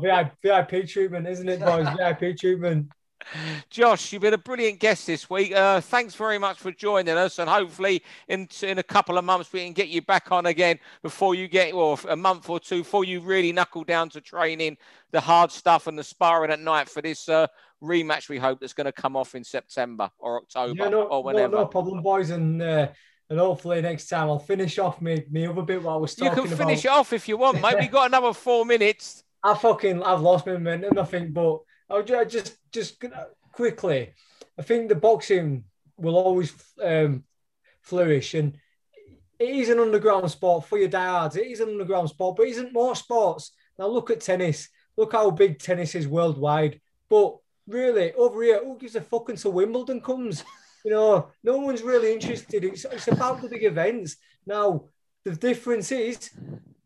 VIP, 0.00 0.32
VIP 0.42 0.88
treatment, 0.88 1.26
isn't 1.26 1.48
it, 1.48 1.60
boys? 1.60 1.86
VIP 1.98 2.36
treatment. 2.36 2.90
Josh, 3.68 4.12
you've 4.12 4.22
been 4.22 4.34
a 4.34 4.38
brilliant 4.38 4.80
guest 4.80 5.06
this 5.06 5.28
week. 5.28 5.52
Uh, 5.52 5.80
thanks 5.80 6.14
very 6.14 6.38
much 6.38 6.58
for 6.58 6.72
joining 6.72 7.16
us, 7.16 7.38
and 7.38 7.48
hopefully, 7.48 8.02
in 8.28 8.48
in 8.62 8.78
a 8.78 8.82
couple 8.82 9.18
of 9.18 9.24
months, 9.24 9.52
we 9.52 9.64
can 9.64 9.72
get 9.72 9.88
you 9.88 10.02
back 10.02 10.32
on 10.32 10.46
again 10.46 10.78
before 11.02 11.34
you 11.34 11.48
get, 11.48 11.74
or 11.74 11.98
a 12.08 12.16
month 12.16 12.48
or 12.48 12.58
two, 12.58 12.78
before 12.78 13.04
you 13.04 13.20
really 13.20 13.52
knuckle 13.52 13.84
down 13.84 14.08
to 14.10 14.20
training 14.20 14.76
the 15.10 15.20
hard 15.20 15.52
stuff 15.52 15.86
and 15.86 15.98
the 15.98 16.04
sparring 16.04 16.50
at 16.50 16.60
night 16.60 16.88
for 16.88 17.02
this 17.02 17.28
uh, 17.28 17.46
rematch. 17.82 18.28
We 18.28 18.38
hope 18.38 18.60
that's 18.60 18.72
going 18.72 18.86
to 18.86 18.92
come 18.92 19.16
off 19.16 19.34
in 19.34 19.44
September 19.44 20.10
or 20.18 20.38
October 20.38 20.84
yeah, 20.84 20.88
no, 20.88 21.02
or 21.02 21.22
whenever. 21.22 21.56
No, 21.56 21.62
no 21.62 21.66
problem, 21.66 22.02
boys, 22.02 22.30
and. 22.30 22.62
Uh, 22.62 22.88
and 23.28 23.38
hopefully 23.38 23.80
next 23.80 24.08
time 24.08 24.28
I'll 24.28 24.40
finish 24.40 24.76
off 24.80 25.00
me, 25.00 25.24
me 25.30 25.46
other 25.46 25.62
bit 25.62 25.86
I 25.86 25.94
was 25.94 26.16
talking. 26.16 26.36
You 26.36 26.48
can 26.48 26.56
finish 26.56 26.84
about. 26.84 26.96
it 26.96 26.98
off 26.98 27.12
if 27.12 27.28
you 27.28 27.36
want, 27.36 27.62
mate. 27.62 27.76
We've 27.78 27.88
got 27.88 28.06
another 28.06 28.32
four 28.32 28.66
minutes. 28.66 29.22
I 29.42 29.54
fucking 29.54 30.02
I've 30.02 30.20
lost 30.20 30.46
my 30.46 30.52
momentum. 30.52 30.98
I 30.98 31.04
think, 31.04 31.32
but 31.32 31.60
I'll 31.88 32.02
just 32.02 32.56
just 32.72 33.02
quickly. 33.52 34.14
I 34.58 34.62
think 34.62 34.88
the 34.88 34.94
boxing 34.94 35.64
will 35.96 36.16
always 36.16 36.52
um, 36.82 37.24
flourish, 37.82 38.34
and 38.34 38.56
it 39.38 39.48
is 39.48 39.70
an 39.70 39.78
underground 39.78 40.30
sport 40.30 40.66
for 40.66 40.78
your 40.78 40.88
diehards. 40.88 41.36
It 41.36 41.46
is 41.46 41.60
an 41.60 41.70
underground 41.70 42.10
sport, 42.10 42.36
but 42.36 42.46
isn't 42.46 42.72
more 42.72 42.94
sports. 42.94 43.52
Now 43.78 43.86
look 43.86 44.10
at 44.10 44.20
tennis. 44.20 44.68
Look 44.96 45.12
how 45.12 45.30
big 45.30 45.58
tennis 45.58 45.94
is 45.94 46.06
worldwide. 46.06 46.80
But 47.08 47.38
really, 47.66 48.12
over 48.12 48.42
here, 48.42 48.62
who 48.62 48.76
gives 48.76 48.96
a 48.96 49.00
fuck 49.00 49.30
until 49.30 49.52
Wimbledon 49.52 50.00
comes? 50.00 50.44
You 50.82 50.92
know, 50.92 51.28
no 51.44 51.58
one's 51.58 51.82
really 51.82 52.10
interested. 52.10 52.64
It's, 52.64 52.86
it's 52.86 53.08
about 53.08 53.42
the 53.42 53.50
big 53.50 53.64
events. 53.64 54.16
Now, 54.46 54.86
the 55.26 55.36
difference 55.36 55.92
is 55.92 56.30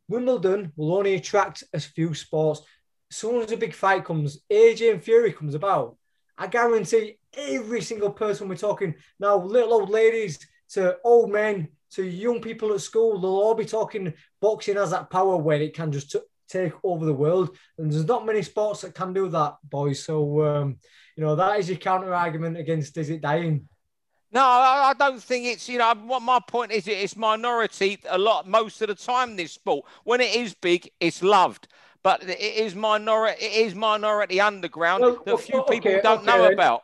Wimbledon 0.09 0.73
will 0.77 0.95
only 0.95 1.15
attract 1.15 1.65
a 1.73 1.81
few 1.81 2.15
sports. 2.15 2.63
As 3.11 3.17
soon 3.17 3.43
as 3.43 3.53
a 3.53 3.57
big 3.57 3.75
fight 3.75 4.05
comes, 4.05 4.41
AJ 4.51 4.93
and 4.93 5.03
Fury 5.03 5.33
comes 5.33 5.55
about, 5.55 5.97
I 6.37 6.47
guarantee 6.47 7.19
every 7.37 7.81
single 7.81 8.11
person 8.11 8.49
we're 8.49 8.57
talking 8.57 8.95
now, 9.21 9.37
little 9.37 9.75
old 9.75 9.91
ladies 9.91 10.39
to 10.71 10.97
old 11.05 11.31
men 11.31 11.69
to 11.93 12.05
young 12.05 12.41
people 12.41 12.73
at 12.73 12.81
school, 12.81 13.21
they'll 13.21 13.31
all 13.31 13.55
be 13.55 13.65
talking 13.65 14.13
boxing 14.41 14.77
has 14.77 14.91
that 14.91 15.11
power 15.11 15.37
where 15.37 15.61
it 15.61 15.75
can 15.75 15.93
just 15.93 16.11
t- 16.11 16.19
take 16.49 16.73
over 16.83 17.05
the 17.05 17.15
world. 17.15 17.57
And 17.79 17.91
there's 17.91 18.05
not 18.05 18.27
many 18.27 18.43
sports 18.43 18.81
that 18.81 18.95
can 18.95 19.13
do 19.13 19.29
that, 19.29 19.57
boys. 19.63 20.03
So, 20.03 20.45
um, 20.45 20.79
you 21.17 21.23
know, 21.23 21.37
that 21.37 21.59
is 21.59 21.69
your 21.69 21.79
counter 21.79 22.13
argument 22.13 22.57
against 22.57 22.97
is 22.97 23.11
it 23.11 23.21
dying? 23.21 23.69
No, 24.35 24.41
I, 24.43 24.91
I, 24.91 24.95
don't 24.95 25.23
think 25.23 25.47
it's, 25.47 25.69
you 25.69 25.79
know, 25.79 25.95
what 25.95 26.21
my 26.21 26.41
point 26.41 26.73
is, 26.73 26.89
it's 26.89 27.17
minority 27.17 28.01
a 28.09 28.19
lot, 28.19 28.49
most 28.49 28.83
of 28.83 28.89
the 28.89 28.97
time, 28.97 29.31
in 29.31 29.37
this 29.37 29.53
sport. 29.53 29.87
When 30.03 30.21
it 30.21 30.35
is 30.35 30.55
big, 30.55 30.91
it's 30.99 31.23
loved. 31.23 31.69
But 32.03 32.25
it 32.25 32.41
is 32.41 32.75
minority, 32.75 33.45
it 33.45 33.67
is 33.67 33.77
minority 33.77 34.41
underground 34.41 35.03
well, 35.03 35.23
that 35.25 35.41
few 35.41 35.61
okay, 35.61 35.75
people 35.75 36.01
don't 36.03 36.19
okay, 36.19 36.27
know 36.27 36.53
about. 36.53 36.83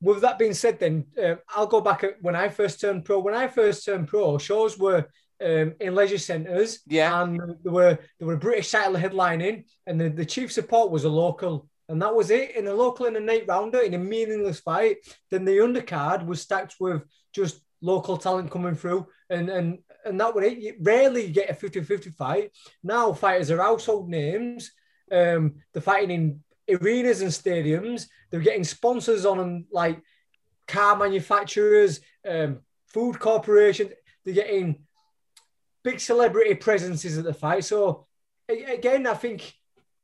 With 0.00 0.22
that 0.22 0.38
being 0.38 0.54
said, 0.54 0.78
then 0.78 1.04
uh, 1.22 1.36
I'll 1.54 1.66
go 1.66 1.82
back 1.82 2.02
at 2.02 2.20
when 2.22 2.34
I 2.34 2.48
first 2.48 2.80
turned 2.80 3.04
pro. 3.04 3.18
When 3.18 3.34
I 3.34 3.46
first 3.46 3.84
turned 3.84 4.08
pro, 4.08 4.38
shows 4.38 4.78
were 4.78 5.06
um, 5.40 5.74
in 5.78 5.94
leisure 5.94 6.18
centres. 6.18 6.80
Yeah. 6.86 7.22
And 7.22 7.56
there 7.62 7.72
were 7.72 7.98
there 8.18 8.26
were 8.26 8.36
British 8.36 8.70
title 8.70 8.96
headlining, 8.96 9.64
and 9.86 10.00
the, 10.00 10.08
the 10.08 10.24
chief 10.24 10.50
support 10.50 10.90
was 10.90 11.04
a 11.04 11.08
local 11.10 11.68
and 11.88 12.02
that 12.02 12.14
was 12.14 12.30
it 12.30 12.56
in 12.56 12.66
a 12.66 12.74
local 12.74 13.06
in 13.06 13.16
a 13.16 13.20
night 13.20 13.44
rounder 13.46 13.80
in 13.80 13.94
a 13.94 13.98
meaningless 13.98 14.60
fight. 14.60 14.98
Then 15.30 15.44
the 15.44 15.58
undercard 15.58 16.26
was 16.26 16.42
stacked 16.42 16.76
with 16.80 17.02
just 17.32 17.60
local 17.80 18.16
talent 18.16 18.50
coming 18.50 18.74
through, 18.74 19.06
and 19.30 19.48
and 19.48 19.78
and 20.04 20.20
that 20.20 20.34
was 20.34 20.44
it. 20.44 20.58
You 20.58 20.74
rarely 20.80 21.30
get 21.30 21.50
a 21.50 21.54
50-50 21.54 22.14
fight. 22.14 22.52
Now 22.82 23.12
fighters 23.12 23.50
are 23.50 23.58
household 23.58 24.08
names. 24.08 24.70
Um, 25.10 25.56
they're 25.72 25.82
fighting 25.82 26.10
in 26.68 26.76
arenas 26.76 27.22
and 27.22 27.30
stadiums. 27.30 28.06
They're 28.30 28.40
getting 28.40 28.64
sponsors 28.64 29.24
on 29.26 29.38
them 29.38 29.66
like 29.70 30.00
car 30.68 30.96
manufacturers, 30.96 32.00
um, 32.28 32.60
food 32.86 33.18
corporations. 33.18 33.92
They're 34.24 34.34
getting 34.34 34.82
big 35.84 36.00
celebrity 36.00 36.54
presences 36.54 37.18
at 37.18 37.24
the 37.24 37.34
fight. 37.34 37.64
So 37.64 38.06
again, 38.48 39.06
I 39.06 39.14
think 39.14 39.54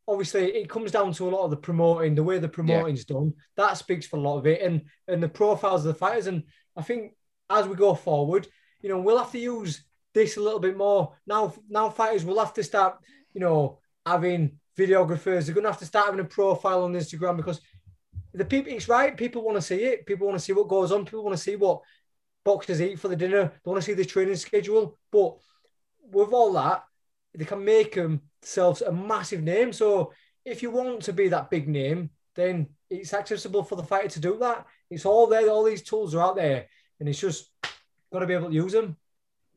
obviously 0.08 0.54
it 0.54 0.68
comes 0.68 0.90
down 0.90 1.12
to 1.12 1.28
a 1.28 1.30
lot 1.30 1.44
of 1.44 1.50
the 1.50 1.56
promoting, 1.56 2.14
the 2.14 2.22
way 2.22 2.38
the 2.38 2.48
promoting's 2.48 3.04
yeah. 3.08 3.14
done. 3.14 3.34
That 3.56 3.76
speaks 3.76 4.06
for 4.06 4.16
a 4.16 4.20
lot 4.20 4.38
of 4.38 4.46
it, 4.46 4.62
and 4.62 4.82
and 5.08 5.22
the 5.22 5.28
profiles 5.28 5.84
of 5.84 5.92
the 5.92 5.98
fighters. 5.98 6.26
And 6.26 6.44
I 6.76 6.82
think 6.82 7.12
as 7.50 7.66
we 7.66 7.74
go 7.74 7.94
forward, 7.94 8.48
you 8.80 8.88
know, 8.88 9.00
we'll 9.00 9.18
have 9.18 9.32
to 9.32 9.38
use 9.38 9.84
this 10.14 10.36
a 10.36 10.40
little 10.40 10.60
bit 10.60 10.76
more. 10.76 11.14
Now, 11.26 11.54
now 11.68 11.90
fighters 11.90 12.24
will 12.24 12.38
have 12.38 12.54
to 12.54 12.62
start, 12.62 12.98
you 13.32 13.40
know, 13.40 13.78
having 14.04 14.58
videographers. 14.78 15.46
They're 15.46 15.54
going 15.54 15.64
to 15.64 15.70
have 15.70 15.80
to 15.80 15.86
start 15.86 16.06
having 16.06 16.20
a 16.20 16.24
profile 16.24 16.84
on 16.84 16.94
Instagram 16.94 17.36
because 17.36 17.60
the 18.35 18.44
people. 18.44 18.72
It's 18.72 18.88
right. 18.88 19.16
People 19.16 19.42
want 19.42 19.56
to 19.56 19.62
see 19.62 19.85
it. 19.85 20.06
People 20.06 20.27
want 20.27 20.38
to 20.38 20.44
see 20.44 20.52
what 20.52 20.68
goes 20.68 20.92
on. 20.92 21.04
People 21.04 21.24
want 21.24 21.37
to 21.37 21.42
see 21.42 21.56
what 21.56 21.83
boxers 22.44 22.81
eat 22.81 22.98
for 22.98 23.08
the 23.08 23.16
dinner. 23.16 23.52
They 23.64 23.70
want 23.70 23.83
to 23.83 23.87
see 23.87 23.94
the 23.94 24.04
training 24.04 24.37
schedule. 24.37 24.98
But 25.10 25.37
with 26.00 26.33
all 26.33 26.52
that, 26.54 26.85
they 27.35 27.44
can 27.44 27.64
make 27.64 27.96
themselves 28.42 28.82
a 28.82 28.92
massive 28.92 29.42
name. 29.42 29.72
So 29.72 30.12
if 30.44 30.62
you 30.62 30.70
want 30.70 31.02
to 31.02 31.12
be 31.12 31.28
that 31.28 31.50
big 31.50 31.68
name, 31.68 32.10
then 32.34 32.68
it's 32.90 33.14
accessible 33.14 33.62
for 33.62 33.76
the 33.76 33.82
fighter 33.82 34.08
to 34.08 34.20
do 34.20 34.38
that. 34.40 34.66
It's 34.90 35.06
all 35.06 35.26
there. 35.26 35.48
All 35.48 35.64
these 35.64 35.82
tools 35.82 36.14
are 36.14 36.22
out 36.22 36.36
there, 36.36 36.66
and 37.00 37.08
it's 37.08 37.20
just 37.20 37.50
got 38.12 38.20
to 38.20 38.26
be 38.26 38.34
able 38.34 38.48
to 38.48 38.54
use 38.54 38.72
them. 38.72 38.96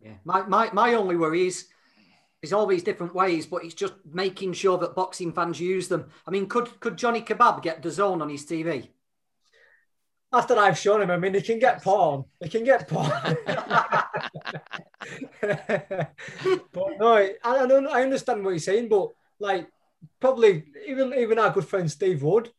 Yeah. 0.02 0.14
My 0.24 0.44
my, 0.44 0.70
my 0.72 0.94
only 0.94 1.16
worry 1.16 1.48
is 1.48 1.68
there's 2.42 2.54
all 2.54 2.68
these 2.68 2.84
different 2.84 3.16
ways, 3.16 3.46
but 3.46 3.64
it's 3.64 3.74
just 3.74 3.94
making 4.06 4.54
sure 4.54 4.78
that 4.78 4.96
boxing 4.96 5.34
fans 5.34 5.60
use 5.60 5.88
them. 5.88 6.10
I 6.28 6.32
mean, 6.32 6.48
could 6.48 6.80
could 6.80 6.98
Johnny 6.98 7.22
Kebab 7.22 7.62
get 7.62 7.82
DAZN 7.82 8.22
on 8.22 8.30
his 8.30 8.46
TV? 8.46 8.90
after 10.36 10.58
I've 10.58 10.78
shown 10.78 11.02
him, 11.02 11.12
I 11.12 11.18
mean, 11.18 11.34
he 11.34 11.42
can 11.42 11.60
get 11.60 11.82
porn. 11.82 12.26
He 12.42 12.50
can 12.50 12.64
get 12.64 12.88
porn. 12.88 13.12
But 15.42 17.00
no, 17.00 17.14
I, 17.16 17.36
I 17.44 17.68
don't. 17.68 17.88
I 17.88 18.04
understand 18.04 18.44
what 18.44 18.52
you're 18.52 18.60
saying, 18.60 18.90
but 18.90 19.10
like 19.40 19.68
probably 20.20 20.66
even 20.88 21.14
even 21.14 21.40
our 21.40 21.52
good 21.52 21.66
friend 21.66 21.90
Steve 21.90 22.24
Wood, 22.24 22.52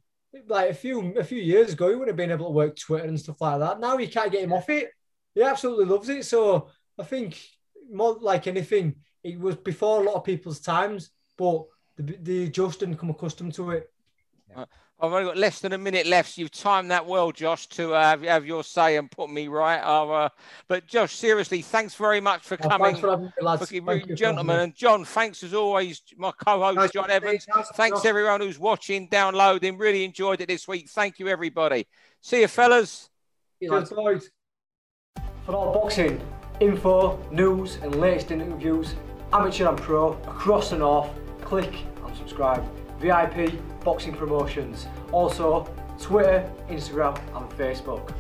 like 0.47 0.71
a 0.71 0.75
few 0.75 1.15
a 1.17 1.25
few 1.25 1.39
years 1.43 1.73
ago, 1.73 1.89
he 1.89 1.95
wouldn't 1.95 2.09
have 2.09 2.17
been 2.17 2.31
able 2.31 2.47
to 2.47 2.53
work 2.53 2.77
Twitter 2.77 3.07
and 3.07 3.19
stuff 3.19 3.41
like 3.41 3.61
that. 3.61 3.81
Now 3.81 3.99
you 3.99 4.09
can't 4.09 4.33
get 4.33 4.45
him 4.45 4.53
off 4.53 4.69
it. 4.71 4.91
He 5.35 5.43
absolutely 5.43 5.85
loves 5.85 6.09
it. 6.09 6.25
So 6.25 6.69
I 6.99 7.03
think 7.03 7.39
more 7.91 8.17
like 8.21 8.47
anything, 8.47 8.97
it 9.23 9.39
was 9.39 9.57
before 9.57 10.01
a 10.01 10.05
lot 10.05 10.17
of 10.17 10.25
people's 10.25 10.61
times, 10.61 11.11
but 11.37 11.65
the, 11.97 12.17
the 12.23 12.49
just 12.49 12.81
didn't 12.81 12.97
come 12.97 13.11
accustomed 13.11 13.55
to 13.55 13.71
it. 13.71 13.91
Yeah. 14.51 14.65
I've 14.99 15.13
only 15.13 15.25
got 15.25 15.37
less 15.37 15.61
than 15.61 15.75
a 15.75 15.79
minute 15.79 16.07
left. 16.07 16.35
So 16.35 16.41
you've 16.41 16.51
timed 16.51 16.91
that 16.91 17.05
well, 17.05 17.31
Josh, 17.31 17.67
to 17.69 17.93
uh, 17.93 18.03
have, 18.03 18.23
have, 18.23 18.47
your 18.47 18.65
say 18.65 18.97
and 18.97 19.11
put 19.11 19.29
me 19.31 19.47
right. 19.49 19.79
Uh, 19.79 20.31
but 20.69 20.87
Josh, 20.87 21.15
seriously, 21.15 21.61
thanks 21.61 21.95
very 21.95 22.21
much 22.21 22.43
for 22.43 22.57
oh, 22.63 22.69
coming, 22.69 22.97
for 22.97 23.11
having 23.11 23.27
me, 23.27 23.33
lads. 23.43 23.69
For, 23.69 24.15
gentlemen. 24.15 24.61
And 24.61 24.75
John, 24.75 25.05
thanks 25.05 25.43
as 25.43 25.53
always, 25.53 26.01
my 26.17 26.33
co-host 26.33 26.77
nice 26.77 26.91
John 26.93 27.11
Evans. 27.11 27.47
Nice 27.55 27.69
thanks 27.75 27.99
Josh. 27.99 28.07
everyone 28.07 28.41
who's 28.41 28.59
watching, 28.59 29.09
downloading. 29.09 29.77
Really 29.77 30.03
enjoyed 30.03 30.41
it 30.41 30.49
this 30.49 30.67
week. 30.67 30.89
Thank 30.89 31.19
you, 31.19 31.29
everybody. 31.29 31.87
See 32.23 32.41
you, 32.41 32.49
fellas. 32.49 33.11
Cheers, 33.63 33.91
boys. 33.91 34.31
For 35.45 35.55
all 35.55 35.75
boxing 35.75 36.21
info, 36.61 37.23
news, 37.31 37.77
and 37.83 37.95
latest 37.97 38.31
interviews, 38.31 38.95
amateur 39.33 39.69
and 39.69 39.79
pro 39.79 40.13
across 40.13 40.73
and 40.73 40.83
off, 40.83 41.11
click 41.43 41.85
and 42.05 42.17
subscribe. 42.17 42.67
VIP 42.99 43.53
Boxing 43.85 44.15
Promotions. 44.15 44.87
Also, 45.13 45.65
Twitter, 46.01 46.51
Instagram, 46.69 47.19
and 47.37 47.49
Facebook. 47.59 48.13